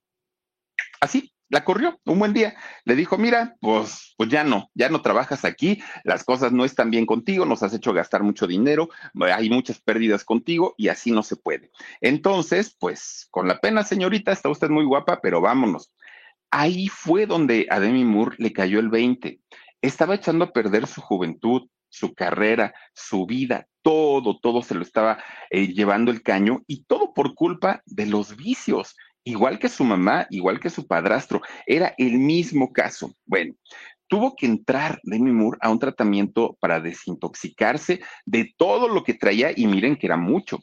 así, 1.01 1.33
la 1.51 1.65
corrió 1.65 1.99
un 2.05 2.19
buen 2.19 2.33
día. 2.33 2.55
Le 2.85 2.95
dijo, 2.95 3.19
mira, 3.19 3.57
pues, 3.61 4.15
pues 4.17 4.31
ya 4.31 4.45
no, 4.45 4.71
ya 4.75 4.89
no 4.89 5.03
trabajas 5.03 5.45
aquí, 5.45 5.83
las 6.05 6.25
cosas 6.25 6.53
no 6.53 6.65
están 6.65 6.91
bien 6.91 7.07
contigo, 7.07 7.45
nos 7.45 7.63
has 7.63 7.75
hecho 7.75 7.93
gastar 7.93 8.23
mucho 8.23 8.47
dinero, 8.47 8.89
hay 9.21 9.51
muchas 9.51 9.81
pérdidas 9.81 10.25
contigo 10.25 10.75
y 10.79 10.89
así 10.89 11.11
no 11.11 11.23
se 11.23 11.37
puede. 11.37 11.71
Entonces, 12.01 12.77
pues, 12.79 13.27
con 13.31 13.49
la 13.49 13.61
pena, 13.61 13.83
señorita, 13.83 14.31
está 14.31 14.49
usted 14.49 14.71
muy 14.71 14.85
guapa, 14.85 15.21
pero 15.21 15.41
vámonos. 15.41 15.93
Ahí 16.53 16.89
fue 16.89 17.27
donde 17.27 17.67
a 17.69 17.81
Demi 17.81 18.05
Moore 18.05 18.37
le 18.39 18.53
cayó 18.53 18.79
el 18.79 18.89
20. 18.89 19.41
Estaba 19.83 20.15
echando 20.15 20.45
a 20.45 20.53
perder 20.53 20.87
su 20.87 21.01
juventud, 21.01 21.69
su 21.89 22.15
carrera, 22.15 22.73
su 22.95 23.27
vida, 23.27 23.67
todo, 23.83 24.39
todo 24.39 24.63
se 24.63 24.75
lo 24.75 24.83
estaba 24.83 25.23
eh, 25.51 25.69
llevando 25.69 26.11
el 26.11 26.23
caño 26.23 26.63
y 26.67 26.85
todo 26.85 27.13
por 27.13 27.35
culpa 27.35 27.83
de 27.87 28.07
los 28.07 28.37
vicios. 28.37 28.97
Igual 29.25 29.59
que 29.59 29.69
su 29.69 29.85
mamá, 29.85 30.27
igual 30.31 30.61
que 30.61 30.71
su 30.71 30.87
padrastro, 30.87 31.43
era 31.67 31.95
el 31.99 32.19
mismo 32.19 32.73
caso. 32.73 33.15
Bueno, 33.27 33.55
tuvo 34.09 34.35
que 34.35 34.47
entrar 34.47 35.01
Demi 35.03 35.31
Moore 35.31 35.59
a 35.61 35.71
un 35.71 35.79
tratamiento 35.79 36.57
para 36.61 36.81
desintoxicarse 36.81 38.01
de 38.25 38.53
todo 38.57 38.89
lo 38.89 39.05
que 39.05 39.15
traía 39.15 39.53
y 39.55 39.67
miren 39.67 39.97
que 39.97 40.07
era 40.07 40.17
mucho. 40.17 40.61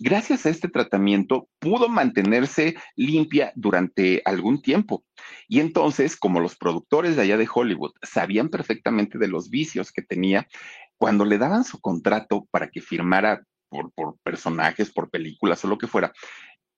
Gracias 0.00 0.46
a 0.46 0.50
este 0.50 0.68
tratamiento 0.68 1.48
pudo 1.58 1.88
mantenerse 1.88 2.76
limpia 2.94 3.52
durante 3.56 4.22
algún 4.24 4.62
tiempo. 4.62 5.04
Y 5.48 5.60
entonces, 5.60 6.16
como 6.16 6.40
los 6.40 6.56
productores 6.56 7.16
de 7.16 7.22
allá 7.22 7.36
de 7.36 7.48
Hollywood 7.52 7.92
sabían 8.02 8.48
perfectamente 8.48 9.18
de 9.18 9.28
los 9.28 9.50
vicios 9.50 9.90
que 9.90 10.02
tenía, 10.02 10.46
cuando 10.96 11.24
le 11.24 11.38
daban 11.38 11.64
su 11.64 11.80
contrato 11.80 12.46
para 12.50 12.70
que 12.70 12.80
firmara 12.80 13.42
por, 13.68 14.16
personajes, 14.22 14.90
por 14.90 15.10
películas 15.10 15.64
o 15.64 15.68
lo 15.68 15.78
que 15.78 15.86
fuera, 15.86 16.12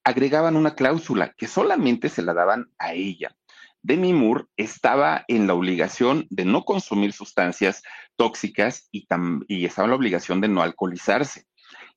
agregaban 0.05 0.57
una 0.57 0.74
cláusula 0.74 1.34
que 1.36 1.46
solamente 1.46 2.09
se 2.09 2.22
la 2.22 2.34
daban 2.34 2.70
a 2.78 2.92
ella. 2.94 3.36
Demi 3.82 4.12
Moore 4.12 4.44
estaba 4.57 5.24
en 5.26 5.46
la 5.46 5.55
obligación 5.55 6.26
de 6.30 6.44
no 6.44 6.64
consumir 6.64 7.12
sustancias 7.12 7.82
tóxicas 8.16 8.88
y, 8.92 9.07
y 9.48 9.64
estaba 9.64 9.86
en 9.86 9.90
la 9.90 9.96
obligación 9.96 10.40
de 10.40 10.48
no 10.48 10.62
alcoholizarse. 10.62 11.46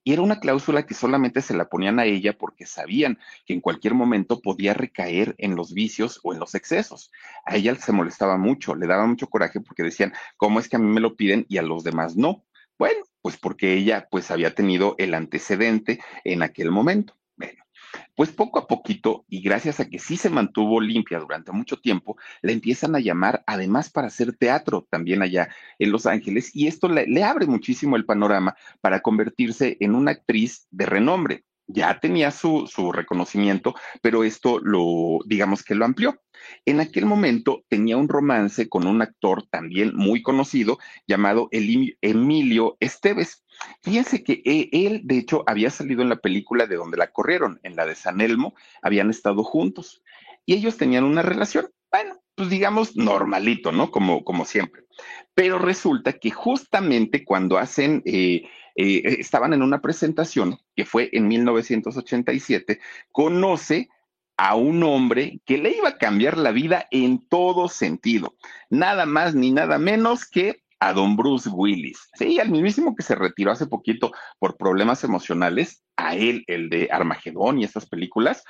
Y 0.05 0.11
era 0.11 0.21
una 0.21 0.39
cláusula 0.39 0.85
que 0.85 0.93
solamente 0.93 1.41
se 1.41 1.55
la 1.55 1.69
ponían 1.69 1.99
a 1.99 2.05
ella 2.05 2.37
porque 2.37 2.65
sabían 2.65 3.19
que 3.45 3.53
en 3.53 3.61
cualquier 3.61 3.93
momento 3.93 4.41
podía 4.41 4.73
recaer 4.73 5.35
en 5.37 5.55
los 5.55 5.73
vicios 5.73 6.19
o 6.23 6.33
en 6.33 6.39
los 6.39 6.55
excesos. 6.55 7.11
A 7.45 7.55
ella 7.55 7.75
se 7.75 7.93
molestaba 7.93 8.37
mucho, 8.37 8.75
le 8.75 8.87
daba 8.87 9.05
mucho 9.05 9.27
coraje 9.27 9.61
porque 9.61 9.83
decían, 9.83 10.13
¿cómo 10.35 10.59
es 10.59 10.67
que 10.67 10.75
a 10.75 10.79
mí 10.79 10.87
me 10.87 10.99
lo 10.99 11.15
piden 11.15 11.45
y 11.47 11.57
a 11.57 11.61
los 11.61 11.83
demás 11.83 12.17
no? 12.17 12.45
Bueno, 12.77 13.03
pues 13.21 13.37
porque 13.37 13.73
ella 13.73 14.07
pues 14.11 14.29
había 14.29 14.53
tenido 14.53 14.95
el 14.97 15.13
antecedente 15.13 16.01
en 16.25 16.43
aquel 16.43 16.69
momento. 16.69 17.15
Pues 18.15 18.31
poco 18.31 18.59
a 18.59 18.67
poquito, 18.67 19.25
y 19.27 19.41
gracias 19.41 19.79
a 19.79 19.89
que 19.89 19.97
sí 19.97 20.17
se 20.17 20.29
mantuvo 20.29 20.79
limpia 20.79 21.19
durante 21.19 21.51
mucho 21.51 21.77
tiempo, 21.77 22.15
la 22.43 22.51
empiezan 22.51 22.95
a 22.95 22.99
llamar 22.99 23.43
además 23.47 23.89
para 23.89 24.07
hacer 24.07 24.33
teatro 24.37 24.87
también 24.89 25.23
allá 25.23 25.49
en 25.79 25.91
Los 25.91 26.05
Ángeles, 26.05 26.55
y 26.55 26.67
esto 26.67 26.89
le 26.89 27.23
abre 27.23 27.47
muchísimo 27.47 27.95
el 27.95 28.05
panorama 28.05 28.55
para 28.81 29.01
convertirse 29.01 29.77
en 29.79 29.95
una 29.95 30.11
actriz 30.11 30.67
de 30.69 30.85
renombre 30.85 31.43
ya 31.73 31.99
tenía 31.99 32.31
su, 32.31 32.67
su, 32.67 32.91
reconocimiento, 32.91 33.75
pero 34.01 34.23
esto 34.23 34.59
lo, 34.59 35.19
digamos 35.25 35.63
que 35.63 35.75
lo 35.75 35.85
amplió. 35.85 36.21
En 36.65 36.79
aquel 36.79 37.05
momento 37.05 37.63
tenía 37.67 37.97
un 37.97 38.09
romance 38.09 38.69
con 38.69 38.85
un 38.85 39.01
actor 39.01 39.43
también 39.49 39.95
muy 39.95 40.21
conocido 40.21 40.77
llamado 41.07 41.49
Emilio 41.51 42.77
Esteves. 42.79 43.43
Fíjense 43.81 44.23
que 44.23 44.41
e, 44.45 44.69
él, 44.71 45.01
de 45.03 45.17
hecho, 45.17 45.43
había 45.47 45.69
salido 45.69 46.01
en 46.01 46.09
la 46.09 46.17
película 46.17 46.67
de 46.67 46.75
donde 46.75 46.97
la 46.97 47.11
corrieron, 47.11 47.59
en 47.63 47.75
la 47.75 47.85
de 47.85 47.95
San 47.95 48.21
Elmo, 48.21 48.55
habían 48.81 49.09
estado 49.09 49.43
juntos 49.43 50.03
y 50.45 50.53
ellos 50.53 50.77
tenían 50.77 51.05
una 51.05 51.21
relación, 51.21 51.69
bueno, 51.91 52.15
pues 52.35 52.49
digamos 52.49 52.95
normalito, 52.95 53.71
¿no? 53.71 53.91
Como, 53.91 54.23
como 54.23 54.45
siempre. 54.45 54.83
Pero 55.33 55.59
resulta 55.59 56.13
que 56.13 56.31
justamente 56.31 57.23
cuando 57.23 57.57
hacen... 57.57 58.01
Eh, 58.05 58.43
eh, 58.75 59.01
estaban 59.19 59.53
en 59.53 59.61
una 59.61 59.81
presentación 59.81 60.57
que 60.75 60.85
fue 60.85 61.09
en 61.13 61.27
1987, 61.27 62.79
conoce 63.11 63.89
a 64.37 64.55
un 64.55 64.83
hombre 64.83 65.39
que 65.45 65.57
le 65.57 65.77
iba 65.77 65.89
a 65.89 65.97
cambiar 65.97 66.37
la 66.37 66.51
vida 66.51 66.87
en 66.91 67.27
todo 67.27 67.69
sentido, 67.69 68.35
nada 68.69 69.05
más 69.05 69.35
ni 69.35 69.51
nada 69.51 69.77
menos 69.77 70.25
que 70.25 70.63
a 70.79 70.91
don 70.91 71.15
Bruce 71.15 71.49
Willis. 71.49 72.09
Sí, 72.15 72.39
al 72.39 72.49
mismísimo 72.49 72.95
que 72.95 73.03
se 73.03 73.15
retiró 73.15 73.51
hace 73.51 73.67
poquito 73.67 74.11
por 74.39 74.57
problemas 74.57 75.03
emocionales, 75.03 75.83
a 75.95 76.15
él, 76.15 76.43
el 76.47 76.69
de 76.69 76.89
Armagedón 76.91 77.59
y 77.59 77.63
estas 77.63 77.85
películas, 77.85 78.43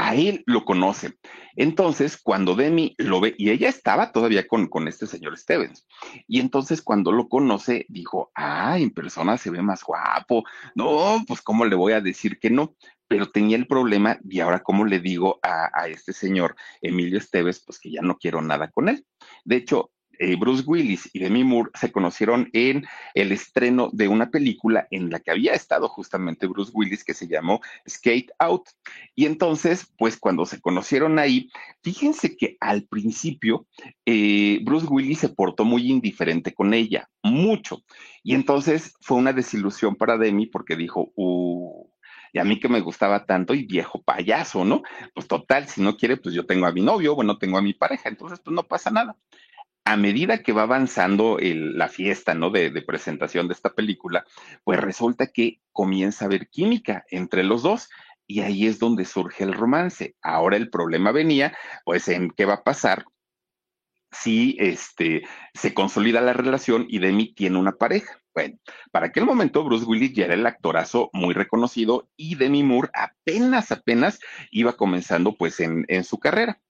a 0.00 0.14
él 0.14 0.42
lo 0.46 0.64
conoce. 0.64 1.18
Entonces, 1.56 2.16
cuando 2.16 2.54
Demi 2.54 2.94
lo 2.96 3.20
ve, 3.20 3.34
y 3.36 3.50
ella 3.50 3.68
estaba 3.68 4.12
todavía 4.12 4.48
con, 4.48 4.66
con 4.66 4.88
este 4.88 5.06
señor 5.06 5.36
Stevens, 5.36 5.86
y 6.26 6.40
entonces 6.40 6.80
cuando 6.80 7.12
lo 7.12 7.28
conoce, 7.28 7.84
dijo, 7.90 8.30
ah, 8.34 8.78
en 8.78 8.92
persona 8.92 9.36
se 9.36 9.50
ve 9.50 9.60
más 9.60 9.84
guapo. 9.84 10.44
No, 10.74 11.22
pues 11.28 11.42
cómo 11.42 11.66
le 11.66 11.76
voy 11.76 11.92
a 11.92 12.00
decir 12.00 12.38
que 12.38 12.50
no 12.50 12.74
pero 13.08 13.28
tenía 13.28 13.56
el 13.56 13.66
problema 13.66 14.20
y 14.22 14.38
ahora 14.38 14.60
cómo 14.60 14.84
le 14.84 15.00
digo 15.00 15.40
a, 15.42 15.68
a, 15.74 15.88
este 15.88 16.12
señor 16.12 16.54
Emilio 16.80 17.18
Esteves, 17.18 17.58
pues 17.58 17.80
que 17.80 17.90
ya 17.90 18.02
no 18.02 18.16
quiero 18.18 18.40
nada 18.40 18.70
con 18.70 18.88
él. 18.88 19.04
De 19.44 19.56
hecho, 19.56 19.90
eh, 20.20 20.36
Bruce 20.36 20.62
Willis 20.66 21.08
y 21.14 21.18
Demi 21.18 21.44
Moore 21.44 21.70
se 21.72 21.90
conocieron 21.90 22.50
en 22.52 22.84
el 23.14 23.32
estreno 23.32 23.88
de 23.90 24.06
una 24.06 24.30
película 24.30 24.86
en 24.90 25.08
la 25.08 25.18
que 25.18 25.30
había 25.30 25.54
estado 25.54 25.88
justamente 25.88 26.46
Bruce 26.46 26.70
Willis 26.74 27.04
que 27.04 27.14
se 27.14 27.26
llamó 27.26 27.62
Skate 27.88 28.30
Out. 28.38 28.68
Y 29.14 29.24
entonces, 29.24 29.90
pues 29.96 30.18
cuando 30.18 30.44
se 30.44 30.60
conocieron 30.60 31.18
ahí, 31.18 31.50
fíjense 31.82 32.36
que 32.36 32.58
al 32.60 32.84
principio 32.84 33.66
eh, 34.04 34.60
Bruce 34.62 34.86
Willis 34.86 35.20
se 35.20 35.30
portó 35.30 35.64
muy 35.64 35.90
indiferente 35.90 36.52
con 36.52 36.74
ella, 36.74 37.08
mucho. 37.22 37.82
Y 38.22 38.34
entonces 38.34 38.92
fue 39.00 39.16
una 39.16 39.32
desilusión 39.32 39.96
para 39.96 40.18
Demi 40.18 40.44
porque 40.44 40.76
dijo, 40.76 41.12
uh, 41.16 41.88
y 42.34 42.38
a 42.38 42.44
mí 42.44 42.60
que 42.60 42.68
me 42.68 42.80
gustaba 42.80 43.24
tanto 43.24 43.54
y 43.54 43.64
viejo 43.64 44.02
payaso, 44.02 44.66
¿no? 44.66 44.82
Pues 45.14 45.26
total, 45.26 45.66
si 45.66 45.80
no 45.80 45.96
quiere, 45.96 46.18
pues 46.18 46.34
yo 46.34 46.44
tengo 46.44 46.66
a 46.66 46.72
mi 46.72 46.82
novio, 46.82 47.14
bueno, 47.14 47.38
tengo 47.38 47.56
a 47.56 47.62
mi 47.62 47.72
pareja, 47.72 48.10
entonces 48.10 48.38
pues 48.44 48.54
no 48.54 48.62
pasa 48.64 48.90
nada 48.90 49.16
a 49.90 49.96
medida 49.96 50.44
que 50.44 50.52
va 50.52 50.62
avanzando 50.62 51.36
la 51.40 51.88
fiesta, 51.88 52.32
¿no? 52.32 52.50
De, 52.50 52.70
presentación 52.82 53.48
de 53.48 53.54
esta 53.54 53.74
película, 53.74 54.24
pues 54.62 54.78
resulta 54.78 55.26
que 55.26 55.60
comienza 55.72 56.24
a 56.24 56.28
haber 56.28 56.48
química 56.48 57.04
entre 57.10 57.42
los 57.42 57.64
dos 57.64 57.88
y 58.24 58.42
ahí 58.42 58.68
es 58.68 58.78
donde 58.78 59.04
surge 59.04 59.42
el 59.42 59.52
romance. 59.52 60.14
Ahora 60.22 60.56
el 60.56 60.70
problema 60.70 61.10
venía, 61.10 61.56
pues, 61.84 62.06
en 62.06 62.30
qué 62.30 62.44
va 62.44 62.54
a 62.54 62.62
pasar 62.62 63.04
si 64.12 64.56
este, 64.60 65.22
se 65.54 65.74
consolida 65.74 66.20
la 66.20 66.34
relación 66.34 66.86
y 66.88 67.00
Demi 67.00 67.34
tiene 67.34 67.58
una 67.58 67.72
pareja. 67.72 68.20
Bueno, 68.32 68.58
para 68.92 69.06
aquel 69.06 69.24
momento 69.24 69.64
Bruce 69.64 69.86
Willis 69.86 70.12
ya 70.12 70.26
era 70.26 70.34
el 70.34 70.46
actorazo 70.46 71.10
muy 71.12 71.34
reconocido 71.34 72.08
y 72.16 72.36
Demi 72.36 72.62
Moore 72.62 72.90
apenas, 72.94 73.72
apenas 73.72 74.20
iba 74.52 74.76
comenzando 74.76 75.34
pues 75.34 75.58
en 75.58 76.04
su 76.04 76.18
carrera. 76.20 76.60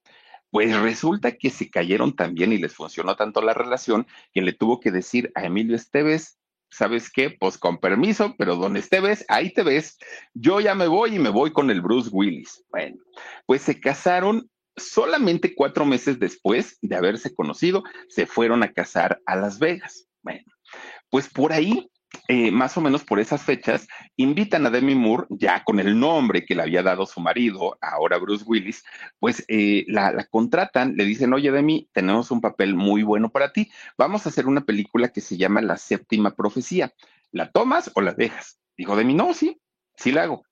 Pues 0.51 0.77
resulta 0.79 1.31
que 1.31 1.49
se 1.49 1.69
cayeron 1.69 2.15
también 2.15 2.53
y 2.53 2.57
les 2.57 2.75
funcionó 2.75 3.15
tanto 3.15 3.41
la 3.41 3.53
relación 3.53 4.05
que 4.33 4.41
le 4.41 4.53
tuvo 4.53 4.79
que 4.79 4.91
decir 4.91 5.31
a 5.33 5.45
Emilio 5.45 5.75
Esteves, 5.75 6.37
¿sabes 6.69 7.09
qué? 7.09 7.31
Pues 7.31 7.57
con 7.57 7.79
permiso, 7.79 8.35
pero 8.37 8.55
don 8.55 8.77
Esteves, 8.77 9.25
ahí 9.29 9.53
te 9.53 9.63
ves. 9.63 9.97
Yo 10.33 10.59
ya 10.59 10.75
me 10.75 10.87
voy 10.87 11.15
y 11.15 11.19
me 11.19 11.29
voy 11.29 11.51
con 11.51 11.71
el 11.71 11.81
Bruce 11.81 12.09
Willis. 12.11 12.63
Bueno, 12.69 12.97
pues 13.45 13.61
se 13.61 13.79
casaron 13.79 14.49
solamente 14.75 15.55
cuatro 15.55 15.85
meses 15.85 16.19
después 16.19 16.77
de 16.81 16.95
haberse 16.95 17.33
conocido, 17.33 17.83
se 18.07 18.25
fueron 18.25 18.63
a 18.63 18.71
casar 18.71 19.21
a 19.25 19.35
Las 19.35 19.59
Vegas. 19.59 20.07
Bueno, 20.21 20.45
pues 21.09 21.29
por 21.29 21.53
ahí 21.53 21.89
eh, 22.27 22.51
más 22.51 22.77
o 22.77 22.81
menos 22.81 23.03
por 23.03 23.19
esas 23.19 23.43
fechas, 23.43 23.87
invitan 24.15 24.65
a 24.65 24.69
Demi 24.69 24.95
Moore, 24.95 25.27
ya 25.29 25.63
con 25.63 25.79
el 25.79 25.99
nombre 25.99 26.45
que 26.45 26.55
le 26.55 26.63
había 26.63 26.83
dado 26.83 27.05
su 27.05 27.19
marido, 27.19 27.77
ahora 27.81 28.17
Bruce 28.17 28.43
Willis, 28.45 28.83
pues 29.19 29.43
eh, 29.47 29.85
la, 29.87 30.11
la, 30.11 30.25
contratan, 30.25 30.95
le 30.95 31.05
dicen, 31.05 31.33
oye 31.33 31.51
Demi, 31.51 31.89
tenemos 31.93 32.31
un 32.31 32.41
papel 32.41 32.75
muy 32.75 33.03
bueno 33.03 33.29
para 33.29 33.51
ti, 33.51 33.71
vamos 33.97 34.25
a 34.25 34.29
hacer 34.29 34.47
una 34.47 34.61
película 34.61 35.09
que 35.09 35.21
se 35.21 35.37
llama 35.37 35.61
La 35.61 35.77
Séptima 35.77 36.35
Profecía. 36.35 36.93
¿La 37.31 37.51
tomas 37.51 37.91
o 37.95 38.01
la 38.01 38.13
dejas? 38.13 38.59
Dijo 38.77 38.95
Demi, 38.95 39.13
no, 39.13 39.33
sí, 39.33 39.61
sí 39.95 40.11
la 40.11 40.23
hago. 40.23 40.43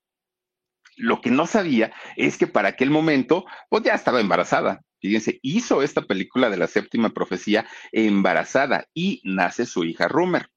Lo 0.96 1.20
que 1.20 1.30
no 1.30 1.46
sabía 1.46 1.92
es 2.16 2.36
que 2.36 2.46
para 2.46 2.68
aquel 2.68 2.90
momento, 2.90 3.44
pues 3.68 3.82
ya 3.82 3.94
estaba 3.94 4.20
embarazada. 4.20 4.82
Fíjense, 5.00 5.38
hizo 5.42 5.82
esta 5.82 6.02
película 6.02 6.50
de 6.50 6.58
la 6.58 6.66
séptima 6.66 7.10
profecía 7.10 7.66
embarazada 7.90 8.86
y 8.92 9.22
nace 9.24 9.64
su 9.64 9.84
hija 9.84 10.08
Rumer. 10.08 10.50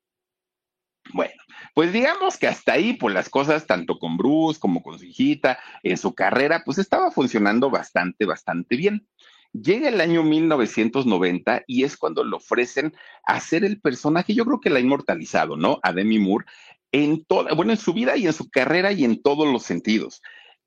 Bueno, 1.12 1.34
pues 1.74 1.92
digamos 1.92 2.38
que 2.38 2.48
hasta 2.48 2.74
ahí, 2.74 2.94
pues 2.94 3.14
las 3.14 3.30
cosas, 3.30 3.68
tanto 3.68 4.00
con 4.00 4.18
Bruce 4.18 4.60
como 4.60 4.82
con 4.82 4.98
su 4.98 5.06
hijita, 5.06 5.60
en 5.82 5.98
su 5.98 6.14
carrera, 6.14 6.64
pues 6.64 6.78
estaba 6.78 7.12
funcionando 7.12 7.70
bastante, 7.70 8.26
bastante 8.26 8.78
bien. 8.78 9.08
Llega 9.54 9.90
el 9.90 10.02
año 10.02 10.24
1990 10.24 11.64
y 11.68 11.84
es 11.84 11.98
cuando 11.98 12.24
le 12.24 12.36
ofrecen 12.36 12.96
hacer 13.24 13.64
el 13.64 13.80
personaje, 13.80 14.34
yo 14.34 14.46
creo 14.46 14.60
que 14.60 14.70
la 14.70 14.78
ha 14.78 14.82
inmortalizado, 14.82 15.58
¿no? 15.58 15.80
A 15.84 15.94
Demi 15.94 16.18
Moore, 16.18 16.46
en 16.92 17.24
toda, 17.26 17.54
bueno, 17.54 17.72
en 17.72 17.78
su 17.78 17.94
vida 17.94 18.18
y 18.18 18.26
en 18.26 18.34
su 18.34 18.50
carrera 18.50 18.92
y 18.92 19.04
en 19.04 19.22
todos 19.22 19.52
los 19.52 19.64
sentidos. 19.64 20.22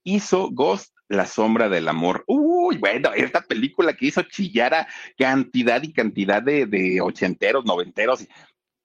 Hizo 0.05 0.51
Ghost, 0.51 0.95
La 1.09 1.27
sombra 1.27 1.69
del 1.69 1.87
amor. 1.87 2.25
Uy, 2.27 2.79
bueno, 2.79 3.13
esta 3.15 3.41
película 3.43 3.95
que 3.95 4.07
hizo 4.07 4.23
chillar 4.23 4.75
a 4.75 4.89
cantidad 5.17 5.81
y 5.85 5.93
cantidad 5.93 6.43
de, 6.43 6.67
de 6.67 7.01
ochenteros, 7.01 7.65
noventeros, 7.65 8.27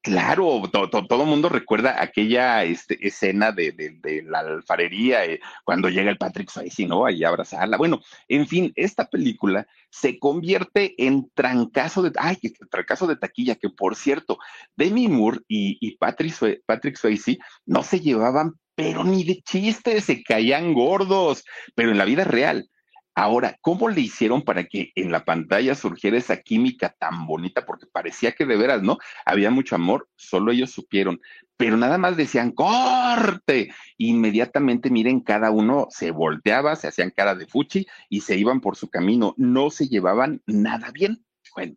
Claro, 0.02 0.62
todo 0.68 1.22
el 1.22 1.28
mundo 1.28 1.48
recuerda 1.48 2.02
aquella 2.02 2.64
este, 2.64 3.06
escena 3.06 3.52
de, 3.52 3.70
de, 3.70 4.22
la 4.24 4.40
alfarería 4.40 5.24
eh, 5.24 5.38
cuando 5.64 5.88
llega 5.88 6.10
el 6.10 6.18
Patrick 6.18 6.50
Swayze, 6.50 6.86
¿no? 6.88 7.06
Ahí 7.06 7.22
abrazarla. 7.22 7.76
Bueno, 7.76 8.00
en 8.26 8.48
fin, 8.48 8.72
esta 8.74 9.08
película 9.08 9.64
se 9.90 10.18
convierte 10.18 10.94
en 10.98 11.30
trancazo 11.34 12.02
de, 12.02 12.10
ay, 12.18 12.36
trancazo 12.68 13.06
de 13.06 13.14
taquilla, 13.14 13.54
que 13.54 13.70
por 13.70 13.94
cierto, 13.94 14.38
Demi 14.74 15.06
Moore 15.06 15.38
y, 15.46 15.78
y 15.80 15.96
Patrick, 15.98 16.34
Patrick 16.66 16.96
Swayze 16.96 17.38
no 17.64 17.84
se 17.84 18.00
llevaban, 18.00 18.54
pero 18.74 19.04
ni 19.04 19.22
de 19.22 19.40
chiste, 19.42 20.00
se 20.00 20.24
caían 20.24 20.74
gordos, 20.74 21.44
pero 21.76 21.92
en 21.92 21.98
la 21.98 22.04
vida 22.04 22.24
real. 22.24 22.68
Ahora, 23.14 23.58
¿cómo 23.60 23.90
le 23.90 24.00
hicieron 24.00 24.42
para 24.42 24.64
que 24.64 24.90
en 24.94 25.12
la 25.12 25.24
pantalla 25.24 25.74
surgiera 25.74 26.16
esa 26.16 26.38
química 26.38 26.94
tan 26.98 27.26
bonita? 27.26 27.66
Porque 27.66 27.86
parecía 27.86 28.32
que 28.32 28.46
de 28.46 28.56
veras, 28.56 28.82
¿no? 28.82 28.98
Había 29.26 29.50
mucho 29.50 29.74
amor, 29.74 30.08
solo 30.16 30.50
ellos 30.50 30.70
supieron, 30.70 31.20
pero 31.58 31.76
nada 31.76 31.98
más 31.98 32.16
decían, 32.16 32.52
corte. 32.52 33.72
Inmediatamente, 33.98 34.90
miren, 34.90 35.20
cada 35.20 35.50
uno 35.50 35.88
se 35.90 36.10
volteaba, 36.10 36.74
se 36.74 36.88
hacían 36.88 37.12
cara 37.14 37.34
de 37.34 37.46
fuchi 37.46 37.86
y 38.08 38.22
se 38.22 38.36
iban 38.36 38.60
por 38.60 38.76
su 38.76 38.88
camino, 38.88 39.34
no 39.36 39.70
se 39.70 39.88
llevaban 39.88 40.42
nada 40.46 40.90
bien. 40.90 41.24
Bueno, 41.54 41.74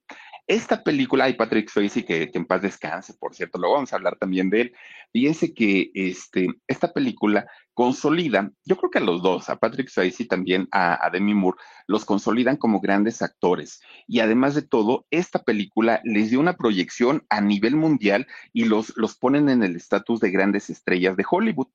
esta 0.47 0.83
película, 0.83 1.25
hay 1.25 1.33
Patrick 1.33 1.69
Swayze, 1.69 2.05
que, 2.05 2.31
que, 2.31 2.37
en 2.37 2.45
paz 2.45 2.61
descanse, 2.61 3.15
por 3.15 3.33
cierto, 3.33 3.57
luego 3.57 3.75
vamos 3.75 3.91
a 3.91 3.95
hablar 3.95 4.15
también 4.17 4.49
de 4.49 4.61
él. 4.61 4.73
Fíjense 5.11 5.53
que 5.53 5.89
este, 5.95 6.47
esta 6.67 6.93
película 6.93 7.47
consolida, 7.73 8.51
yo 8.63 8.77
creo 8.77 8.91
que 8.91 8.99
a 8.99 9.01
los 9.01 9.23
dos, 9.23 9.49
a 9.49 9.57
Patrick 9.57 9.89
Swayze 9.89 10.23
y 10.23 10.27
también 10.27 10.67
a, 10.71 11.09
Demi 11.11 11.33
Moore, 11.33 11.57
los 11.87 12.05
consolidan 12.05 12.57
como 12.57 12.79
grandes 12.79 13.21
actores. 13.21 13.81
Y 14.07 14.19
además 14.19 14.53
de 14.53 14.61
todo, 14.61 15.07
esta 15.09 15.43
película 15.43 15.99
les 16.03 16.29
dio 16.29 16.39
una 16.39 16.57
proyección 16.57 17.25
a 17.29 17.41
nivel 17.41 17.75
mundial 17.75 18.27
y 18.53 18.65
los, 18.65 18.95
los 18.97 19.17
ponen 19.17 19.49
en 19.49 19.63
el 19.63 19.75
estatus 19.75 20.19
de 20.19 20.31
grandes 20.31 20.69
estrellas 20.69 21.17
de 21.17 21.25
Hollywood. 21.29 21.67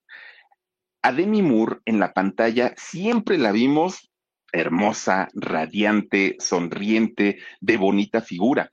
A 1.02 1.12
Demi 1.12 1.42
Moore 1.42 1.78
en 1.86 1.98
la 1.98 2.12
pantalla 2.12 2.74
siempre 2.76 3.36
la 3.36 3.52
vimos 3.52 4.09
hermosa, 4.52 5.28
radiante, 5.34 6.36
sonriente, 6.38 7.38
de 7.60 7.76
bonita 7.76 8.20
figura. 8.20 8.72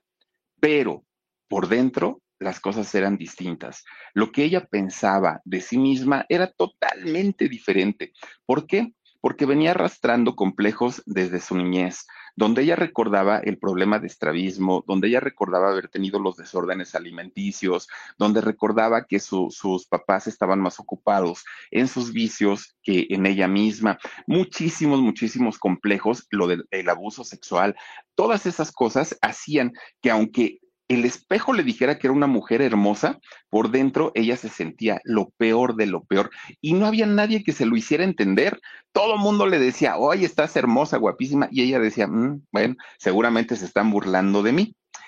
Pero 0.60 1.04
por 1.48 1.68
dentro 1.68 2.20
las 2.38 2.60
cosas 2.60 2.94
eran 2.94 3.16
distintas. 3.16 3.84
Lo 4.14 4.30
que 4.30 4.44
ella 4.44 4.66
pensaba 4.66 5.40
de 5.44 5.60
sí 5.60 5.78
misma 5.78 6.24
era 6.28 6.50
totalmente 6.50 7.48
diferente. 7.48 8.12
¿Por 8.46 8.66
qué? 8.66 8.92
Porque 9.20 9.46
venía 9.46 9.72
arrastrando 9.72 10.36
complejos 10.36 11.02
desde 11.06 11.40
su 11.40 11.56
niñez, 11.56 12.06
donde 12.38 12.62
ella 12.62 12.76
recordaba 12.76 13.38
el 13.40 13.58
problema 13.58 13.98
de 13.98 14.06
estrabismo, 14.06 14.84
donde 14.86 15.08
ella 15.08 15.18
recordaba 15.18 15.70
haber 15.70 15.88
tenido 15.88 16.20
los 16.20 16.36
desórdenes 16.36 16.94
alimenticios, 16.94 17.88
donde 18.16 18.40
recordaba 18.40 19.06
que 19.06 19.18
sus 19.18 19.86
papás 19.90 20.28
estaban 20.28 20.60
más 20.60 20.78
ocupados 20.78 21.44
en 21.72 21.88
sus 21.88 22.12
vicios 22.12 22.76
que 22.84 23.08
en 23.10 23.26
ella 23.26 23.48
misma. 23.48 23.98
Muchísimos, 24.28 25.00
muchísimos 25.00 25.58
complejos, 25.58 26.28
lo 26.30 26.46
del 26.46 26.88
abuso 26.88 27.24
sexual, 27.24 27.74
todas 28.14 28.46
esas 28.46 28.70
cosas 28.70 29.18
hacían 29.20 29.72
que 30.00 30.12
aunque 30.12 30.60
el 30.88 31.04
espejo 31.04 31.52
le 31.52 31.62
dijera 31.62 31.98
que 31.98 32.06
era 32.06 32.14
una 32.14 32.26
mujer 32.26 32.62
hermosa, 32.62 33.20
por 33.50 33.70
dentro 33.70 34.10
ella 34.14 34.36
se 34.36 34.48
sentía 34.48 35.00
lo 35.04 35.30
peor 35.36 35.76
de 35.76 35.86
lo 35.86 36.04
peor 36.04 36.30
y 36.60 36.72
no 36.72 36.86
había 36.86 37.06
nadie 37.06 37.44
que 37.44 37.52
se 37.52 37.66
lo 37.66 37.76
hiciera 37.76 38.04
entender. 38.04 38.60
Todo 38.92 39.14
el 39.14 39.20
mundo 39.20 39.46
le 39.46 39.58
decía, 39.58 39.98
oye, 39.98 40.24
estás 40.24 40.56
hermosa, 40.56 40.96
guapísima, 40.96 41.48
y 41.50 41.62
ella 41.62 41.78
decía, 41.78 42.06
mm, 42.06 42.42
bueno, 42.50 42.76
seguramente 42.98 43.54
se 43.56 43.66
están 43.66 43.90
burlando 43.90 44.42
de 44.42 44.52
mí. 44.52 44.74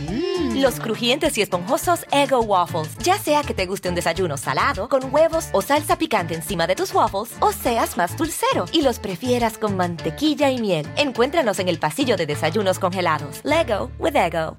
Mm. 0.00 0.60
Los 0.60 0.80
crujientes 0.80 1.36
y 1.38 1.42
esponjosos 1.42 2.06
Ego 2.10 2.40
Waffles. 2.40 2.96
Ya 2.98 3.18
sea 3.18 3.42
que 3.42 3.54
te 3.54 3.66
guste 3.66 3.88
un 3.88 3.94
desayuno 3.94 4.36
salado, 4.36 4.88
con 4.88 5.12
huevos 5.12 5.48
o 5.52 5.62
salsa 5.62 5.96
picante 5.96 6.34
encima 6.34 6.66
de 6.66 6.76
tus 6.76 6.94
waffles, 6.94 7.34
o 7.40 7.52
seas 7.52 7.96
más 7.96 8.16
dulcero 8.16 8.66
y 8.72 8.82
los 8.82 8.98
prefieras 8.98 9.58
con 9.58 9.76
mantequilla 9.76 10.50
y 10.50 10.60
miel. 10.60 10.86
Encuéntranos 10.96 11.58
en 11.58 11.68
el 11.68 11.78
pasillo 11.78 12.16
de 12.16 12.26
desayunos 12.26 12.78
congelados. 12.78 13.40
Lego 13.44 13.90
with 13.98 14.16
Ego. 14.16 14.56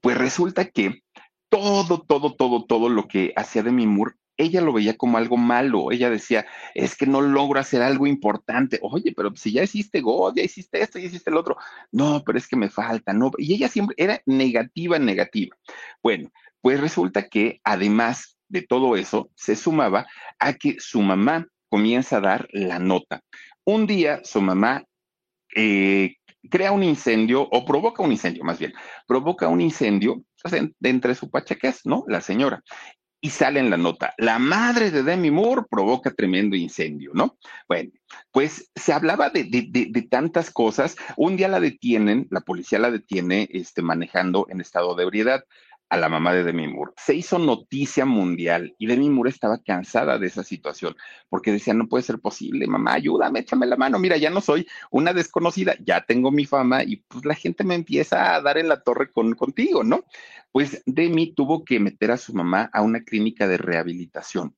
Pues 0.00 0.16
resulta 0.16 0.64
que 0.64 1.02
todo, 1.50 2.00
todo, 2.00 2.34
todo, 2.34 2.64
todo 2.64 2.88
lo 2.88 3.06
que 3.06 3.32
hacía 3.36 3.62
de 3.62 3.70
Moore 3.70 4.14
ella 4.40 4.60
lo 4.60 4.72
veía 4.72 4.96
como 4.96 5.18
algo 5.18 5.36
malo. 5.36 5.92
Ella 5.92 6.10
decía, 6.10 6.46
es 6.74 6.96
que 6.96 7.06
no 7.06 7.20
logro 7.20 7.60
hacer 7.60 7.82
algo 7.82 8.06
importante. 8.06 8.78
Oye, 8.82 9.12
pero 9.16 9.34
si 9.36 9.52
ya 9.52 9.62
hiciste 9.62 10.00
God, 10.00 10.34
ya 10.36 10.42
hiciste 10.42 10.80
esto, 10.82 10.98
ya 10.98 11.06
hiciste 11.06 11.30
el 11.30 11.36
otro. 11.36 11.56
No, 11.92 12.22
pero 12.24 12.38
es 12.38 12.48
que 12.48 12.56
me 12.56 12.70
falta, 12.70 13.12
no. 13.12 13.30
Y 13.38 13.54
ella 13.54 13.68
siempre 13.68 13.94
era 13.98 14.20
negativa, 14.26 14.98
negativa. 14.98 15.56
Bueno, 16.02 16.30
pues 16.60 16.80
resulta 16.80 17.28
que 17.28 17.60
además 17.64 18.36
de 18.50 18.62
todo 18.62 18.96
eso, 18.96 19.30
se 19.36 19.56
sumaba 19.56 20.06
a 20.38 20.54
que 20.54 20.76
su 20.80 21.00
mamá 21.00 21.46
comienza 21.68 22.16
a 22.16 22.20
dar 22.20 22.48
la 22.50 22.78
nota. 22.78 23.22
Un 23.64 23.86
día 23.86 24.20
su 24.24 24.40
mamá 24.40 24.84
eh, 25.54 26.16
crea 26.50 26.72
un 26.72 26.82
incendio 26.82 27.42
o 27.42 27.64
provoca 27.64 28.02
un 28.02 28.10
incendio, 28.10 28.44
más 28.44 28.58
bien, 28.58 28.72
provoca 29.06 29.48
un 29.48 29.60
incendio 29.60 30.24
entre 30.82 31.14
su 31.14 31.30
pachaqués, 31.30 31.82
¿no? 31.84 32.04
La 32.08 32.20
señora 32.20 32.62
y 33.20 33.30
sale 33.30 33.60
en 33.60 33.70
la 33.70 33.76
nota, 33.76 34.14
la 34.16 34.38
madre 34.38 34.90
de 34.90 35.02
Demi 35.02 35.30
Moore 35.30 35.62
provoca 35.70 36.10
tremendo 36.10 36.56
incendio, 36.56 37.10
¿no? 37.12 37.36
Bueno, 37.68 37.90
pues 38.32 38.70
se 38.74 38.92
hablaba 38.92 39.28
de, 39.30 39.44
de, 39.44 40.02
tantas 40.02 40.50
cosas. 40.50 40.96
Un 41.16 41.36
día 41.36 41.48
la 41.48 41.60
detienen, 41.60 42.26
la 42.30 42.40
policía 42.40 42.78
la 42.78 42.90
detiene 42.90 43.48
este, 43.52 43.82
manejando 43.82 44.46
en 44.48 44.60
estado 44.60 44.94
de 44.94 45.02
ebriedad 45.02 45.44
a 45.90 45.96
la 45.96 46.08
mamá 46.08 46.32
de 46.32 46.44
Demi 46.44 46.68
Moore. 46.68 46.92
Se 46.96 47.14
hizo 47.14 47.38
noticia 47.38 48.06
mundial 48.06 48.74
y 48.78 48.86
Demi 48.86 49.10
Moore 49.10 49.30
estaba 49.30 49.58
cansada 49.58 50.18
de 50.18 50.28
esa 50.28 50.44
situación 50.44 50.96
porque 51.28 51.52
decía, 51.52 51.74
no 51.74 51.88
puede 51.88 52.04
ser 52.04 52.20
posible, 52.20 52.66
mamá, 52.66 52.94
ayúdame, 52.94 53.40
échame 53.40 53.66
la 53.66 53.76
mano, 53.76 53.98
mira, 53.98 54.16
ya 54.16 54.30
no 54.30 54.40
soy 54.40 54.66
una 54.90 55.12
desconocida, 55.12 55.74
ya 55.84 56.00
tengo 56.02 56.30
mi 56.30 56.46
fama 56.46 56.84
y 56.84 56.96
pues 57.08 57.24
la 57.24 57.34
gente 57.34 57.64
me 57.64 57.74
empieza 57.74 58.34
a 58.34 58.40
dar 58.40 58.56
en 58.56 58.68
la 58.68 58.80
torre 58.82 59.10
con, 59.10 59.34
contigo, 59.34 59.82
¿no? 59.82 60.04
Pues 60.52 60.82
Demi 60.86 61.34
tuvo 61.34 61.64
que 61.64 61.80
meter 61.80 62.12
a 62.12 62.16
su 62.16 62.32
mamá 62.34 62.70
a 62.72 62.82
una 62.82 63.00
clínica 63.00 63.48
de 63.48 63.58
rehabilitación. 63.58 64.56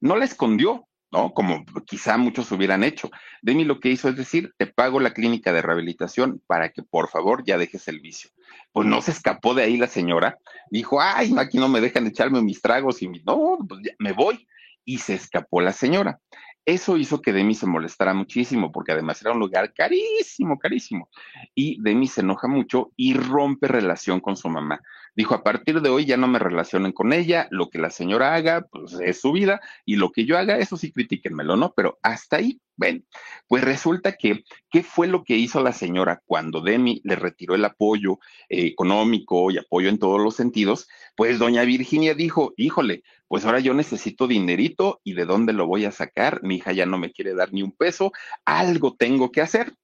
No 0.00 0.14
la 0.14 0.24
escondió, 0.24 0.88
¿no? 1.10 1.32
Como 1.32 1.64
quizá 1.86 2.16
muchos 2.18 2.50
hubieran 2.52 2.84
hecho. 2.84 3.10
Demi 3.42 3.64
lo 3.64 3.80
que 3.80 3.88
hizo 3.88 4.08
es 4.08 4.16
decir, 4.16 4.52
te 4.56 4.66
pago 4.66 5.00
la 5.00 5.12
clínica 5.12 5.52
de 5.52 5.62
rehabilitación 5.62 6.42
para 6.46 6.70
que 6.70 6.82
por 6.82 7.08
favor 7.08 7.44
ya 7.44 7.58
dejes 7.58 7.88
el 7.88 8.00
vicio. 8.00 8.30
Pues 8.72 8.86
no 8.86 9.00
se 9.00 9.12
escapó 9.12 9.54
de 9.54 9.62
ahí 9.62 9.76
la 9.76 9.86
señora, 9.86 10.38
dijo, 10.70 11.00
ay, 11.00 11.34
aquí 11.38 11.58
no 11.58 11.68
me 11.68 11.80
dejan 11.80 12.06
echarme 12.06 12.42
mis 12.42 12.60
tragos 12.60 13.02
y 13.02 13.08
no, 13.08 13.58
pues 13.68 13.80
ya 13.84 13.92
me 13.98 14.12
voy. 14.12 14.46
Y 14.84 14.98
se 14.98 15.14
escapó 15.14 15.60
la 15.60 15.72
señora. 15.72 16.18
Eso 16.64 16.98
hizo 16.98 17.22
que 17.22 17.32
Demi 17.32 17.54
se 17.54 17.66
molestara 17.66 18.12
muchísimo, 18.12 18.70
porque 18.70 18.92
además 18.92 19.22
era 19.22 19.32
un 19.32 19.38
lugar 19.38 19.72
carísimo, 19.72 20.58
carísimo. 20.58 21.08
Y 21.54 21.80
Demi 21.80 22.08
se 22.08 22.20
enoja 22.20 22.46
mucho 22.46 22.92
y 22.94 23.14
rompe 23.14 23.68
relación 23.68 24.20
con 24.20 24.36
su 24.36 24.50
mamá. 24.50 24.80
Dijo, 25.18 25.34
a 25.34 25.42
partir 25.42 25.80
de 25.80 25.88
hoy 25.88 26.04
ya 26.04 26.16
no 26.16 26.28
me 26.28 26.38
relacionen 26.38 26.92
con 26.92 27.12
ella, 27.12 27.48
lo 27.50 27.70
que 27.70 27.80
la 27.80 27.90
señora 27.90 28.36
haga, 28.36 28.68
pues 28.70 28.92
es 29.04 29.20
su 29.20 29.32
vida, 29.32 29.60
y 29.84 29.96
lo 29.96 30.12
que 30.12 30.24
yo 30.24 30.38
haga, 30.38 30.58
eso 30.58 30.76
sí, 30.76 30.92
critíquenmelo, 30.92 31.56
¿no? 31.56 31.72
Pero 31.74 31.98
hasta 32.04 32.36
ahí, 32.36 32.60
ven, 32.76 33.04
pues 33.48 33.64
resulta 33.64 34.12
que, 34.12 34.44
¿qué 34.70 34.84
fue 34.84 35.08
lo 35.08 35.24
que 35.24 35.34
hizo 35.34 35.60
la 35.60 35.72
señora 35.72 36.22
cuando 36.24 36.60
Demi 36.60 37.00
le 37.02 37.16
retiró 37.16 37.56
el 37.56 37.64
apoyo 37.64 38.20
eh, 38.48 38.66
económico 38.66 39.50
y 39.50 39.58
apoyo 39.58 39.88
en 39.88 39.98
todos 39.98 40.20
los 40.20 40.36
sentidos? 40.36 40.86
Pues 41.16 41.40
doña 41.40 41.64
Virginia 41.64 42.14
dijo, 42.14 42.54
híjole, 42.56 43.02
pues 43.26 43.44
ahora 43.44 43.58
yo 43.58 43.74
necesito 43.74 44.28
dinerito 44.28 45.00
y 45.02 45.14
de 45.14 45.24
dónde 45.24 45.52
lo 45.52 45.66
voy 45.66 45.84
a 45.84 45.90
sacar, 45.90 46.44
mi 46.44 46.58
hija 46.58 46.70
ya 46.70 46.86
no 46.86 46.96
me 46.96 47.10
quiere 47.10 47.34
dar 47.34 47.52
ni 47.52 47.64
un 47.64 47.72
peso, 47.72 48.12
algo 48.44 48.94
tengo 48.94 49.32
que 49.32 49.40
hacer. 49.40 49.74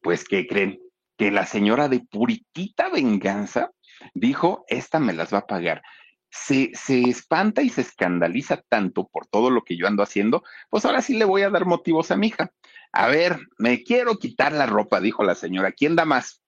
Pues, 0.00 0.22
¿qué 0.22 0.46
creen? 0.46 0.78
Que 1.16 1.32
la 1.32 1.46
señora 1.46 1.88
de 1.88 1.98
puritita 1.98 2.90
venganza 2.90 3.72
dijo, 4.12 4.64
esta 4.68 4.98
me 4.98 5.12
las 5.12 5.32
va 5.32 5.38
a 5.38 5.46
pagar. 5.46 5.82
Se, 6.30 6.72
se, 6.74 7.02
espanta 7.02 7.62
y 7.62 7.68
se 7.68 7.80
escandaliza 7.80 8.62
tanto 8.68 9.08
por 9.08 9.26
todo 9.26 9.50
lo 9.50 9.62
que 9.62 9.76
yo 9.76 9.86
ando 9.86 10.02
haciendo, 10.02 10.42
pues 10.68 10.84
ahora 10.84 11.00
sí 11.00 11.14
le 11.14 11.24
voy 11.24 11.42
a 11.42 11.50
dar 11.50 11.64
motivos 11.64 12.10
a 12.10 12.16
mi 12.16 12.28
hija. 12.28 12.50
A 12.92 13.06
ver, 13.08 13.38
me 13.56 13.82
quiero 13.82 14.18
quitar 14.18 14.52
la 14.52 14.66
ropa, 14.66 15.00
dijo 15.00 15.22
la 15.22 15.34
señora, 15.34 15.72
¿quién 15.72 15.94
da 15.94 16.04
más? 16.04 16.42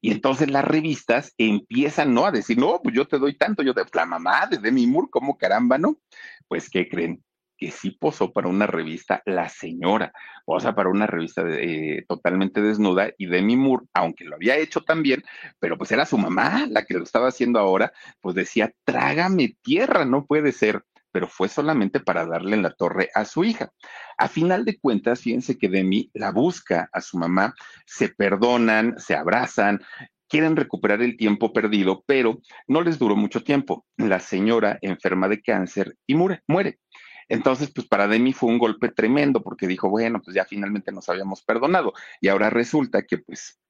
Y 0.00 0.12
entonces 0.12 0.50
las 0.50 0.64
revistas 0.64 1.34
empiezan, 1.38 2.14
¿no? 2.14 2.26
A 2.26 2.32
decir, 2.32 2.58
no, 2.58 2.80
pues 2.82 2.94
yo 2.94 3.06
te 3.06 3.18
doy 3.18 3.36
tanto, 3.36 3.62
yo 3.62 3.74
te, 3.74 3.82
la 3.92 4.06
mamá 4.06 4.46
de 4.46 4.58
Demi 4.58 4.86
Moore, 4.86 5.08
¿cómo 5.10 5.36
caramba, 5.36 5.78
no? 5.78 5.98
Pues, 6.48 6.68
¿qué 6.70 6.88
creen? 6.88 7.22
Que 7.62 7.70
sí 7.70 7.92
posó 7.92 8.32
para 8.32 8.48
una 8.48 8.66
revista, 8.66 9.22
la 9.24 9.48
señora, 9.48 10.12
posa 10.44 10.74
para 10.74 10.88
una 10.88 11.06
revista 11.06 11.44
eh, 11.46 12.04
totalmente 12.08 12.60
desnuda 12.60 13.12
y 13.16 13.26
Demi 13.26 13.56
Moore, 13.56 13.86
aunque 13.94 14.24
lo 14.24 14.34
había 14.34 14.56
hecho 14.56 14.80
también, 14.80 15.22
pero 15.60 15.78
pues 15.78 15.92
era 15.92 16.04
su 16.04 16.18
mamá 16.18 16.66
la 16.68 16.84
que 16.84 16.94
lo 16.94 17.04
estaba 17.04 17.28
haciendo 17.28 17.60
ahora, 17.60 17.92
pues 18.20 18.34
decía, 18.34 18.72
trágame 18.82 19.56
tierra, 19.62 20.04
no 20.04 20.26
puede 20.26 20.50
ser 20.50 20.82
pero 21.12 21.28
fue 21.28 21.50
solamente 21.50 22.00
para 22.00 22.24
darle 22.24 22.56
en 22.56 22.62
la 22.62 22.72
torre 22.72 23.10
a 23.14 23.26
su 23.26 23.44
hija. 23.44 23.70
A 24.16 24.28
final 24.28 24.64
de 24.64 24.78
cuentas, 24.78 25.20
fíjense 25.20 25.58
que 25.58 25.68
Demi 25.68 26.10
la 26.14 26.32
busca 26.32 26.88
a 26.90 27.02
su 27.02 27.18
mamá, 27.18 27.54
se 27.84 28.08
perdonan, 28.08 28.94
se 28.96 29.14
abrazan, 29.14 29.82
quieren 30.26 30.56
recuperar 30.56 31.02
el 31.02 31.18
tiempo 31.18 31.52
perdido, 31.52 32.02
pero 32.06 32.40
no 32.66 32.80
les 32.80 32.98
duró 32.98 33.14
mucho 33.14 33.44
tiempo. 33.44 33.84
La 33.98 34.20
señora 34.20 34.78
enferma 34.80 35.28
de 35.28 35.42
cáncer 35.42 35.94
y 36.06 36.14
muere, 36.14 36.40
muere. 36.46 36.78
Entonces, 37.28 37.70
pues 37.74 37.86
para 37.86 38.08
Demi 38.08 38.32
fue 38.32 38.50
un 38.50 38.58
golpe 38.58 38.88
tremendo 38.88 39.42
porque 39.42 39.66
dijo, 39.66 39.88
bueno, 39.88 40.20
pues 40.22 40.34
ya 40.34 40.44
finalmente 40.44 40.92
nos 40.92 41.08
habíamos 41.08 41.42
perdonado 41.42 41.92
y 42.20 42.28
ahora 42.28 42.50
resulta 42.50 43.02
que 43.02 43.18
pues 43.18 43.60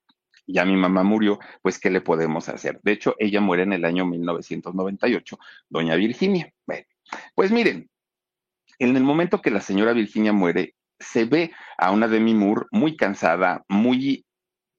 ya 0.47 0.65
mi 0.65 0.77
mamá 0.77 1.03
murió, 1.03 1.39
pues 1.63 1.79
¿qué 1.79 1.91
le 1.91 2.01
podemos 2.01 2.49
hacer? 2.49 2.81
De 2.83 2.93
hecho, 2.93 3.15
ella 3.19 3.41
muere 3.41 3.63
en 3.63 3.73
el 3.73 3.85
año 3.85 4.05
1998, 4.07 5.39
doña 5.69 5.95
Virginia. 5.95 6.53
Bueno, 6.67 6.85
pues 7.35 7.53
miren, 7.53 7.89
en 8.79 8.97
el 8.97 9.05
momento 9.05 9.41
que 9.41 9.51
la 9.51 9.61
señora 9.61 9.93
Virginia 9.93 10.33
muere, 10.33 10.75
se 10.99 11.25
ve 11.25 11.53
a 11.79 11.91
una 11.91 12.09
Demi 12.09 12.35
Moore 12.35 12.67
muy 12.71 12.97
cansada, 12.97 13.65
muy 13.69 14.25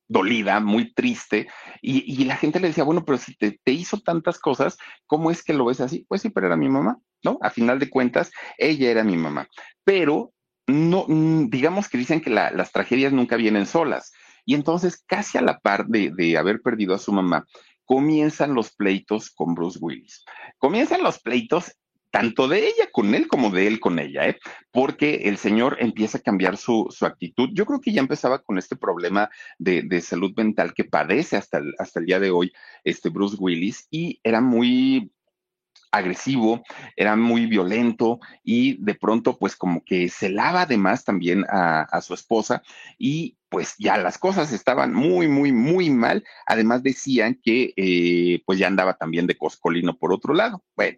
dolida, 0.08 0.60
muy 0.60 0.94
triste, 0.94 1.48
y, 1.82 2.24
la 2.26 2.36
gente 2.38 2.60
le 2.60 2.68
decía, 2.68 2.84
bueno, 2.84 3.04
pero 3.06 3.18
si 3.18 3.36
te, 3.36 3.60
hizo 3.66 4.00
tantas 4.00 4.40
cosas, 4.40 4.78
¿cómo 5.08 5.32
es 5.32 5.44
que 5.44 5.54
lo 5.54 5.66
ves 5.66 5.82
así? 5.82 6.06
Pues 6.08 6.22
sí, 6.22 6.30
pero 6.30 6.48
era 6.48 6.56
mi 6.56 6.70
mamá, 6.70 7.00
¿no? 7.24 7.38
A 7.42 7.50
final 7.50 7.80
de 7.80 7.90
cuentas, 7.90 8.32
ella 8.58 8.92
era 8.92 9.04
mi 9.04 9.18
mamá. 9.18 9.48
Pero 9.84 10.34
no, 10.68 11.06
mm, 11.08 11.50
digamos 11.50 11.90
que 11.90 11.98
dicen 11.98 12.22
que 12.22 12.30
las 12.30 12.72
tragedias 12.72 13.14
nunca 13.14 13.36
vienen 13.36 13.66
solas. 13.66 14.12
Y 14.46 14.56
entonces, 14.56 15.04
casi 15.06 15.38
a 15.38 15.42
la 15.42 15.60
par 15.60 15.88
de, 15.88 16.12
de 16.12 16.38
haber 16.38 16.62
perdido 16.62 16.94
a 16.94 17.00
su 17.00 17.14
mamá, 17.14 17.46
comienzan 17.86 18.54
los 18.54 18.74
pleitos 18.74 19.30
con 19.30 19.56
Bruce 19.56 19.80
Willis. 19.82 20.24
Comienzan 20.58 21.04
los 21.04 21.20
pleitos 21.20 21.74
tanto 22.14 22.48
de 22.48 22.68
ella 22.68 22.90
con 22.92 23.16
él 23.16 23.28
como 23.28 23.50
de 23.50 23.66
él 23.66 23.80
con 23.80 23.98
ella, 23.98 24.28
¿eh? 24.28 24.38
porque 24.72 25.22
el 25.24 25.38
señor 25.38 25.78
empieza 25.80 26.20
a 26.20 26.22
cambiar 26.22 26.58
su, 26.58 26.88
actitud. 27.02 27.50
Yo 27.54 27.66
creo 27.66 27.82
que 27.82 27.92
ya 27.92 28.02
empezaba 28.02 28.38
con 28.38 28.60
este 28.60 28.76
problema 28.76 29.32
de, 29.58 30.00
salud 30.00 30.32
mental 30.38 30.76
que 30.76 30.84
padece 30.84 31.38
hasta 31.38 31.58
el, 31.58 31.74
hasta 31.80 32.00
el 32.00 32.06
día 32.06 32.20
de 32.20 32.30
hoy 32.30 32.54
este 32.84 33.10
Bruce 33.10 33.36
Willis 33.40 33.88
y 33.90 34.20
era 34.22 34.42
muy 34.42 35.12
agresivo, 35.94 36.64
era 36.96 37.16
muy 37.16 37.46
violento 37.46 38.20
y 38.44 38.84
de 38.84 38.96
pronto 38.96 39.38
pues 39.38 39.56
como 39.56 39.84
que 39.86 40.10
celaba 40.10 40.62
además 40.62 41.06
también 41.06 41.46
a, 41.48 42.02
su 42.02 42.16
esposa 42.16 42.64
y 42.98 43.38
pues 43.48 43.76
ya 43.78 43.98
las 43.98 44.18
cosas 44.18 44.52
estaban 44.52 44.94
muy, 44.94 45.28
muy, 45.28 45.52
muy 45.52 45.92
mal. 45.92 46.24
Además 46.48 46.82
decían 46.82 47.40
que 47.42 47.74
eh, 47.78 48.42
pues 48.46 48.58
ya 48.58 48.66
andaba 48.66 48.96
también 48.96 49.28
de 49.28 49.38
coscolino 49.38 49.96
por 49.96 50.12
otro 50.12 50.34
lado. 50.34 50.64
Bueno, 50.76 50.98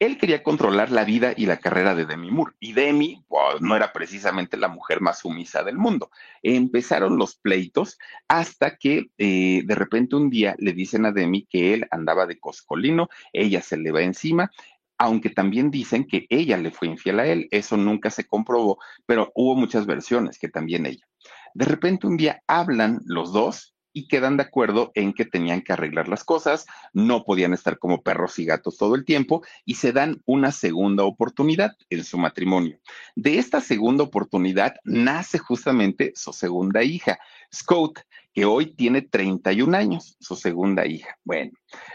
él 0.00 0.16
quería 0.16 0.42
controlar 0.42 0.90
la 0.90 1.04
vida 1.04 1.34
y 1.36 1.44
la 1.44 1.58
carrera 1.58 1.94
de 1.94 2.06
Demi 2.06 2.30
Moore. 2.30 2.54
Y 2.58 2.72
Demi 2.72 3.22
no 3.60 3.76
era 3.76 3.92
precisamente 3.92 4.56
la 4.56 4.68
mujer 4.68 5.02
más 5.02 5.20
sumisa 5.20 5.62
del 5.62 5.76
mundo. 5.76 6.10
Empezaron 6.42 7.18
los 7.18 7.36
pleitos 7.36 7.98
hasta 8.26 8.76
que 8.78 9.10
eh, 9.18 9.62
de 9.62 9.74
repente 9.74 10.16
un 10.16 10.30
día 10.30 10.56
le 10.58 10.72
dicen 10.72 11.04
a 11.04 11.12
Demi 11.12 11.44
que 11.44 11.74
él 11.74 11.86
andaba 11.90 12.26
de 12.26 12.40
coscolino, 12.40 13.10
ella 13.34 13.60
se 13.60 13.76
le 13.76 13.92
va 13.92 14.00
encima, 14.00 14.50
aunque 14.96 15.28
también 15.28 15.70
dicen 15.70 16.06
que 16.06 16.26
ella 16.30 16.56
le 16.56 16.70
fue 16.70 16.88
infiel 16.88 17.20
a 17.20 17.26
él. 17.26 17.46
Eso 17.50 17.76
nunca 17.76 18.08
se 18.08 18.26
comprobó, 18.26 18.78
pero 19.04 19.30
hubo 19.34 19.54
muchas 19.54 19.84
versiones 19.84 20.38
que 20.38 20.48
también 20.48 20.86
ella. 20.86 21.06
De 21.52 21.66
repente 21.66 22.06
un 22.06 22.16
día 22.16 22.42
hablan 22.46 23.00
los 23.04 23.34
dos 23.34 23.74
y 23.92 24.08
quedan 24.08 24.36
de 24.36 24.44
acuerdo 24.44 24.92
en 24.94 25.12
que 25.12 25.24
tenían 25.24 25.62
que 25.62 25.72
arreglar 25.72 26.08
las 26.08 26.24
cosas, 26.24 26.66
no 26.92 27.24
podían 27.24 27.52
estar 27.52 27.78
como 27.78 28.02
perros 28.02 28.38
y 28.38 28.44
gatos 28.44 28.76
todo 28.76 28.94
el 28.94 29.04
tiempo 29.04 29.42
y 29.64 29.74
se 29.74 29.92
dan 29.92 30.20
una 30.26 30.52
segunda 30.52 31.04
oportunidad 31.04 31.76
en 31.88 32.04
su 32.04 32.18
matrimonio. 32.18 32.78
De 33.16 33.38
esta 33.38 33.60
segunda 33.60 34.04
oportunidad 34.04 34.74
nace 34.84 35.38
justamente 35.38 36.12
su 36.14 36.32
segunda 36.32 36.82
hija, 36.82 37.18
Scott, 37.54 38.00
que 38.32 38.44
hoy 38.44 38.74
tiene 38.74 39.02
31 39.02 39.76
años, 39.76 40.16
su 40.20 40.36
segunda 40.36 40.86
hija. 40.86 41.16
Bueno, 41.24 41.52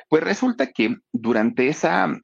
pues 0.09 0.23
resulta 0.23 0.67
que 0.67 0.97
durante 1.13 1.69
esa 1.69 2.19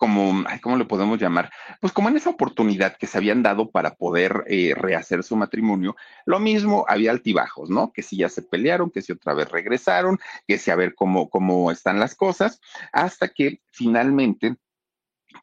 como, 0.00 0.44
¿cómo 0.62 0.78
le 0.78 0.86
podemos 0.86 1.20
llamar? 1.20 1.50
Pues 1.78 1.92
como 1.92 2.08
en 2.08 2.16
esa 2.16 2.30
oportunidad 2.30 2.96
que 2.96 3.06
se 3.06 3.18
habían 3.18 3.42
dado 3.42 3.70
para 3.70 3.96
poder 3.96 4.44
eh, 4.46 4.72
rehacer 4.74 5.22
su 5.22 5.36
matrimonio, 5.36 5.94
lo 6.24 6.40
mismo 6.40 6.86
había 6.88 7.10
altibajos, 7.10 7.68
¿no? 7.68 7.92
Que 7.92 8.00
si 8.00 8.16
ya 8.16 8.30
se 8.30 8.40
pelearon, 8.40 8.90
que 8.90 9.02
si 9.02 9.12
otra 9.12 9.34
vez 9.34 9.50
regresaron, 9.50 10.18
que 10.48 10.56
si 10.56 10.70
a 10.70 10.76
ver 10.76 10.94
cómo, 10.94 11.28
cómo 11.28 11.70
están 11.70 12.00
las 12.00 12.14
cosas, 12.14 12.62
hasta 12.92 13.28
que 13.28 13.60
finalmente 13.72 14.56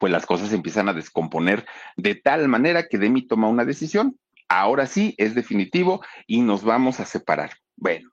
pues 0.00 0.10
las 0.10 0.26
cosas 0.26 0.52
empiezan 0.52 0.88
a 0.88 0.92
descomponer 0.92 1.64
de 1.96 2.16
tal 2.16 2.48
manera 2.48 2.88
que 2.88 2.98
Demi 2.98 3.22
toma 3.22 3.48
una 3.48 3.64
decisión. 3.64 4.18
Ahora 4.48 4.86
sí, 4.86 5.14
es 5.18 5.36
definitivo 5.36 6.02
y 6.26 6.40
nos 6.40 6.64
vamos 6.64 6.98
a 6.98 7.04
separar. 7.04 7.52
Bueno, 7.76 8.10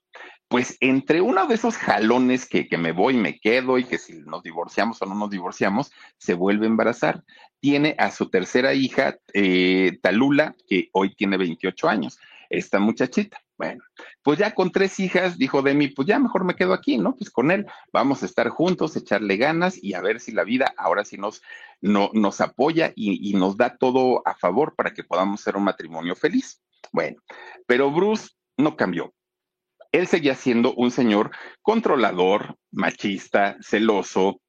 pues 0.55 0.77
entre 0.79 1.19
uno 1.19 1.47
de 1.47 1.55
esos 1.55 1.75
jalones 1.75 2.47
que, 2.47 2.65
me 2.77 2.93
voy, 2.93 3.15
me 3.15 3.41
quedo 3.41 3.77
y 3.77 3.83
que 3.83 3.97
si 3.97 4.13
nos 4.19 4.41
divorciamos 4.41 5.01
o 5.01 5.05
no 5.05 5.13
nos 5.13 5.29
divorciamos, 5.29 5.91
se 6.17 6.33
vuelve 6.33 6.65
a 6.65 6.69
embarazar. 6.69 7.25
Tiene 7.59 7.93
a 7.97 8.09
su 8.09 8.29
tercera 8.29 8.73
hija, 8.73 9.17
eh, 9.33 9.99
Talula, 10.01 10.55
que 10.65 10.87
hoy 10.93 11.13
tiene 11.13 11.35
28 11.35 11.89
años, 11.89 12.17
esta 12.49 12.79
muchachita. 12.79 13.37
Bueno, 13.57 13.83
pues 14.23 14.39
ya 14.39 14.55
con 14.55 14.71
tres 14.71 14.97
hijas, 15.01 15.37
dijo 15.37 15.61
Demi, 15.61 15.89
pues 15.89 16.07
ya 16.07 16.19
mejor 16.19 16.45
me 16.45 16.55
quedo 16.55 16.71
aquí, 16.71 16.97
¿no? 16.97 17.17
Pues 17.17 17.29
con 17.31 17.51
él 17.51 17.65
vamos 17.91 18.23
a 18.23 18.25
estar 18.25 18.47
juntos, 18.47 18.95
echarle 18.95 19.35
ganas 19.35 19.77
y 19.83 19.93
a 19.93 19.99
ver 19.99 20.21
si 20.21 20.31
la 20.31 20.45
vida 20.45 20.73
ahora 20.77 21.03
sí 21.03 21.17
nos, 21.17 21.41
no, 21.81 22.11
nos 22.13 22.39
apoya 22.39 22.93
y, 22.95 23.29
y 23.29 23.33
nos 23.33 23.57
da 23.57 23.75
todo 23.75 24.25
a 24.25 24.35
favor 24.35 24.73
para 24.77 24.93
que 24.93 25.03
podamos 25.03 25.41
ser 25.41 25.57
un 25.57 25.65
matrimonio 25.65 26.15
feliz. 26.15 26.61
Bueno, 26.93 27.21
pero 27.67 27.91
Bruce 27.91 28.29
no 28.55 28.77
cambió 28.77 29.14
él 29.95 30.07
seguía 30.07 30.35
siendo 30.35 30.73
un 30.75 30.91
señor 30.91 31.31
controlador, 31.61 32.57
machista, 32.71 33.57
celoso. 33.61 34.41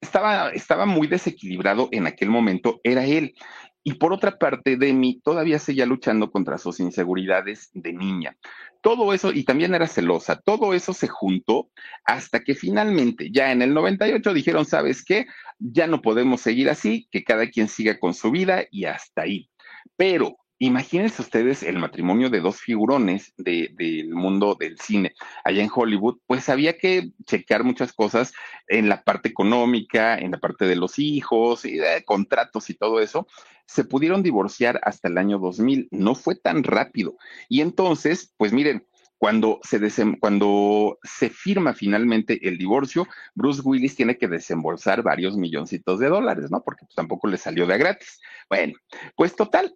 Estaba, 0.00 0.50
estaba 0.50 0.86
muy 0.86 1.06
desequilibrado 1.06 1.88
en 1.92 2.06
aquel 2.06 2.30
momento, 2.30 2.80
era 2.82 3.04
él. 3.04 3.34
Y 3.82 3.94
por 3.94 4.14
otra 4.14 4.38
parte, 4.38 4.78
Demi 4.78 5.20
todavía 5.20 5.58
seguía 5.58 5.84
luchando 5.84 6.30
contra 6.30 6.56
sus 6.56 6.80
inseguridades 6.80 7.68
de 7.74 7.92
niña. 7.92 8.36
Todo 8.80 9.12
eso, 9.12 9.30
y 9.30 9.44
también 9.44 9.74
era 9.74 9.86
celosa, 9.86 10.40
todo 10.40 10.72
eso 10.72 10.94
se 10.94 11.08
juntó 11.08 11.70
hasta 12.04 12.42
que 12.42 12.54
finalmente, 12.54 13.30
ya 13.30 13.52
en 13.52 13.60
el 13.60 13.74
98, 13.74 14.32
dijeron, 14.32 14.64
¿sabes 14.64 15.04
qué? 15.04 15.26
Ya 15.58 15.86
no 15.86 16.00
podemos 16.00 16.40
seguir 16.40 16.70
así, 16.70 17.08
que 17.10 17.24
cada 17.24 17.48
quien 17.50 17.68
siga 17.68 17.98
con 17.98 18.14
su 18.14 18.30
vida 18.30 18.64
y 18.70 18.86
hasta 18.86 19.22
ahí. 19.22 19.50
Pero 19.96 20.38
Imagínense 20.64 21.20
ustedes 21.20 21.62
el 21.62 21.78
matrimonio 21.78 22.30
de 22.30 22.40
dos 22.40 22.58
figurones 22.58 23.34
del 23.36 24.08
mundo 24.14 24.56
del 24.58 24.78
cine 24.78 25.14
allá 25.44 25.62
en 25.62 25.68
Hollywood, 25.72 26.20
pues 26.26 26.48
había 26.48 26.78
que 26.78 27.10
checar 27.26 27.64
muchas 27.64 27.92
cosas 27.92 28.32
en 28.68 28.88
la 28.88 29.02
parte 29.02 29.28
económica, 29.28 30.16
en 30.16 30.30
la 30.30 30.38
parte 30.38 30.64
de 30.64 30.76
los 30.76 30.98
hijos, 30.98 31.66
y 31.66 31.76
de 31.76 32.02
contratos 32.06 32.70
y 32.70 32.74
todo 32.74 33.00
eso. 33.00 33.26
Se 33.66 33.84
pudieron 33.84 34.22
divorciar 34.22 34.80
hasta 34.84 35.08
el 35.08 35.18
año 35.18 35.38
2000, 35.38 35.88
no 35.90 36.14
fue 36.14 36.34
tan 36.34 36.64
rápido. 36.64 37.18
Y 37.50 37.60
entonces, 37.60 38.32
pues 38.38 38.54
miren, 38.54 38.86
cuando 39.18 39.60
se, 39.64 39.78
cuando 40.18 40.98
se 41.02 41.28
firma 41.28 41.74
finalmente 41.74 42.48
el 42.48 42.56
divorcio, 42.56 43.06
Bruce 43.34 43.60
Willis 43.62 43.96
tiene 43.96 44.16
que 44.16 44.28
desembolsar 44.28 45.02
varios 45.02 45.36
milloncitos 45.36 45.98
de 45.98 46.08
dólares, 46.08 46.50
¿no? 46.50 46.62
Porque 46.62 46.86
tampoco 46.96 47.28
le 47.28 47.36
salió 47.36 47.66
de 47.66 47.76
gratis. 47.76 48.18
Bueno, 48.48 48.72
pues 49.14 49.36
total, 49.36 49.74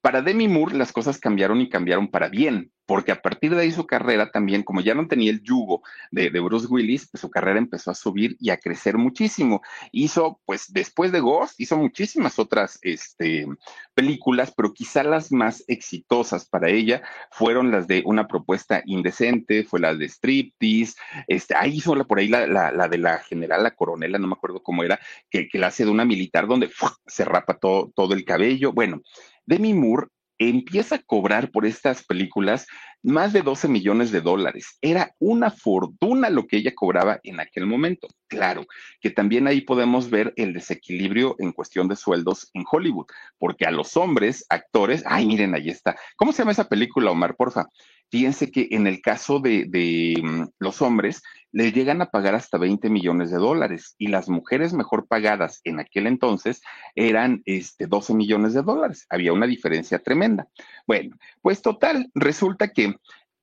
para 0.00 0.22
Demi 0.22 0.48
Moore 0.48 0.76
las 0.76 0.92
cosas 0.92 1.18
cambiaron 1.18 1.60
y 1.60 1.68
cambiaron 1.68 2.08
para 2.08 2.28
bien, 2.28 2.72
porque 2.86 3.12
a 3.12 3.22
partir 3.22 3.54
de 3.54 3.62
ahí 3.62 3.70
su 3.70 3.86
carrera 3.86 4.32
también, 4.32 4.62
como 4.62 4.80
ya 4.80 4.94
no 4.94 5.06
tenía 5.06 5.30
el 5.30 5.42
yugo 5.42 5.82
de, 6.10 6.28
Bruce 6.40 6.66
Willis, 6.66 7.08
pues 7.08 7.20
su 7.20 7.30
carrera 7.30 7.58
empezó 7.58 7.90
a 7.90 7.94
subir 7.94 8.36
y 8.40 8.50
a 8.50 8.56
crecer 8.56 8.98
muchísimo. 8.98 9.62
Hizo, 9.92 10.40
pues 10.44 10.72
después 10.72 11.12
de 11.12 11.20
Ghost, 11.20 11.60
hizo 11.60 11.76
muchísimas 11.76 12.38
otras 12.38 12.78
este, 12.82 13.46
películas, 13.94 14.52
pero 14.56 14.72
quizá 14.72 15.04
las 15.04 15.30
más 15.30 15.62
exitosas 15.68 16.46
para 16.46 16.68
ella 16.68 17.02
fueron 17.30 17.70
las 17.70 17.86
de 17.86 18.02
Una 18.04 18.26
propuesta 18.26 18.82
indecente, 18.86 19.62
fue 19.62 19.78
la 19.78 19.94
de 19.94 20.08
Striptease, 20.08 20.94
este, 21.28 21.54
ahí 21.54 21.76
hizo 21.76 21.94
la, 21.94 22.04
por 22.04 22.18
ahí 22.18 22.26
la, 22.26 22.88
de 22.88 22.98
la 22.98 23.18
general, 23.18 23.62
la 23.62 23.76
coronela, 23.76 24.18
no 24.18 24.26
me 24.26 24.32
acuerdo 24.32 24.62
cómo 24.62 24.82
era, 24.82 24.98
que, 25.30 25.48
que 25.48 25.58
la 25.58 25.68
hace 25.68 25.84
de 25.84 25.90
una 25.90 26.04
militar 26.04 26.48
donde 26.48 26.70
se 27.06 27.24
rapa 27.24 27.58
todo, 27.58 27.92
todo 27.94 28.14
el 28.14 28.24
cabello. 28.24 28.72
Bueno, 28.72 29.02
Demi 29.50 29.74
Moore 29.74 30.06
empieza 30.38 30.94
a 30.94 31.02
cobrar 31.02 31.50
por 31.50 31.66
estas 31.66 32.04
películas 32.04 32.68
más 33.02 33.32
de 33.32 33.42
12 33.42 33.66
millones 33.66 34.12
de 34.12 34.20
dólares. 34.20 34.78
Era 34.80 35.12
una 35.18 35.50
fortuna 35.50 36.30
lo 36.30 36.46
que 36.46 36.58
ella 36.58 36.72
cobraba 36.72 37.18
en 37.24 37.40
aquel 37.40 37.66
momento. 37.66 38.06
Claro, 38.28 38.64
que 39.00 39.10
también 39.10 39.48
ahí 39.48 39.62
podemos 39.62 40.08
ver 40.08 40.32
el 40.36 40.52
desequilibrio 40.52 41.34
en 41.40 41.50
cuestión 41.50 41.88
de 41.88 41.96
sueldos 41.96 42.48
en 42.54 42.64
Hollywood, 42.70 43.06
porque 43.38 43.66
a 43.66 43.72
los 43.72 43.96
hombres, 43.96 44.46
actores, 44.48 45.02
ay, 45.04 45.26
miren, 45.26 45.54
ahí 45.54 45.68
está. 45.68 45.96
¿Cómo 46.16 46.32
se 46.32 46.38
llama 46.38 46.52
esa 46.52 46.68
película, 46.68 47.10
Omar? 47.10 47.34
Porfa. 47.34 47.66
Fíjense 48.08 48.52
que 48.52 48.68
en 48.70 48.86
el 48.86 49.00
caso 49.00 49.40
de, 49.40 49.66
de 49.68 50.14
mm, 50.22 50.44
los 50.60 50.80
hombres, 50.80 51.22
le 51.52 51.72
llegan 51.72 52.00
a 52.02 52.10
pagar 52.10 52.34
hasta 52.34 52.58
20 52.58 52.90
millones 52.90 53.30
de 53.30 53.38
dólares 53.38 53.94
y 53.98 54.08
las 54.08 54.28
mujeres 54.28 54.72
mejor 54.72 55.06
pagadas 55.06 55.60
en 55.64 55.80
aquel 55.80 56.06
entonces 56.06 56.62
eran 56.94 57.42
este, 57.44 57.86
12 57.86 58.14
millones 58.14 58.54
de 58.54 58.62
dólares. 58.62 59.06
Había 59.10 59.32
una 59.32 59.46
diferencia 59.46 59.98
tremenda. 59.98 60.48
Bueno, 60.86 61.16
pues 61.42 61.62
total, 61.62 62.10
resulta 62.14 62.68
que 62.68 62.94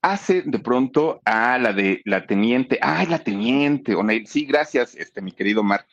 hace 0.01 0.43
de 0.43 0.59
pronto 0.59 1.21
a 1.25 1.57
la 1.57 1.73
de 1.73 2.01
la 2.05 2.25
teniente, 2.25 2.79
ay, 2.81 3.07
la 3.07 3.19
teniente, 3.19 3.95
sí, 4.25 4.45
gracias, 4.45 4.95
este, 4.95 5.21
mi 5.21 5.31
querido 5.31 5.63
Mar. 5.63 5.85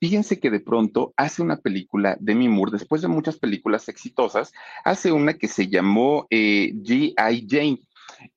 Fíjense 0.00 0.40
que 0.40 0.50
de 0.50 0.60
pronto 0.60 1.12
hace 1.16 1.42
una 1.42 1.58
película 1.58 2.16
de 2.18 2.34
Moore, 2.34 2.72
después 2.72 3.02
de 3.02 3.08
muchas 3.08 3.36
películas 3.36 3.86
exitosas, 3.90 4.50
hace 4.82 5.12
una 5.12 5.34
que 5.34 5.46
se 5.46 5.68
llamó 5.68 6.26
eh, 6.30 6.72
G.I. 6.74 7.46
Jane 7.46 7.80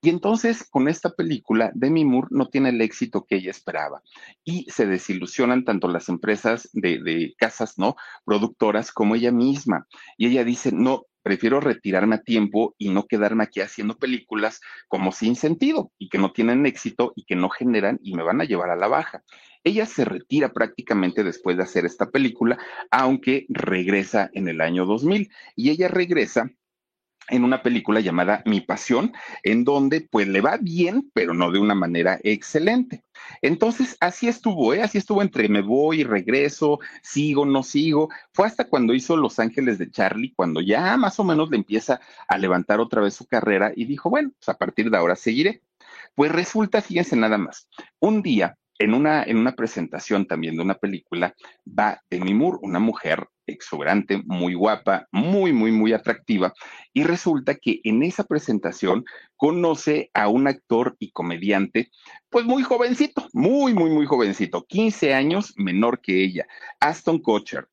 y 0.02 0.10
entonces, 0.10 0.64
con 0.70 0.88
esta 0.88 1.12
película, 1.12 1.72
Demi 1.74 2.06
Moore 2.06 2.28
no 2.32 2.48
tiene 2.48 2.70
el 2.70 2.82
éxito 2.82 3.26
que 3.26 3.36
ella 3.38 3.52
esperaba 3.52 4.02
y 4.44 4.66
se 4.70 4.86
desilusionan 4.86 5.66
tanto 5.66 5.88
las 5.88 6.10
empresas 6.10 6.70
de, 6.74 7.34
casas, 7.38 7.78
¿no? 7.78 7.96
Productoras 8.26 8.92
como 8.92 9.16
ella 9.16 9.32
misma. 9.32 9.88
Y 10.18 10.28
ella 10.28 10.44
dice, 10.44 10.72
no, 10.72 11.06
prefiero 11.22 11.60
retirarme 11.60 12.16
a 12.16 12.22
tiempo 12.22 12.76
y 12.78 12.90
no 12.90 13.08
quedarme 13.08 13.44
aquí 13.44 13.62
haciendo 13.62 13.98
películas 13.98 14.62
como 14.88 15.12
sin 15.12 15.36
sentido 15.36 15.92
y 15.98 16.10
que 16.10 16.18
no 16.18 16.32
tienen 16.32 16.66
éxito 16.66 17.14
y 17.16 17.24
que 17.26 17.36
no 17.36 17.50
generan 17.50 18.00
y 18.04 18.14
me 18.14 18.24
van 18.24 18.42
a 18.42 18.46
llevar 18.46 18.70
a 18.70 18.76
la 18.76 18.88
baja. 18.88 19.24
Ella 19.64 19.86
se 19.86 20.04
retira 20.04 20.52
prácticamente 20.52 21.24
después 21.24 21.56
de 21.56 21.64
hacer 21.64 21.86
esta 21.86 22.10
película, 22.12 22.58
aunque 22.92 23.46
regresa 23.48 24.30
en 24.34 24.50
el 24.50 24.60
año 24.60 24.86
2000 24.86 25.30
y 25.56 25.70
ella 25.70 25.88
regresa 25.88 26.52
en 27.30 27.43
una 27.43 27.61
película 27.61 27.99
llamada 27.99 28.41
Mi 28.45 28.61
Pasión, 28.61 29.13
en 29.43 29.63
donde 29.63 30.01
pues 30.01 30.28
le 30.28 30.41
va 30.41 30.57
bien, 30.57 31.09
pero 31.13 31.34
no 31.34 31.51
de 31.51 31.59
una 31.59 31.76
manera 31.76 32.19
excelente. 32.24 33.03
Entonces, 33.41 33.97
así 33.99 34.28
estuvo, 34.28 34.74
¿eh? 34.74 34.82
así 34.82 34.97
estuvo 34.97 35.21
entre 35.21 35.47
me 35.49 35.61
voy 35.61 36.03
regreso, 36.03 36.80
sigo, 37.01 37.45
no 37.45 37.63
sigo. 37.63 38.09
Fue 38.34 38.47
hasta 38.47 38.65
cuando 38.65 38.93
hizo 38.93 39.15
Los 39.17 39.39
Ángeles 39.39 39.78
de 39.78 39.89
Charlie, 39.89 40.34
cuando 40.36 40.61
ya 40.61 40.97
más 40.97 41.19
o 41.19 41.24
menos 41.24 41.49
le 41.49 41.57
empieza 41.57 41.99
a 42.28 42.38
levantar 42.38 42.80
otra 42.80 43.01
vez 43.01 43.13
su 43.13 43.26
carrera 43.26 43.71
y 43.76 43.86
dijo, 43.86 44.09
bueno, 44.09 44.32
pues 44.38 44.49
a 44.49 44.57
partir 44.57 44.89
de 44.89 44.97
ahora 44.97 45.15
seguiré. 45.15 45.61
Pues 46.15 46.32
resulta, 46.32 46.82
fíjense 46.82 47.15
nada 47.15 47.38
más, 47.38 47.67
un 47.99 48.21
día 48.21 48.57
en 48.80 48.93
una, 48.93 49.24
en 49.24 49.38
una 49.38 49.53
presentación 49.53 50.26
también 50.26 50.55
de 50.55 50.61
una 50.61 50.76
película, 50.76 51.34
va 51.67 52.01
Demi 52.09 52.34
Moore, 52.34 52.59
una 52.61 52.80
mujer 52.80 53.28
exuberante, 53.48 54.22
muy 54.26 54.54
guapa, 54.54 55.08
muy, 55.12 55.54
muy, 55.54 55.72
muy 55.72 55.94
atractiva, 55.94 56.54
y 56.94 57.04
resulta 57.04 57.56
que 57.56 57.82
en 57.84 58.04
esa 58.04 58.24
presentación 58.24 59.06
conoce 59.36 60.10
a 60.14 60.28
un 60.28 60.48
actor 60.48 60.96
y 61.00 61.12
comediante, 61.12 61.89
pues 62.30 62.46
muy 62.46 62.64
jovencito, 62.64 63.28
muy, 63.34 63.74
muy, 63.74 63.89
muy 63.89 64.06
jovencito, 64.06 64.66
15 64.66 65.14
años 65.14 65.54
menor 65.58 66.02
que 66.02 66.24
ella, 66.24 66.48
Aston 66.80 67.20
Kutcher. 67.20 67.68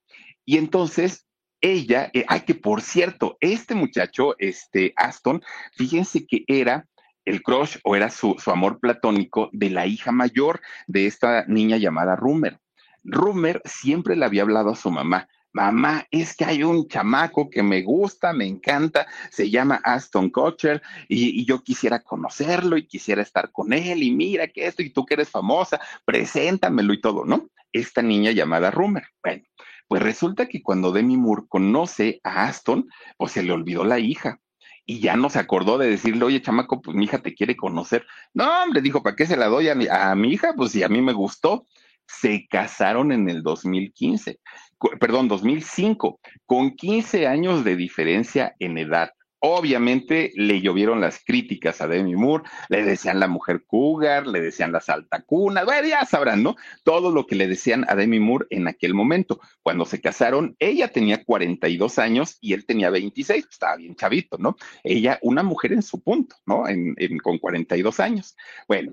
Y 0.45 0.57
entonces 0.59 1.27
ella, 1.61 2.11
eh, 2.15 2.25
ay, 2.29 2.41
que 2.41 2.55
por 2.55 2.81
cierto, 2.81 3.37
este 3.41 3.75
muchacho, 3.75 4.35
este 4.39 4.93
Aston, 4.97 5.43
fíjense 5.73 6.27
que 6.27 6.45
era 6.47 6.87
el 7.25 7.43
crush 7.43 7.77
o 7.85 7.97
era 7.97 8.11
su, 8.11 8.37
su, 8.39 8.51
amor 8.51 8.81
platónico 8.81 9.51
de 9.53 9.71
la 9.71 9.87
hija 9.87 10.11
mayor 10.11 10.61
de 10.87 11.07
esta 11.07 11.45
niña 11.47 11.77
llamada 11.77 12.17
Rummer. 12.17 12.59
Rummer 13.05 13.63
siempre 13.65 14.17
le 14.17 14.25
había 14.25 14.43
hablado 14.43 14.71
a 14.71 14.77
su 14.77 14.91
mamá, 14.91 15.29
mamá, 15.53 16.07
es 16.11 16.37
que 16.37 16.45
hay 16.45 16.63
un 16.63 16.87
chamaco 16.89 17.51
que 17.51 17.63
me 17.63 17.83
gusta, 17.83 18.33
me 18.33 18.47
encanta, 18.47 19.07
se 19.31 19.51
llama 19.51 19.81
Aston 19.85 20.31
Kutcher 20.31 20.83
y, 21.09 21.45
yo 21.45 21.63
quisiera 21.63 22.01
conocerlo 22.01 22.77
y 22.77 22.87
quisiera 22.87 23.23
estar 23.23 23.51
con 23.53 23.73
él 23.73 24.03
y 24.03 24.11
mira 24.11 24.49
que 24.49 24.67
esto 24.67 24.83
y 24.83 24.91
tú 24.91 25.05
que 25.05 25.15
eres 25.15 25.31
famosa, 25.31 25.81
preséntamelo 26.05 26.93
y 26.93 27.01
todo, 27.01 27.25
¿no? 27.25 27.49
Esta 27.73 28.03
niña 28.03 28.33
llamada 28.33 28.71
Rummer. 28.71 29.05
Bueno, 29.23 29.43
pues 29.89 30.03
resulta 30.03 30.47
que 30.47 30.63
cuando 30.63 30.93
Demi 30.93 31.17
Moore 31.17 31.45
conoce 31.49 32.21
a 32.23 32.45
Aston, 32.45 32.89
pues 33.17 33.33
se 33.33 33.43
le 33.43 33.53
olvidó 33.53 33.85
la 33.85 33.99
hija 33.99 34.41
y 34.87 35.01
ya 35.01 35.17
no 35.17 35.31
se 35.31 35.39
acordó 35.39 35.79
de 35.79 35.89
decirle, 35.89 36.25
oye, 36.25 36.43
chamaco, 36.43 36.81
pues 36.81 36.97
mi 36.97 37.05
hija 37.05 37.19
te 37.19 37.35
quiere 37.35 37.57
conocer. 37.57 38.07
No, 38.35 38.63
hombre, 38.65 38.81
dijo, 38.81 39.03
¿para 39.03 39.15
qué 39.15 39.27
se 39.27 39.37
la 39.37 39.47
doy 39.47 39.69
a 39.69 39.75
mi, 39.75 39.87
a 39.89 40.15
mi 40.15 40.33
hija? 40.33 40.55
Pues 40.57 40.73
si 40.73 40.83
a 40.83 40.89
mí 40.89 41.01
me 41.01 41.13
gustó. 41.13 41.67
Se 42.07 42.49
casaron 42.49 43.13
en 43.13 43.29
el 43.29 43.45
2015, 43.45 44.41
perdón, 44.99 45.29
2005, 45.29 46.21
con 46.47 46.77
15 46.77 47.27
años 47.27 47.65
de 47.65 47.77
diferencia 47.77 48.55
en 48.59 48.79
edad. 48.79 49.11
Obviamente 49.43 50.33
le 50.35 50.61
llovieron 50.61 51.01
las 51.01 51.25
críticas 51.25 51.81
a 51.81 51.89
Demi 51.89 52.15
Moore, 52.15 52.45
le 52.69 52.85
decían 52.85 53.19
la 53.19 53.27
mujer 53.27 53.65
cougar, 53.67 54.27
le 54.27 54.43
decían 54.43 54.71
las 54.71 54.91
altacunas, 54.91 55.65
bueno, 55.65 55.89
ya 55.89 56.05
sabrán, 56.05 56.43
¿no? 56.43 56.57
Todo 56.85 57.11
lo 57.11 57.27
que 57.27 57.37
le 57.37 57.49
decían 57.49 57.87
a 57.89 57.95
Demi 57.95 58.21
Moore 58.21 58.47
en 58.51 58.69
aquel 58.69 58.93
momento. 58.93 59.41
Cuando 59.63 59.87
se 59.87 59.99
casaron, 59.99 60.57
ella 60.59 60.89
tenía 60.89 61.25
42 61.25 61.99
años 61.99 62.37
y 62.43 62.53
él 62.53 62.67
tenía 62.67 62.91
26, 62.91 63.47
estaba 63.51 63.77
bien 63.77 63.97
chavito, 63.97 64.37
¿no? 64.37 64.57
Ella, 64.85 65.19
una 65.23 65.43
mujer 65.43 65.73
en 65.73 65.83
su 65.83 66.03
punto, 66.03 66.37
¿no? 66.45 66.69
En, 66.69 66.95
en, 66.99 67.17
con 67.17 67.39
42 67.39 67.99
años. 67.99 68.37
Bueno, 68.69 68.93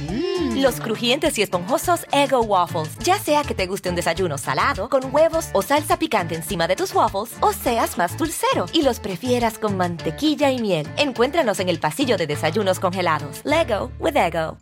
Mm. 0.00 0.62
Los 0.62 0.80
crujientes 0.80 1.38
y 1.38 1.42
esponjosos 1.42 2.06
Ego 2.12 2.42
Waffles. 2.42 2.96
Ya 2.98 3.18
sea 3.18 3.42
que 3.42 3.54
te 3.54 3.66
guste 3.66 3.88
un 3.88 3.96
desayuno 3.96 4.38
salado, 4.38 4.88
con 4.88 5.14
huevos 5.14 5.48
o 5.52 5.62
salsa 5.62 5.98
picante 5.98 6.34
encima 6.34 6.68
de 6.68 6.76
tus 6.76 6.94
waffles, 6.94 7.36
o 7.40 7.52
seas 7.52 7.98
más 7.98 8.16
dulcero 8.16 8.66
y 8.72 8.82
los 8.82 9.00
prefieras 9.00 9.58
con 9.58 9.76
mantequilla 9.76 10.50
y 10.50 10.60
miel. 10.60 10.86
Encuéntranos 10.96 11.60
en 11.60 11.68
el 11.68 11.80
pasillo 11.80 12.16
de 12.16 12.26
desayunos 12.26 12.80
congelados. 12.80 13.42
Lego 13.44 13.90
with 13.98 14.16
Ego 14.16 14.58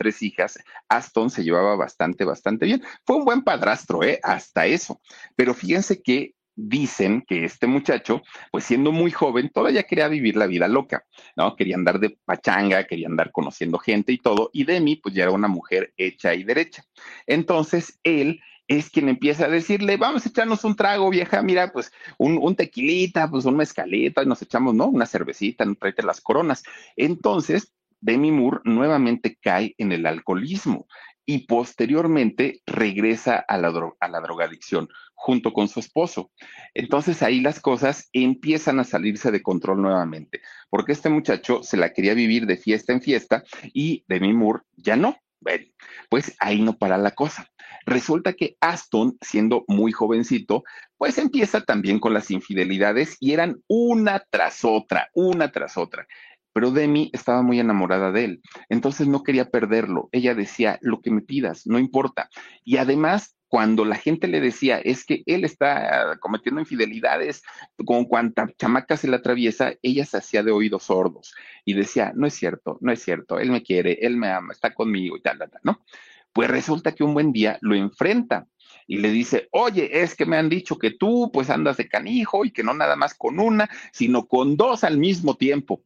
tres 0.00 0.22
hijas, 0.22 0.58
Aston 0.88 1.28
se 1.28 1.44
llevaba 1.44 1.76
bastante, 1.76 2.24
bastante 2.24 2.64
bien. 2.64 2.82
Fue 3.04 3.16
un 3.16 3.24
buen 3.26 3.42
padrastro, 3.42 4.02
¿eh? 4.02 4.18
Hasta 4.22 4.64
eso. 4.64 4.98
Pero 5.36 5.52
fíjense 5.52 6.00
que 6.00 6.34
dicen 6.68 7.24
que 7.26 7.44
este 7.44 7.66
muchacho, 7.66 8.22
pues 8.50 8.64
siendo 8.64 8.92
muy 8.92 9.10
joven, 9.10 9.50
todavía 9.50 9.84
quería 9.84 10.08
vivir 10.08 10.36
la 10.36 10.46
vida 10.46 10.68
loca, 10.68 11.04
¿no? 11.36 11.56
Quería 11.56 11.76
andar 11.76 12.00
de 12.00 12.18
pachanga, 12.24 12.84
quería 12.84 13.08
andar 13.08 13.32
conociendo 13.32 13.78
gente 13.78 14.12
y 14.12 14.18
todo, 14.18 14.50
y 14.52 14.64
Demi, 14.64 14.96
pues 14.96 15.14
ya 15.14 15.24
era 15.24 15.32
una 15.32 15.48
mujer 15.48 15.92
hecha 15.96 16.34
y 16.34 16.44
derecha. 16.44 16.84
Entonces, 17.26 17.98
él 18.02 18.40
es 18.68 18.88
quien 18.90 19.08
empieza 19.08 19.46
a 19.46 19.48
decirle, 19.48 19.96
vamos 19.96 20.24
a 20.24 20.28
echarnos 20.28 20.64
un 20.64 20.76
trago, 20.76 21.10
vieja, 21.10 21.42
mira, 21.42 21.72
pues 21.72 21.90
un, 22.18 22.54
tequilita, 22.54 23.28
pues 23.28 23.44
un 23.44 23.56
mezcalita, 23.56 24.22
y 24.22 24.26
nos 24.26 24.42
echamos, 24.42 24.74
¿no? 24.74 24.86
Una 24.86 25.06
cervecita, 25.06 25.64
no 25.64 25.76
las 26.04 26.20
coronas. 26.20 26.62
Entonces, 26.94 27.72
Demi 28.00 28.30
Moore 28.30 28.60
nuevamente 28.64 29.36
cae 29.42 29.74
en 29.76 29.92
el 29.92 30.06
alcoholismo 30.06 30.86
y 31.26 31.46
posteriormente 31.46 32.62
regresa 32.66 33.36
a 33.36 33.58
la, 33.58 33.72
a 34.00 34.08
la 34.08 34.20
drogadicción 34.20 34.88
junto 35.20 35.52
con 35.52 35.68
su 35.68 35.80
esposo. 35.80 36.30
Entonces 36.72 37.22
ahí 37.22 37.40
las 37.42 37.60
cosas 37.60 38.08
empiezan 38.14 38.80
a 38.80 38.84
salirse 38.84 39.30
de 39.30 39.42
control 39.42 39.82
nuevamente, 39.82 40.40
porque 40.70 40.92
este 40.92 41.10
muchacho 41.10 41.62
se 41.62 41.76
la 41.76 41.92
quería 41.92 42.14
vivir 42.14 42.46
de 42.46 42.56
fiesta 42.56 42.94
en 42.94 43.02
fiesta 43.02 43.44
y 43.74 44.02
Demi 44.08 44.32
Moore 44.32 44.62
ya 44.76 44.96
no. 44.96 45.18
Bueno, 45.42 45.66
pues 46.08 46.34
ahí 46.40 46.62
no 46.62 46.76
para 46.78 46.96
la 46.96 47.12
cosa. 47.12 47.48
Resulta 47.86 48.32
que 48.32 48.56
Aston, 48.60 49.16
siendo 49.20 49.64
muy 49.68 49.92
jovencito, 49.92 50.64
pues 50.96 51.18
empieza 51.18 51.62
también 51.62 51.98
con 51.98 52.14
las 52.14 52.30
infidelidades 52.30 53.16
y 53.20 53.32
eran 53.32 53.56
una 53.68 54.22
tras 54.30 54.64
otra, 54.64 55.08
una 55.14 55.52
tras 55.52 55.76
otra 55.76 56.06
pero 56.52 56.72
Demi 56.72 57.10
estaba 57.12 57.42
muy 57.42 57.60
enamorada 57.60 58.10
de 58.10 58.24
él, 58.24 58.42
entonces 58.68 59.06
no 59.06 59.22
quería 59.22 59.50
perderlo. 59.50 60.08
Ella 60.10 60.34
decía, 60.34 60.80
lo 60.82 61.00
que 61.00 61.12
me 61.12 61.20
pidas, 61.20 61.64
no 61.64 61.78
importa. 61.78 62.28
Y 62.64 62.78
además, 62.78 63.36
cuando 63.50 63.84
la 63.84 63.96
gente 63.96 64.28
le 64.28 64.40
decía, 64.40 64.78
es 64.78 65.04
que 65.04 65.24
él 65.26 65.44
está 65.44 66.16
cometiendo 66.20 66.60
infidelidades 66.60 67.42
con 67.84 68.04
cuanta 68.04 68.48
chamaca 68.56 68.96
se 68.96 69.08
le 69.08 69.16
atraviesa, 69.16 69.72
ella 69.82 70.06
se 70.06 70.18
hacía 70.18 70.44
de 70.44 70.52
oídos 70.52 70.84
sordos 70.84 71.34
y 71.64 71.74
decía, 71.74 72.12
no 72.14 72.28
es 72.28 72.34
cierto, 72.34 72.78
no 72.80 72.92
es 72.92 73.02
cierto, 73.02 73.40
él 73.40 73.50
me 73.50 73.64
quiere, 73.64 73.98
él 74.02 74.16
me 74.16 74.30
ama, 74.30 74.52
está 74.52 74.72
conmigo 74.72 75.16
y 75.16 75.20
tal, 75.20 75.38
tal, 75.38 75.50
tal, 75.50 75.60
¿no? 75.64 75.84
Pues 76.32 76.48
resulta 76.48 76.92
que 76.92 77.02
un 77.02 77.12
buen 77.12 77.32
día 77.32 77.58
lo 77.60 77.74
enfrenta 77.74 78.46
y 78.86 78.98
le 78.98 79.10
dice, 79.10 79.48
oye, 79.50 80.00
es 80.00 80.14
que 80.14 80.26
me 80.26 80.36
han 80.36 80.48
dicho 80.48 80.78
que 80.78 80.92
tú 80.92 81.32
pues 81.32 81.50
andas 81.50 81.76
de 81.76 81.88
canijo 81.88 82.44
y 82.44 82.52
que 82.52 82.62
no 82.62 82.72
nada 82.72 82.94
más 82.94 83.14
con 83.14 83.40
una, 83.40 83.68
sino 83.92 84.28
con 84.28 84.56
dos 84.56 84.84
al 84.84 84.96
mismo 84.96 85.34
tiempo. 85.34 85.82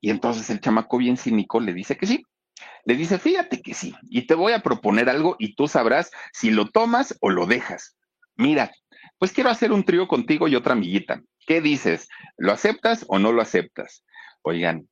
Y 0.00 0.08
entonces 0.08 0.48
el 0.48 0.60
chamaco 0.60 0.96
bien 0.96 1.18
cínico 1.18 1.60
le 1.60 1.74
dice 1.74 1.98
que 1.98 2.06
sí. 2.06 2.24
Le 2.84 2.96
dice, 2.96 3.18
fíjate 3.18 3.62
que 3.62 3.74
sí, 3.74 3.94
y 4.02 4.26
te 4.26 4.34
voy 4.34 4.52
a 4.52 4.62
proponer 4.62 5.08
algo 5.08 5.36
y 5.38 5.54
tú 5.54 5.68
sabrás 5.68 6.10
si 6.32 6.50
lo 6.50 6.68
tomas 6.68 7.16
o 7.20 7.30
lo 7.30 7.46
dejas. 7.46 7.96
Mira, 8.36 8.72
pues 9.18 9.32
quiero 9.32 9.50
hacer 9.50 9.72
un 9.72 9.84
trío 9.84 10.08
contigo 10.08 10.48
y 10.48 10.56
otra 10.56 10.72
amiguita. 10.72 11.22
¿Qué 11.46 11.60
dices? 11.60 12.08
¿Lo 12.36 12.52
aceptas 12.52 13.04
o 13.08 13.18
no 13.18 13.32
lo 13.32 13.42
aceptas? 13.42 14.04
Oigan, 14.42 14.88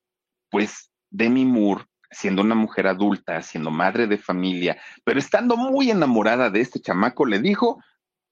pues 0.50 0.90
Demi 1.10 1.44
Moore, 1.44 1.84
siendo 2.10 2.42
una 2.42 2.54
mujer 2.54 2.86
adulta, 2.86 3.42
siendo 3.42 3.70
madre 3.70 4.06
de 4.06 4.18
familia, 4.18 4.80
pero 5.04 5.18
estando 5.18 5.56
muy 5.56 5.90
enamorada 5.90 6.50
de 6.50 6.60
este 6.60 6.80
chamaco, 6.80 7.26
le 7.26 7.40
dijo, 7.40 7.82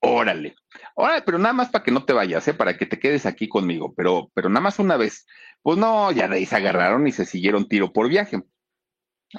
órale, 0.00 0.54
órale, 0.94 1.22
pero 1.22 1.38
nada 1.38 1.52
más 1.52 1.70
para 1.70 1.84
que 1.84 1.90
no 1.90 2.04
te 2.04 2.12
vayas, 2.12 2.46
¿eh? 2.48 2.54
para 2.54 2.76
que 2.76 2.86
te 2.86 2.98
quedes 2.98 3.26
aquí 3.26 3.48
conmigo, 3.48 3.94
pero, 3.96 4.30
pero 4.34 4.48
nada 4.48 4.60
más 4.60 4.78
una 4.78 4.96
vez. 4.96 5.26
Pues 5.62 5.78
no, 5.78 6.12
ya 6.12 6.28
de 6.28 6.36
ahí 6.36 6.46
se 6.46 6.56
agarraron 6.56 7.06
y 7.06 7.12
se 7.12 7.24
siguieron 7.24 7.68
tiro 7.68 7.92
por 7.92 8.08
viaje. 8.08 8.40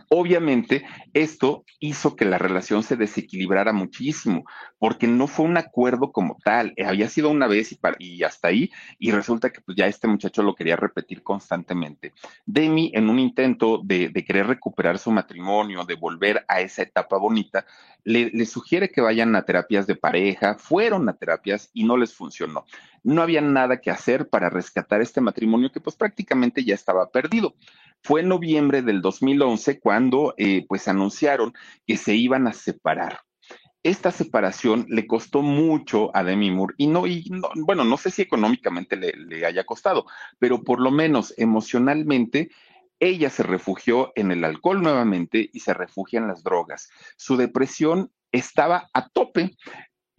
Obviamente, 0.09 0.85
esto 1.13 1.65
hizo 1.79 2.15
que 2.15 2.25
la 2.25 2.37
relación 2.37 2.83
se 2.83 2.95
desequilibrara 2.95 3.73
muchísimo, 3.73 4.43
porque 4.77 5.07
no 5.07 5.25
fue 5.25 5.45
un 5.45 5.57
acuerdo 5.57 6.11
como 6.11 6.37
tal, 6.43 6.73
eh, 6.75 6.85
había 6.85 7.09
sido 7.09 7.29
una 7.29 7.47
vez 7.47 7.75
y, 7.97 8.23
hasta 8.23 8.49
ahí, 8.49 8.69
y 8.99 9.11
resulta 9.11 9.49
que 9.49 9.61
pues, 9.61 9.75
ya 9.75 9.87
este 9.87 10.07
muchacho 10.07 10.43
lo 10.43 10.53
quería 10.53 10.75
repetir 10.75 11.23
constantemente. 11.23 12.13
Demi, 12.45 12.91
en 12.93 13.09
un 13.09 13.17
intento 13.17 13.81
de, 13.83 14.11
querer 14.27 14.45
recuperar 14.45 14.99
su 14.99 15.11
matrimonio, 15.11 15.85
de 15.85 15.95
volver 15.95 16.45
a 16.47 16.61
esa 16.61 16.83
etapa 16.83 17.17
bonita, 17.17 17.65
le, 18.03 18.45
sugiere 18.45 18.89
que 18.89 19.01
vayan 19.01 19.35
a 19.35 19.43
terapias 19.43 19.87
de 19.87 19.95
pareja, 19.95 20.55
fueron 20.55 21.09
a 21.09 21.13
terapias 21.13 21.69
y 21.73 21.83
no 21.83 21.97
les 21.97 22.13
funcionó. 22.13 22.65
No 23.03 23.21
había 23.21 23.41
nada 23.41 23.81
que 23.81 23.91
hacer 23.91 24.29
para 24.29 24.49
rescatar 24.49 25.01
este 25.01 25.21
matrimonio 25.21 25.71
que 25.71 25.81
pues 25.81 25.95
prácticamente 25.95 26.63
ya 26.63 26.75
estaba 26.75 27.09
perdido. 27.09 27.55
Fue 28.01 28.21
en 28.21 28.29
noviembre 28.29 28.81
del 28.81 29.01
2011 29.01 29.79
cuando 29.79 30.33
eh, 30.37 30.65
pues 30.67 30.87
anunciaron 30.87 31.53
que 31.85 31.97
se 31.97 32.15
iban 32.15 32.47
a 32.47 32.53
separar. 32.53 33.19
Esta 33.81 34.11
separación 34.11 34.85
le 34.89 35.07
costó 35.07 35.41
mucho 35.41 36.15
a 36.15 36.23
Demi 36.23 36.51
Moore 36.51 36.75
y 36.77 36.87
no, 36.87 37.07
y 37.07 37.31
bueno, 37.55 37.85
no 37.85 37.95
sé 37.95 38.11
si 38.11 38.21
económicamente 38.21 38.97
le 38.97 39.45
haya 39.45 39.63
costado, 39.63 40.05
pero 40.37 40.63
por 40.63 40.81
lo 40.81 40.91
menos 40.91 41.33
emocionalmente 41.37 42.49
ella 42.99 43.29
se 43.29 43.43
refugió 43.43 44.11
en 44.15 44.31
el 44.31 44.43
alcohol 44.43 44.81
nuevamente 44.81 45.49
y 45.51 45.59
se 45.61 45.73
refugia 45.73 46.19
en 46.19 46.27
las 46.27 46.43
drogas. 46.43 46.89
Su 47.17 47.37
depresión 47.37 48.11
estaba 48.31 48.89
a 48.93 49.09
tope 49.09 49.55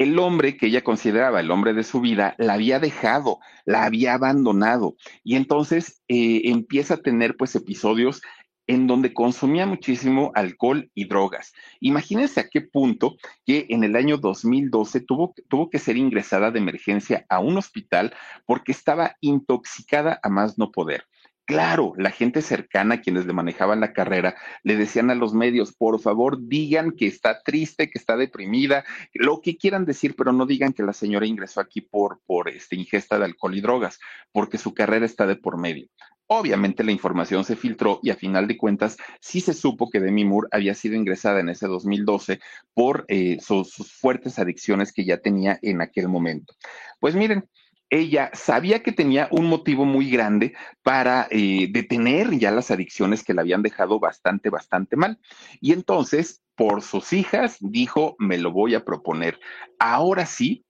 el 0.01 0.19
hombre 0.19 0.57
que 0.57 0.69
ella 0.69 0.83
consideraba 0.83 1.41
el 1.41 1.51
hombre 1.51 1.75
de 1.75 1.85
su 1.85 2.01
vida 2.01 2.35
la 2.39 2.55
había 2.55 2.79
dejado, 2.79 3.39
la 3.67 3.85
había 3.85 4.15
abandonado 4.15 4.97
y 5.23 5.37
entonces 5.37 6.01
eh, 6.09 6.41
empieza 6.45 6.95
a 6.95 7.03
tener 7.03 7.37
pues 7.37 7.55
episodios 7.55 8.23
en 8.67 8.87
donde 8.87 9.13
consumía 9.13 9.67
muchísimo 9.67 10.33
alcohol 10.35 10.91
y 10.95 11.07
drogas. 11.07 11.53
Imagínense 11.81 12.41
a 12.41 12.49
qué 12.49 12.63
punto 12.63 13.17
que 13.45 13.67
en 13.69 13.85
el 13.85 13.95
año 13.95 14.17
2012 14.17 15.01
tuvo, 15.01 15.35
tuvo 15.49 15.69
que 15.69 15.79
ser 15.79 15.99
ingresada 15.99 16.51
de 16.51 16.61
emergencia 16.61 17.27
a 17.29 17.41
un 17.41 17.59
hospital 17.59 18.15
porque 18.47 18.73
estaba 18.73 19.17
intoxicada 19.21 20.19
a 20.23 20.31
más 20.31 20.57
no 20.57 20.71
poder. 20.71 21.05
Claro, 21.51 21.95
la 21.97 22.13
gente 22.13 22.43
cercana, 22.43 23.01
quienes 23.01 23.27
le 23.27 23.33
manejaban 23.33 23.81
la 23.81 23.93
carrera, 23.93 24.37
le 24.63 24.77
decían 24.77 25.11
a 25.11 25.17
los 25.17 25.35
medios, 25.35 25.75
por 25.75 25.99
favor, 25.99 26.39
digan 26.47 26.93
que 26.93 27.09
está 27.09 27.43
triste, 27.43 27.91
que 27.91 27.99
está 27.99 28.17
deprimida, 28.17 28.85
lo 29.15 29.41
que 29.41 29.57
quieran 29.57 29.85
decir, 29.85 30.15
pero 30.15 30.33
no 30.33 30.47
digan 30.47 30.73
que 30.73 30.85
la 30.85 30.93
señora 30.93 31.27
ingresó 31.27 31.61
aquí 31.61 31.81
por, 31.81 32.21
por 32.25 32.49
este, 32.49 32.77
ingesta 32.77 33.19
de 33.19 33.25
alcohol 33.25 33.57
y 33.57 33.61
drogas, 33.63 33.99
porque 34.31 34.59
su 34.59 34.75
carrera 34.75 35.05
está 35.05 35.27
de 35.27 35.35
por 35.35 35.59
medio. 35.59 35.89
Obviamente 36.29 36.85
la 36.85 36.93
información 36.93 37.43
se 37.43 37.57
filtró 37.57 37.99
y 38.05 38.11
a 38.11 38.15
final 38.15 38.47
de 38.47 38.57
cuentas 38.57 38.97
sí 39.21 39.41
se 39.41 39.53
supo 39.53 39.91
que 39.91 39.99
Demi 39.99 40.25
Moore 40.25 40.47
había 40.53 40.75
sido 40.77 40.95
ingresada 40.95 41.41
en 41.41 41.49
ese 41.49 41.67
2012 41.67 42.39
por 42.75 43.05
eh, 43.09 43.39
sus 43.41 43.75
fuertes 43.75 44.39
adicciones 44.39 44.93
que 44.93 45.05
ya 45.05 45.19
tenía 45.19 45.59
en 45.63 45.81
aquel 45.81 46.07
momento. 46.07 46.55
Pues 47.01 47.17
miren, 47.17 47.49
ella 47.91 48.31
sabía 48.33 48.83
que 48.83 48.93
tenía 48.93 49.29
un 49.33 49.47
motivo 49.47 49.85
muy 49.85 50.09
grande 50.09 50.55
para 50.83 51.27
eh, 51.31 51.69
detener 51.71 52.31
ya 52.39 52.53
las 52.53 52.71
adicciones 52.71 53.25
que 53.25 53.35
la 53.35 53.43
habían 53.43 53.63
dejado 53.63 53.99
bastante, 53.99 54.49
bastante 54.49 54.97
mal. 54.97 55.19
Y 55.61 55.73
entonces, 55.73 56.43
por 56.55 56.83
sus 56.83 57.13
hijas, 57.13 57.57
dijo, 57.61 58.15
me 58.19 58.39
lo 58.39 58.53
voy 58.53 58.75
a 58.75 58.85
proponer. 58.85 59.41
Ahora 59.81 60.25
sí, 60.25 60.65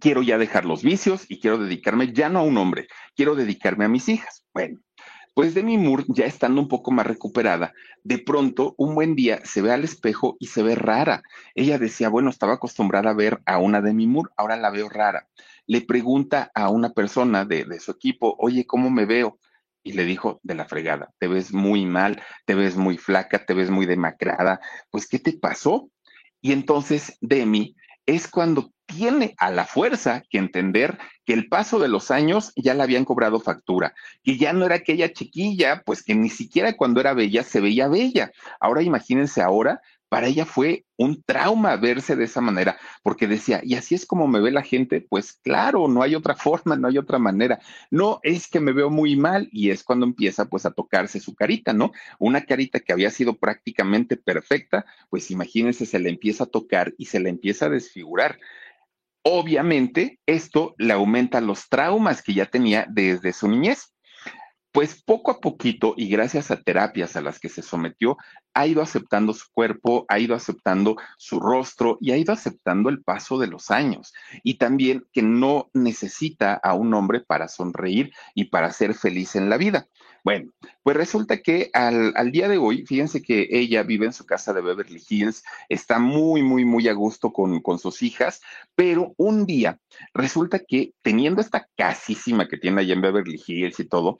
quiero 0.00 0.22
ya 0.22 0.38
dejar 0.38 0.64
los 0.64 0.82
vicios 0.82 1.26
y 1.28 1.40
quiero 1.40 1.58
dedicarme 1.58 2.12
ya 2.12 2.28
no 2.28 2.40
a 2.40 2.42
un 2.42 2.56
hombre, 2.56 2.88
quiero 3.14 3.34
dedicarme 3.34 3.84
a 3.84 3.88
mis 3.88 4.08
hijas. 4.08 4.46
Bueno, 4.54 4.80
pues 5.34 5.52
Demi 5.52 5.76
Moore, 5.78 6.04
ya 6.08 6.26
estando 6.26 6.60
un 6.60 6.68
poco 6.68 6.92
más 6.92 7.06
recuperada, 7.06 7.72
de 8.04 8.18
pronto, 8.18 8.74
un 8.78 8.94
buen 8.94 9.16
día, 9.16 9.40
se 9.44 9.62
ve 9.62 9.72
al 9.72 9.82
espejo 9.82 10.36
y 10.38 10.46
se 10.46 10.62
ve 10.62 10.76
rara. 10.76 11.22
Ella 11.56 11.78
decía, 11.78 12.08
bueno, 12.08 12.30
estaba 12.30 12.54
acostumbrada 12.54 13.10
a 13.10 13.14
ver 13.14 13.42
a 13.44 13.58
una 13.58 13.80
Demi 13.80 14.06
Moore, 14.06 14.30
ahora 14.36 14.56
la 14.56 14.70
veo 14.70 14.88
rara. 14.88 15.28
Le 15.66 15.80
pregunta 15.80 16.50
a 16.54 16.70
una 16.70 16.90
persona 16.90 17.44
de, 17.44 17.64
de 17.64 17.80
su 17.80 17.90
equipo, 17.92 18.36
oye, 18.38 18.66
¿cómo 18.66 18.90
me 18.90 19.06
veo? 19.06 19.38
Y 19.82 19.92
le 19.92 20.04
dijo, 20.04 20.40
de 20.42 20.54
la 20.54 20.64
fregada, 20.64 21.12
te 21.18 21.28
ves 21.28 21.52
muy 21.52 21.84
mal, 21.84 22.22
te 22.46 22.54
ves 22.54 22.76
muy 22.76 22.96
flaca, 22.96 23.44
te 23.44 23.54
ves 23.54 23.70
muy 23.70 23.86
demacrada. 23.86 24.60
Pues, 24.90 25.06
¿qué 25.06 25.18
te 25.18 25.32
pasó? 25.34 25.90
Y 26.40 26.52
entonces 26.52 27.16
Demi 27.20 27.76
es 28.06 28.28
cuando 28.28 28.70
tiene 28.86 29.34
a 29.38 29.50
la 29.50 29.64
fuerza 29.64 30.22
que 30.28 30.38
entender 30.38 30.98
que 31.24 31.32
el 31.32 31.48
paso 31.48 31.78
de 31.78 31.88
los 31.88 32.10
años 32.10 32.52
ya 32.56 32.74
le 32.74 32.82
habían 32.82 33.04
cobrado 33.04 33.40
factura, 33.40 33.94
que 34.22 34.36
ya 34.36 34.52
no 34.52 34.66
era 34.66 34.76
aquella 34.76 35.12
chiquilla, 35.12 35.82
pues 35.84 36.02
que 36.02 36.14
ni 36.14 36.28
siquiera 36.28 36.74
cuando 36.74 37.00
era 37.00 37.14
bella 37.14 37.42
se 37.42 37.60
veía 37.60 37.88
bella. 37.88 38.30
Ahora 38.60 38.82
imagínense 38.82 39.40
ahora 39.40 39.80
para 40.14 40.28
ella 40.28 40.46
fue 40.46 40.86
un 40.96 41.24
trauma 41.24 41.74
verse 41.74 42.14
de 42.14 42.26
esa 42.26 42.40
manera, 42.40 42.78
porque 43.02 43.26
decía, 43.26 43.60
y 43.64 43.74
así 43.74 43.96
es 43.96 44.06
como 44.06 44.28
me 44.28 44.40
ve 44.40 44.52
la 44.52 44.62
gente, 44.62 45.00
pues 45.00 45.32
claro, 45.42 45.88
no 45.88 46.02
hay 46.02 46.14
otra 46.14 46.36
forma, 46.36 46.76
no 46.76 46.86
hay 46.86 46.98
otra 46.98 47.18
manera. 47.18 47.58
No, 47.90 48.20
es 48.22 48.46
que 48.46 48.60
me 48.60 48.70
veo 48.70 48.90
muy 48.90 49.16
mal 49.16 49.48
y 49.50 49.70
es 49.70 49.82
cuando 49.82 50.06
empieza 50.06 50.44
pues 50.44 50.66
a 50.66 50.70
tocarse 50.70 51.18
su 51.18 51.34
carita, 51.34 51.72
¿no? 51.72 51.90
Una 52.20 52.42
carita 52.44 52.78
que 52.78 52.92
había 52.92 53.10
sido 53.10 53.34
prácticamente 53.34 54.16
perfecta, 54.16 54.86
pues 55.10 55.32
imagínense, 55.32 55.84
se 55.84 55.98
le 55.98 56.10
empieza 56.10 56.44
a 56.44 56.46
tocar 56.46 56.94
y 56.96 57.06
se 57.06 57.18
le 57.18 57.28
empieza 57.28 57.66
a 57.66 57.70
desfigurar. 57.70 58.38
Obviamente, 59.24 60.20
esto 60.26 60.76
le 60.78 60.92
aumenta 60.92 61.40
los 61.40 61.68
traumas 61.68 62.22
que 62.22 62.34
ya 62.34 62.46
tenía 62.46 62.86
desde 62.88 63.32
su 63.32 63.48
niñez 63.48 63.93
pues 64.74 65.00
poco 65.00 65.30
a 65.30 65.40
poquito 65.40 65.94
y 65.96 66.08
gracias 66.08 66.50
a 66.50 66.60
terapias 66.60 67.14
a 67.14 67.20
las 67.20 67.38
que 67.38 67.48
se 67.48 67.62
sometió, 67.62 68.16
ha 68.54 68.66
ido 68.66 68.82
aceptando 68.82 69.32
su 69.32 69.46
cuerpo, 69.52 70.04
ha 70.08 70.18
ido 70.18 70.34
aceptando 70.34 70.96
su 71.16 71.38
rostro 71.38 71.96
y 72.00 72.10
ha 72.10 72.16
ido 72.16 72.32
aceptando 72.32 72.88
el 72.88 73.00
paso 73.00 73.38
de 73.38 73.46
los 73.46 73.70
años. 73.70 74.12
Y 74.42 74.54
también 74.54 75.06
que 75.12 75.22
no 75.22 75.70
necesita 75.74 76.54
a 76.54 76.74
un 76.74 76.92
hombre 76.92 77.20
para 77.20 77.46
sonreír 77.46 78.12
y 78.34 78.46
para 78.46 78.72
ser 78.72 78.94
feliz 78.94 79.36
en 79.36 79.48
la 79.48 79.58
vida. 79.58 79.86
Bueno, 80.24 80.50
pues 80.82 80.96
resulta 80.96 81.42
que 81.42 81.70
al, 81.74 82.32
día 82.32 82.48
de 82.48 82.56
hoy, 82.56 82.84
fíjense 82.86 83.22
que 83.22 83.46
ella 83.50 83.82
vive 83.82 84.06
en 84.06 84.12
su 84.14 84.24
casa 84.24 84.54
de 84.54 84.62
Beverly 84.62 85.02
Hills, 85.06 85.44
está 85.68 85.98
muy, 85.98 86.42
muy, 86.42 86.64
muy 86.64 86.88
a 86.88 86.94
gusto 86.94 87.30
con, 87.30 87.60
con 87.60 87.78
sus 87.78 88.02
hijas, 88.02 88.40
pero 88.74 89.12
un 89.18 89.44
día 89.44 89.78
resulta 90.14 90.60
que 90.60 90.94
teniendo 91.02 91.42
esta 91.42 91.68
casísima 91.76 92.48
que 92.48 92.56
tiene 92.56 92.80
allá 92.80 92.94
en 92.94 93.02
Beverly 93.02 93.40
Hills 93.46 93.78
y 93.78 93.84
todo, 93.84 94.16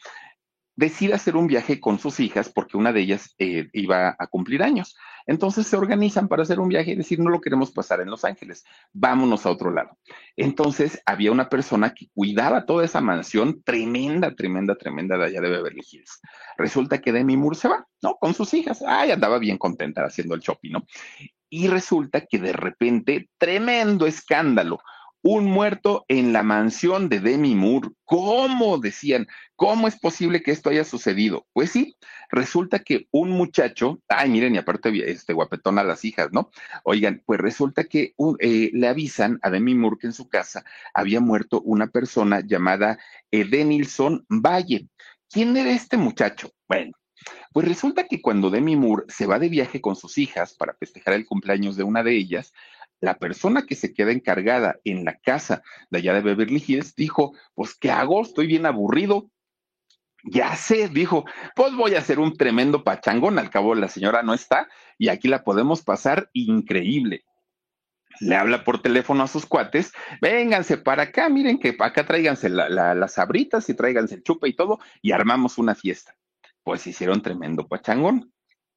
decide 0.77 1.15
hacer 1.15 1.37
un 1.37 1.47
viaje 1.47 1.81
con 1.81 1.99
sus 1.99 2.21
hijas 2.21 2.49
porque 2.49 2.77
una 2.77 2.93
de 2.93 3.01
ellas 3.01 3.35
eh, 3.39 3.69
iba 3.73 4.17
a 4.19 4.27
cumplir 4.27 4.63
años. 4.63 4.97
Entonces 5.27 5.67
se 5.67 5.77
organizan 5.77 6.29
para 6.29 6.43
hacer 6.43 6.61
un 6.61 6.69
viaje 6.69 6.93
y 6.93 6.97
decir, 6.97 7.19
no 7.19 7.31
lo 7.31 7.41
queremos 7.41 7.71
pasar 7.71 8.01
en 8.01 8.11
Los 8.11 8.25
Ángeles, 8.25 8.65
vámonos 8.93 9.47
a 9.47 9.51
otro 9.51 9.71
lado. 9.71 9.97
Entonces 10.37 11.01
había 11.07 11.33
una 11.33 11.49
persona 11.49 11.95
que 11.95 12.09
cuidaba 12.13 12.67
toda 12.67 12.85
esa 12.85 13.01
mansión 13.01 13.63
tremenda, 13.63 14.35
tremenda, 14.35 14.75
tremenda 14.75 15.17
de 15.17 15.25
allá 15.25 15.41
de 15.41 15.49
Beverly 15.49 15.83
Hills. 15.91 16.21
Resulta 16.59 17.01
que 17.01 17.13
Demi 17.13 17.37
Moore 17.37 17.57
se 17.57 17.69
va, 17.69 17.87
¿no? 18.03 18.17
Con 18.17 18.35
sus 18.35 18.53
hijas. 18.53 18.83
Ay, 18.87 19.13
andaba 19.13 19.39
bien 19.39 19.57
contenta 19.57 20.05
haciendo 20.05 20.35
el 20.35 20.41
shopping, 20.41 20.73
¿no? 20.73 20.87
Y 21.49 21.69
resulta 21.69 22.27
que 22.27 22.39
de 22.39 22.53
repente, 22.53 23.31
tremendo 23.39 24.07
escándalo 24.07 24.81
un 25.25 25.47
muerto 25.47 26.05
en 26.09 26.35
la 26.35 26.43
mansión 26.43 27.09
de 27.09 27.19
Demi 27.19 27.55
Moore. 27.55 27.89
¿Cómo? 28.05 28.77
Decían, 28.77 29.27
¿cómo 29.57 29.89
es 29.89 29.99
posible 29.99 30.43
que 30.43 30.51
esto 30.51 30.69
haya 30.69 30.85
sucedido? 30.85 31.47
Pues 31.55 31.71
sí, 31.71 31.97
resulta 32.31 32.81
que 32.81 33.09
un 33.11 33.31
muchacho, 33.31 34.03
ay, 34.07 34.29
miren, 34.29 34.55
y 34.55 34.59
aparte 34.59 34.93
este 35.11 35.33
guapetón 35.33 35.79
a 35.79 35.83
las 35.83 36.05
hijas, 36.05 36.29
¿no? 36.33 36.51
Oigan, 36.85 37.23
pues 37.25 37.41
resulta 37.41 37.85
que 37.85 38.15
eh, 38.39 38.71
le 38.75 38.87
avisan 38.87 39.39
a 39.41 39.49
Demi 39.49 39.75
Moore 39.75 39.97
que 39.99 40.09
en 40.09 40.13
su 40.13 40.29
casa 40.29 40.63
había 40.93 41.21
muerto 41.21 41.63
una 41.63 41.87
persona 41.87 42.41
llamada 42.41 42.99
Edenilson 43.31 44.27
Valle. 44.29 44.89
¿Quién 45.31 45.57
era 45.57 45.71
este 45.71 45.97
muchacho? 45.97 46.51
Bueno, 46.69 46.93
pues 47.55 47.67
resulta 47.67 48.07
que 48.07 48.21
cuando 48.21 48.51
Demi 48.51 48.77
Moore 48.77 49.05
se 49.09 49.27
va 49.27 49.39
de 49.39 49.49
viaje 49.49 49.81
con 49.81 49.97
sus 49.97 50.19
hijas 50.19 50.55
para 50.55 50.75
festejar 50.75 51.15
el 51.15 51.25
cumpleaños 51.25 51.77
de 51.77 51.85
una 51.85 52.03
de 52.03 52.15
ellas, 52.15 52.53
la 53.05 53.19
persona 53.19 53.67
que 53.67 53.75
se 53.75 53.93
queda 53.93 54.13
encargada 54.13 54.77
en 54.85 55.05
la 55.05 55.19
casa 55.19 55.63
de 55.91 55.99
allá 55.99 56.15
de 56.15 56.21
Beverly 56.21 56.63
Hills 56.67 56.95
dijo, 56.95 57.33
pues, 57.55 57.75
¿qué 57.75 57.91
hago? 57.91 58.23
Estoy 58.23 58.47
bien 58.47 58.67
aburrido. 58.67 59.31
Ya 60.25 60.57
sé, 60.57 60.89
dijo, 60.89 61.25
pues 61.55 61.75
voy 61.75 61.95
a 61.95 61.99
hacer 61.99 62.19
un 62.19 62.37
tremendo 62.37 62.83
pachangón, 62.83 63.39
al 63.39 63.51
cabo 63.51 63.75
la 63.75 63.89
señora 63.89 64.23
no 64.23 64.33
está 64.33 64.69
y 64.97 65.09
aquí 65.09 65.29
la 65.29 65.45
podemos 65.45 65.83
pasar 65.83 66.31
increíble 66.33 67.25
le 68.21 68.37
habla 68.37 68.65
por 68.65 68.81
teléfono 68.81 69.23
a 69.23 69.29
sus 69.29 69.47
cuates, 69.47 69.93
vénganse 70.21 70.79
para 70.79 71.05
acá, 71.05 71.29
miren 71.29 71.59
que 71.59 71.77
acá 71.79 72.07
tráiganse 72.07 72.49
las 72.49 73.19
abritas 73.19 73.69
y 73.69 73.75
tráiganse 73.75 74.17
el 74.17 74.23
chupe 74.23 74.49
y 74.49 74.55
todo, 74.55 74.79
y 75.03 75.13
armamos 75.13 75.59
una 75.59 75.75
fiesta. 75.75 76.15
Pues 76.63 76.87
hicieron 76.87 77.23
tremendo 77.23 77.67
pachangón 77.67 78.33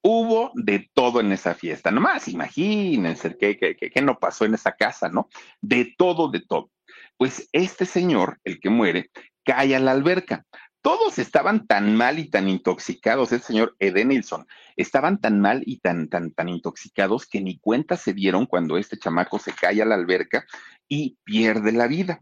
hubo 0.10 0.51
de 0.55 0.89
todo 0.93 1.20
en 1.20 1.34
esa 1.34 1.53
fiesta. 1.53 1.91
Nomás 1.91 2.30
imagínense 2.30 3.36
qué, 3.38 3.58
qué, 3.58 4.01
no 4.01 4.18
pasó 4.18 4.45
en 4.45 4.53
esa 4.53 4.72
casa, 4.72 5.10
¿no? 5.10 5.28
De 5.60 5.93
todo, 5.97 6.32
de 6.32 6.39
todo. 6.39 6.72
Pues 7.18 7.49
este 7.51 7.86
señor, 7.86 8.39
el 8.45 8.62
que 8.62 8.70
muere, 8.70 9.12
cae 9.43 9.76
a 9.76 9.82
la 9.82 9.91
alberca. 9.91 10.45
Todos 10.82 11.20
estaban 11.20 11.68
tan 11.68 11.97
mal 11.97 12.20
y 12.20 12.30
tan 12.30 12.47
intoxicados, 12.47 13.34
el 13.34 13.41
señor 13.41 13.76
Edenilson, 13.80 14.47
estaban 14.78 15.20
tan 15.20 15.41
mal 15.41 15.62
y 15.66 15.80
tan, 15.80 16.08
tan, 16.08 16.32
tan 16.32 16.47
intoxicados 16.47 17.26
que 17.28 17.41
ni 17.41 17.60
cuenta 17.60 17.97
se 17.97 18.14
dieron 18.14 18.45
cuando 18.45 18.78
este 18.78 18.97
chamaco 18.97 19.39
se 19.39 19.51
cae 19.51 19.82
a 19.82 19.86
la 19.86 19.95
alberca 19.95 20.45
y 20.88 21.18
pierde 21.26 21.74
la 21.74 21.88
vida. 21.88 22.22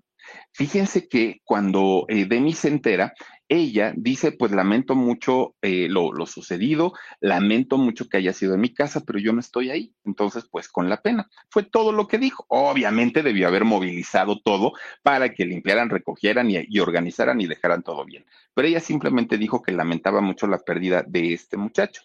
Fíjense 0.51 1.07
que 1.09 1.41
cuando 1.43 2.05
eh, 2.07 2.25
Demi 2.25 2.53
se 2.53 2.69
entera, 2.69 3.13
ella 3.47 3.93
dice, 3.95 4.31
pues 4.31 4.51
lamento 4.51 4.95
mucho 4.95 5.55
eh, 5.61 5.87
lo, 5.89 6.13
sucedido, 6.25 6.93
lamento 7.19 7.77
mucho 7.77 8.07
que 8.07 8.17
haya 8.17 8.33
sido 8.33 8.55
en 8.55 8.61
mi 8.61 8.73
casa, 8.73 9.03
pero 9.05 9.19
yo 9.19 9.33
no 9.33 9.39
estoy 9.39 9.69
ahí. 9.69 9.93
Entonces, 10.03 10.47
pues 10.49 10.67
con 10.67 10.89
la 10.89 11.01
pena. 11.01 11.29
Fue 11.49 11.63
todo 11.63 11.91
lo 11.91 12.07
que 12.07 12.17
dijo. 12.17 12.45
Obviamente 12.47 13.21
debió 13.21 13.47
haber 13.47 13.65
movilizado 13.65 14.39
todo 14.39 14.73
para 15.03 15.33
que 15.33 15.45
limpiaran, 15.45 15.89
recogieran 15.89 16.49
y, 16.49 16.55
y 16.67 16.79
organizaran 16.79 17.39
y 17.41 17.47
dejaran 17.47 17.83
todo 17.83 18.05
bien. 18.05 18.25
Pero 18.53 18.67
ella 18.67 18.79
simplemente 18.79 19.37
dijo 19.37 19.61
que 19.61 19.73
lamentaba 19.73 20.21
mucho 20.21 20.47
la 20.47 20.59
pérdida 20.59 21.03
de 21.05 21.33
este 21.33 21.57
muchacho. 21.57 22.01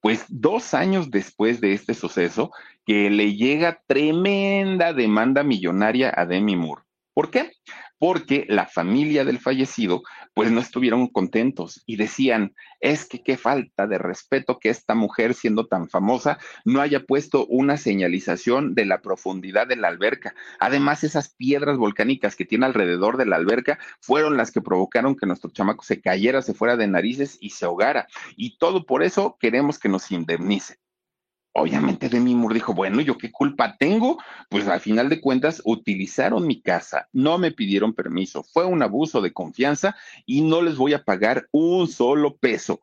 Pues 0.00 0.26
dos 0.28 0.74
años 0.74 1.10
después 1.10 1.60
de 1.60 1.72
este 1.72 1.94
suceso, 1.94 2.52
que 2.86 3.10
le 3.10 3.34
llega 3.34 3.82
tremenda 3.86 4.92
demanda 4.92 5.42
millonaria 5.42 6.12
a 6.16 6.24
Demi 6.24 6.54
Moore 6.54 6.82
¿Por 7.18 7.32
qué? 7.32 7.50
Porque 7.98 8.46
la 8.48 8.66
familia 8.66 9.24
del 9.24 9.40
fallecido 9.40 10.02
pues 10.34 10.52
no 10.52 10.60
estuvieron 10.60 11.08
contentos 11.08 11.82
y 11.84 11.96
decían, 11.96 12.54
es 12.78 13.06
que 13.06 13.24
qué 13.24 13.36
falta 13.36 13.88
de 13.88 13.98
respeto 13.98 14.60
que 14.60 14.68
esta 14.68 14.94
mujer 14.94 15.34
siendo 15.34 15.66
tan 15.66 15.88
famosa 15.88 16.38
no 16.64 16.80
haya 16.80 17.02
puesto 17.04 17.44
una 17.46 17.76
señalización 17.76 18.76
de 18.76 18.84
la 18.84 19.02
profundidad 19.02 19.66
de 19.66 19.74
la 19.74 19.88
alberca. 19.88 20.36
Además, 20.60 21.02
esas 21.02 21.34
piedras 21.34 21.76
volcánicas 21.76 22.36
que 22.36 22.44
tiene 22.44 22.66
alrededor 22.66 23.16
de 23.16 23.26
la 23.26 23.34
alberca 23.34 23.80
fueron 24.00 24.36
las 24.36 24.52
que 24.52 24.60
provocaron 24.60 25.16
que 25.16 25.26
nuestro 25.26 25.50
chamaco 25.50 25.82
se 25.82 26.00
cayera, 26.00 26.40
se 26.40 26.54
fuera 26.54 26.76
de 26.76 26.86
narices 26.86 27.36
y 27.40 27.50
se 27.50 27.64
ahogara. 27.64 28.06
Y 28.36 28.58
todo 28.58 28.86
por 28.86 29.02
eso 29.02 29.36
queremos 29.40 29.80
que 29.80 29.88
nos 29.88 30.12
indemnice. 30.12 30.78
Obviamente 31.60 32.08
Demi 32.08 32.34
Moore 32.34 32.54
dijo, 32.54 32.72
bueno, 32.72 33.00
¿yo 33.00 33.18
qué 33.18 33.32
culpa 33.32 33.76
tengo? 33.76 34.18
Pues 34.48 34.68
al 34.68 34.80
final 34.80 35.08
de 35.08 35.20
cuentas 35.20 35.60
utilizaron 35.64 36.46
mi 36.46 36.62
casa, 36.62 37.08
no 37.12 37.38
me 37.38 37.50
pidieron 37.50 37.94
permiso, 37.94 38.44
fue 38.44 38.64
un 38.64 38.82
abuso 38.82 39.20
de 39.20 39.32
confianza 39.32 39.96
y 40.24 40.42
no 40.42 40.62
les 40.62 40.76
voy 40.76 40.94
a 40.94 41.02
pagar 41.02 41.48
un 41.50 41.88
solo 41.88 42.36
peso. 42.36 42.80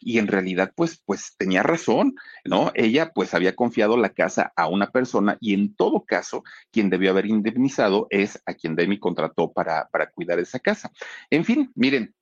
y 0.00 0.18
en 0.18 0.28
realidad, 0.28 0.72
pues, 0.74 1.02
pues 1.04 1.34
tenía 1.36 1.62
razón, 1.62 2.14
¿no? 2.44 2.72
Ella 2.74 3.12
pues 3.14 3.34
había 3.34 3.54
confiado 3.54 3.98
la 3.98 4.10
casa 4.10 4.52
a 4.56 4.66
una 4.68 4.90
persona 4.90 5.36
y 5.40 5.52
en 5.52 5.74
todo 5.74 6.04
caso, 6.04 6.42
quien 6.70 6.88
debió 6.88 7.10
haber 7.10 7.26
indemnizado 7.26 8.06
es 8.10 8.42
a 8.46 8.54
quien 8.54 8.76
Demi 8.76 8.98
contrató 8.98 9.52
para, 9.52 9.88
para 9.90 10.10
cuidar 10.10 10.38
esa 10.38 10.58
casa. 10.58 10.90
En 11.28 11.44
fin, 11.44 11.70
miren, 11.74 12.14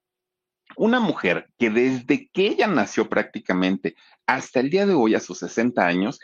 una 0.76 1.00
mujer 1.00 1.48
que 1.58 1.70
desde 1.70 2.28
que 2.28 2.46
ella 2.46 2.66
nació 2.66 3.08
prácticamente 3.08 3.96
hasta 4.26 4.60
el 4.60 4.70
día 4.70 4.86
de 4.86 4.94
hoy, 4.94 5.14
a 5.14 5.20
sus 5.20 5.38
60 5.38 5.86
años, 5.86 6.20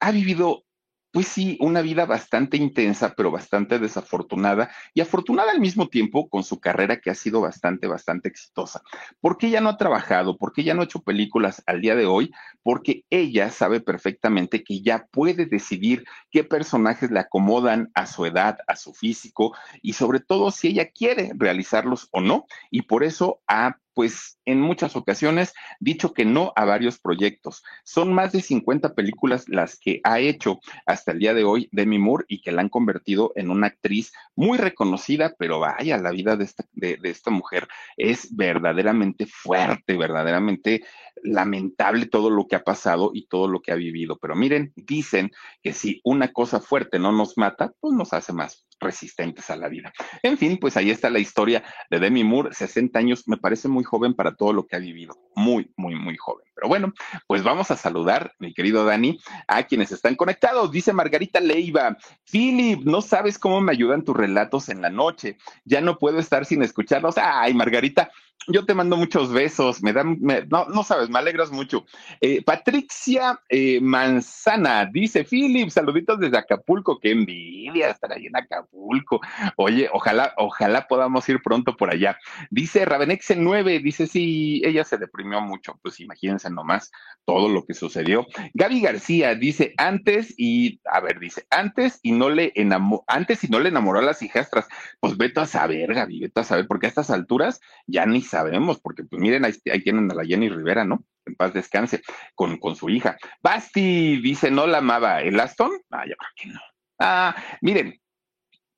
ha 0.00 0.10
vivido 0.10 0.64
pues 1.12 1.28
sí, 1.28 1.58
una 1.60 1.82
vida 1.82 2.06
bastante 2.06 2.56
intensa, 2.56 3.14
pero 3.14 3.30
bastante 3.30 3.78
desafortunada 3.78 4.70
y 4.94 5.02
afortunada 5.02 5.52
al 5.52 5.60
mismo 5.60 5.88
tiempo 5.88 6.28
con 6.28 6.42
su 6.42 6.58
carrera 6.58 7.00
que 7.00 7.10
ha 7.10 7.14
sido 7.14 7.42
bastante, 7.42 7.86
bastante 7.86 8.28
exitosa. 8.28 8.82
¿Por 9.20 9.36
qué 9.36 9.48
ella 9.48 9.60
no 9.60 9.68
ha 9.68 9.76
trabajado? 9.76 10.38
¿Por 10.38 10.52
qué 10.52 10.62
ella 10.62 10.72
no 10.72 10.80
ha 10.80 10.86
hecho 10.86 11.02
películas 11.02 11.62
al 11.66 11.82
día 11.82 11.94
de 11.94 12.06
hoy? 12.06 12.32
Porque 12.62 13.04
ella 13.10 13.50
sabe 13.50 13.80
perfectamente 13.80 14.64
que 14.64 14.80
ya 14.80 15.06
puede 15.10 15.44
decidir 15.44 16.04
qué 16.30 16.44
personajes 16.44 17.10
le 17.10 17.20
acomodan 17.20 17.90
a 17.94 18.06
su 18.06 18.24
edad, 18.24 18.58
a 18.66 18.74
su 18.76 18.94
físico 18.94 19.54
y 19.82 19.92
sobre 19.92 20.20
todo 20.20 20.50
si 20.50 20.68
ella 20.68 20.90
quiere 20.90 21.32
realizarlos 21.36 22.08
o 22.12 22.22
no. 22.22 22.46
Y 22.70 22.82
por 22.82 23.04
eso 23.04 23.42
ha 23.46 23.76
pues 23.94 24.38
en 24.44 24.60
muchas 24.60 24.96
ocasiones 24.96 25.52
dicho 25.80 26.12
que 26.12 26.24
no 26.24 26.52
a 26.56 26.64
varios 26.64 26.98
proyectos. 26.98 27.62
Son 27.84 28.12
más 28.12 28.32
de 28.32 28.40
50 28.40 28.94
películas 28.94 29.48
las 29.48 29.78
que 29.78 30.00
ha 30.04 30.18
hecho 30.18 30.60
hasta 30.86 31.12
el 31.12 31.18
día 31.18 31.34
de 31.34 31.44
hoy 31.44 31.68
Demi 31.72 31.98
Moore 31.98 32.24
y 32.28 32.40
que 32.40 32.52
la 32.52 32.62
han 32.62 32.68
convertido 32.68 33.32
en 33.36 33.50
una 33.50 33.68
actriz 33.68 34.12
muy 34.34 34.58
reconocida, 34.58 35.34
pero 35.38 35.60
vaya, 35.60 35.98
la 35.98 36.10
vida 36.10 36.36
de 36.36 36.44
esta, 36.44 36.64
de, 36.72 36.96
de 36.96 37.10
esta 37.10 37.30
mujer 37.30 37.68
es 37.96 38.34
verdaderamente 38.34 39.26
fuerte, 39.26 39.96
verdaderamente 39.96 40.84
lamentable 41.22 42.06
todo 42.06 42.30
lo 42.30 42.46
que 42.46 42.56
ha 42.56 42.64
pasado 42.64 43.10
y 43.14 43.26
todo 43.26 43.48
lo 43.48 43.60
que 43.60 43.72
ha 43.72 43.76
vivido. 43.76 44.18
Pero 44.18 44.34
miren, 44.34 44.72
dicen 44.76 45.30
que 45.62 45.72
si 45.72 46.00
una 46.04 46.32
cosa 46.32 46.60
fuerte 46.60 46.98
no 46.98 47.12
nos 47.12 47.36
mata, 47.38 47.72
pues 47.80 47.94
nos 47.94 48.12
hace 48.12 48.32
más 48.32 48.66
resistentes 48.82 49.50
a 49.50 49.56
la 49.56 49.68
vida. 49.68 49.92
En 50.22 50.36
fin, 50.36 50.58
pues 50.58 50.76
ahí 50.76 50.90
está 50.90 51.10
la 51.10 51.18
historia 51.18 51.62
de 51.90 51.98
Demi 51.98 52.24
Moore, 52.24 52.52
60 52.52 52.98
años, 52.98 53.26
me 53.26 53.36
parece 53.36 53.68
muy 53.68 53.84
joven 53.84 54.14
para 54.14 54.34
todo 54.34 54.52
lo 54.52 54.66
que 54.66 54.76
ha 54.76 54.80
vivido, 54.80 55.14
muy, 55.34 55.72
muy, 55.76 55.94
muy 55.94 56.16
joven. 56.16 56.46
Pero 56.62 56.68
bueno, 56.68 56.94
pues 57.26 57.42
vamos 57.42 57.72
a 57.72 57.76
saludar, 57.76 58.34
mi 58.38 58.54
querido 58.54 58.84
Dani, 58.84 59.18
a 59.48 59.64
quienes 59.64 59.90
están 59.90 60.14
conectados. 60.14 60.70
Dice 60.70 60.92
Margarita 60.92 61.40
Leiva, 61.40 61.96
Philip, 62.30 62.84
no 62.84 63.02
sabes 63.02 63.36
cómo 63.36 63.60
me 63.60 63.72
ayudan 63.72 64.04
tus 64.04 64.16
relatos 64.16 64.68
en 64.68 64.80
la 64.80 64.88
noche, 64.88 65.38
ya 65.64 65.80
no 65.80 65.98
puedo 65.98 66.20
estar 66.20 66.44
sin 66.44 66.62
escucharlos. 66.62 67.18
Ay, 67.18 67.52
Margarita, 67.52 68.12
yo 68.48 68.64
te 68.64 68.74
mando 68.74 68.96
muchos 68.96 69.32
besos, 69.32 69.82
me 69.82 69.92
dan, 69.92 70.18
no, 70.20 70.64
no 70.66 70.82
sabes, 70.82 71.08
me 71.08 71.18
alegras 71.18 71.52
mucho. 71.52 71.84
Eh, 72.20 72.42
Patricia 72.42 73.40
eh, 73.48 73.80
Manzana 73.80 74.86
dice, 74.86 75.24
Philip, 75.24 75.70
saluditos 75.70 76.18
desde 76.18 76.38
Acapulco, 76.38 76.98
qué 76.98 77.12
envidia 77.12 77.90
estar 77.90 78.12
ahí 78.12 78.26
en 78.26 78.36
Acapulco. 78.36 79.20
Oye, 79.56 79.88
ojalá, 79.92 80.34
ojalá 80.36 80.88
podamos 80.88 81.28
ir 81.28 81.40
pronto 81.42 81.76
por 81.76 81.92
allá. 81.92 82.18
Dice 82.50 82.84
Ravenex 82.84 83.36
9, 83.36 83.78
dice, 83.78 84.06
sí, 84.06 84.60
ella 84.64 84.84
se 84.84 84.98
deprimió 84.98 85.40
mucho, 85.40 85.78
pues 85.82 86.00
imagínense 86.00 86.50
nomás 86.54 86.90
todo 87.24 87.48
lo 87.48 87.64
que 87.64 87.74
sucedió. 87.74 88.26
Gaby 88.54 88.80
García 88.80 89.34
dice, 89.34 89.74
antes 89.76 90.34
y, 90.36 90.80
a 90.84 91.00
ver, 91.00 91.20
dice, 91.20 91.46
antes 91.50 92.00
y 92.02 92.12
no 92.12 92.30
le 92.30 92.52
enamoró, 92.54 93.04
antes 93.06 93.44
y 93.44 93.48
no 93.48 93.60
le 93.60 93.68
enamoró 93.68 94.00
a 94.00 94.02
las 94.02 94.22
hijastras, 94.22 94.66
pues 95.00 95.16
vete 95.16 95.40
a 95.40 95.46
saber, 95.46 95.94
Gaby, 95.94 96.20
vete 96.20 96.40
a 96.40 96.44
saber, 96.44 96.66
porque 96.66 96.86
a 96.86 96.88
estas 96.88 97.10
alturas 97.10 97.60
ya 97.86 98.06
ni 98.06 98.22
sabemos, 98.22 98.80
porque 98.80 99.04
pues 99.04 99.20
miren, 99.20 99.44
ahí, 99.44 99.52
tienen 99.82 100.10
a 100.10 100.14
la 100.14 100.24
Jenny 100.24 100.48
Rivera, 100.48 100.84
¿no? 100.84 101.04
En 101.24 101.36
paz 101.36 101.54
descanse, 101.54 102.02
con, 102.34 102.58
con 102.58 102.74
su 102.74 102.90
hija. 102.90 103.16
Basti 103.42 104.20
dice, 104.20 104.50
no 104.50 104.66
la 104.66 104.78
amaba. 104.78 105.20
¿El 105.22 105.38
Aston? 105.38 105.70
Ah, 105.90 106.04
yo 106.06 106.16
creo 106.16 106.30
que 106.36 106.48
no. 106.48 106.60
Ah, 106.98 107.36
miren, 107.60 108.01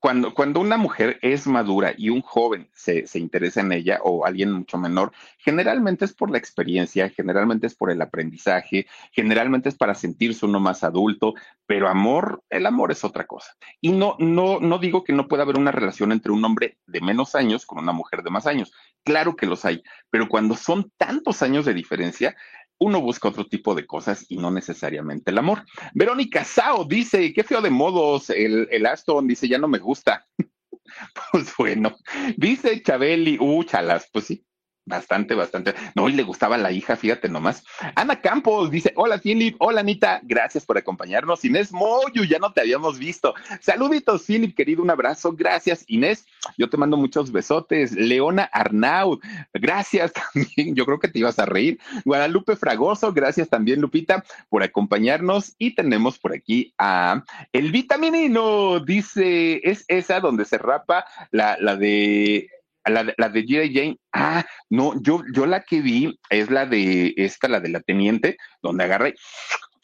cuando, 0.04 0.34
cuando 0.34 0.60
una 0.60 0.76
mujer 0.76 1.18
es 1.22 1.46
madura 1.46 1.94
y 1.96 2.10
un 2.10 2.20
joven 2.20 2.68
se, 2.74 3.06
se, 3.06 3.18
interesa 3.18 3.62
en 3.62 3.72
ella 3.72 4.00
o 4.04 4.26
alguien 4.26 4.52
mucho 4.52 4.76
menor, 4.76 5.12
generalmente 5.38 6.04
es 6.04 6.12
por 6.12 6.30
la 6.30 6.36
experiencia, 6.36 7.08
generalmente 7.08 7.66
es 7.68 7.74
por 7.74 7.90
el 7.90 8.02
aprendizaje, 8.02 8.86
generalmente 9.12 9.70
es 9.70 9.76
para 9.76 9.94
sentirse 9.94 10.44
uno 10.44 10.60
más 10.60 10.84
adulto, 10.84 11.32
pero 11.64 11.88
amor, 11.88 12.42
el 12.50 12.66
amor 12.66 12.92
es 12.92 13.02
otra 13.02 13.26
cosa. 13.26 13.52
Y 13.80 13.92
no, 13.92 14.16
no, 14.18 14.60
no 14.60 14.78
digo 14.78 15.04
que 15.04 15.14
no 15.14 15.26
pueda 15.26 15.44
haber 15.44 15.56
una 15.56 15.72
relación 15.72 16.12
entre 16.12 16.32
un 16.32 16.44
hombre 16.44 16.76
de 16.86 17.00
menos 17.00 17.34
años 17.34 17.64
con 17.64 17.78
una 17.78 17.92
mujer 17.92 18.22
de 18.22 18.28
más 18.28 18.46
años. 18.46 18.74
Claro 19.04 19.36
que 19.36 19.46
los 19.46 19.64
hay, 19.64 19.82
pero 20.10 20.28
cuando 20.28 20.54
son 20.54 20.92
tantos 20.98 21.40
años 21.40 21.64
de 21.64 21.72
diferencia, 21.72 22.36
uno 22.78 23.00
busca 23.00 23.28
otro 23.28 23.46
tipo 23.46 23.74
de 23.74 23.86
cosas 23.86 24.26
y 24.28 24.36
no 24.36 24.50
necesariamente 24.50 25.30
el 25.30 25.38
amor. 25.38 25.64
Verónica 25.94 26.44
Sao 26.44 26.84
dice, 26.84 27.32
qué 27.32 27.44
feo 27.44 27.62
de 27.62 27.70
modos, 27.70 28.30
el, 28.30 28.68
el 28.70 28.86
Aston 28.86 29.26
dice, 29.26 29.48
ya 29.48 29.58
no 29.58 29.68
me 29.68 29.78
gusta. 29.78 30.26
pues 31.32 31.52
bueno, 31.56 31.96
dice 32.36 32.82
Chabeli, 32.82 33.38
uh, 33.40 33.64
chalas, 33.64 34.08
pues 34.12 34.26
sí, 34.26 34.44
Bastante, 34.86 35.34
bastante. 35.34 35.74
No, 35.94 36.10
y 36.10 36.12
le 36.12 36.24
gustaba 36.24 36.58
la 36.58 36.70
hija, 36.70 36.94
fíjate 36.94 37.30
nomás. 37.30 37.64
Ana 37.94 38.20
Campos 38.20 38.70
dice: 38.70 38.92
Hola, 38.96 39.18
Philip. 39.18 39.56
Hola, 39.58 39.80
Anita. 39.80 40.20
Gracias 40.22 40.66
por 40.66 40.76
acompañarnos. 40.76 41.42
Inés 41.46 41.72
Moyu, 41.72 42.24
ya 42.24 42.38
no 42.38 42.52
te 42.52 42.60
habíamos 42.60 42.98
visto. 42.98 43.34
Saluditos, 43.60 44.24
Philip, 44.26 44.54
querido. 44.54 44.82
Un 44.82 44.90
abrazo. 44.90 45.32
Gracias, 45.32 45.84
Inés. 45.86 46.26
Yo 46.58 46.68
te 46.68 46.76
mando 46.76 46.98
muchos 46.98 47.32
besotes. 47.32 47.92
Leona 47.92 48.44
Arnaud, 48.52 49.20
gracias 49.54 50.12
también. 50.34 50.74
Yo 50.74 50.84
creo 50.84 50.98
que 50.98 51.08
te 51.08 51.18
ibas 51.18 51.38
a 51.38 51.46
reír. 51.46 51.80
Guadalupe 52.04 52.54
Fragoso, 52.54 53.10
gracias 53.14 53.48
también, 53.48 53.80
Lupita, 53.80 54.22
por 54.50 54.62
acompañarnos. 54.62 55.54
Y 55.56 55.74
tenemos 55.74 56.18
por 56.18 56.34
aquí 56.34 56.74
a 56.76 57.24
El 57.54 57.72
Vitaminino. 57.72 58.80
Dice: 58.80 59.62
Es 59.64 59.86
esa 59.88 60.20
donde 60.20 60.44
se 60.44 60.58
rapa 60.58 61.06
la, 61.30 61.56
la 61.58 61.74
de 61.76 62.50
la, 62.90 63.12
la 63.16 63.28
de 63.28 63.44
G.I. 63.44 63.74
Jane, 63.74 63.98
ah, 64.12 64.44
no, 64.70 65.00
yo, 65.02 65.22
yo 65.32 65.46
la 65.46 65.62
que 65.62 65.80
vi 65.80 66.18
es 66.30 66.50
la 66.50 66.66
de 66.66 67.14
esta, 67.16 67.48
la 67.48 67.60
de 67.60 67.68
la 67.68 67.80
teniente, 67.80 68.36
donde 68.62 68.84
agarra 68.84 69.08
y 69.08 69.14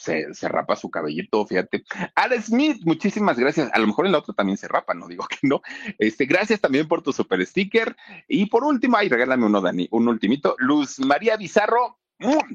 se, 0.00 0.32
se, 0.32 0.48
rapa 0.48 0.76
su 0.76 0.90
cabellito, 0.90 1.46
fíjate. 1.46 1.84
Ada 2.14 2.40
Smith, 2.40 2.78
muchísimas 2.84 3.38
gracias. 3.38 3.70
A 3.72 3.78
lo 3.78 3.86
mejor 3.86 4.06
en 4.06 4.12
la 4.12 4.18
otra 4.18 4.34
también 4.34 4.56
se 4.56 4.66
rapa, 4.66 4.94
no 4.94 5.06
digo 5.06 5.26
que 5.28 5.46
no. 5.46 5.60
Este, 5.98 6.24
gracias 6.24 6.60
también 6.60 6.88
por 6.88 7.02
tu 7.02 7.12
super 7.12 7.44
sticker. 7.44 7.96
Y 8.26 8.46
por 8.46 8.64
último, 8.64 8.96
ay, 8.96 9.08
regálame 9.08 9.46
uno, 9.46 9.60
Dani, 9.60 9.88
un 9.90 10.08
ultimito. 10.08 10.56
Luz 10.58 10.98
María 11.00 11.36
Bizarro, 11.36 11.98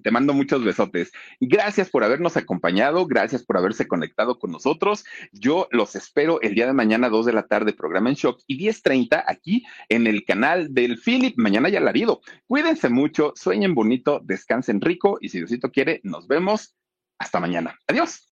te 0.04 0.12
mando 0.12 0.34
muchos 0.34 0.64
besotes. 0.64 1.12
Gracias 1.40 1.90
por 1.90 2.04
habernos 2.04 2.38
acompañado, 2.38 3.06
gracias 3.06 3.44
por 3.44 3.58
haberse 3.58 3.88
conectado 3.88 4.38
con 4.40 4.52
nosotros. 4.52 5.06
Yo 5.32 5.68
los 5.72 5.96
espero 5.96 6.42
el 6.42 6.56
día 6.56 6.68
de 6.68 6.74
mañana, 6.74 7.10
2 7.10 7.26
de 7.26 7.34
la 7.34 7.48
tarde, 7.48 7.74
programa 7.74 8.10
en 8.10 8.16
shock 8.16 8.42
y 8.48 8.58
10:30 8.58 9.24
aquí 9.26 9.66
en 9.90 10.08
el 10.08 10.26
canal 10.26 10.74
del 10.74 10.98
Philip. 10.98 11.38
Mañana 11.38 11.70
ya 11.70 11.80
alarido. 11.80 12.22
Cuídense 12.48 12.90
mucho, 12.90 13.34
sueñen 13.36 13.76
bonito, 13.76 14.22
descansen 14.24 14.82
rico 14.82 15.18
y 15.22 15.30
si 15.30 15.40
Diosito 15.40 15.72
quiere, 15.72 16.02
nos 16.04 16.28
vemos. 16.28 16.76
Hasta 17.18 17.40
mañana. 17.40 17.80
Adiós. 17.88 18.35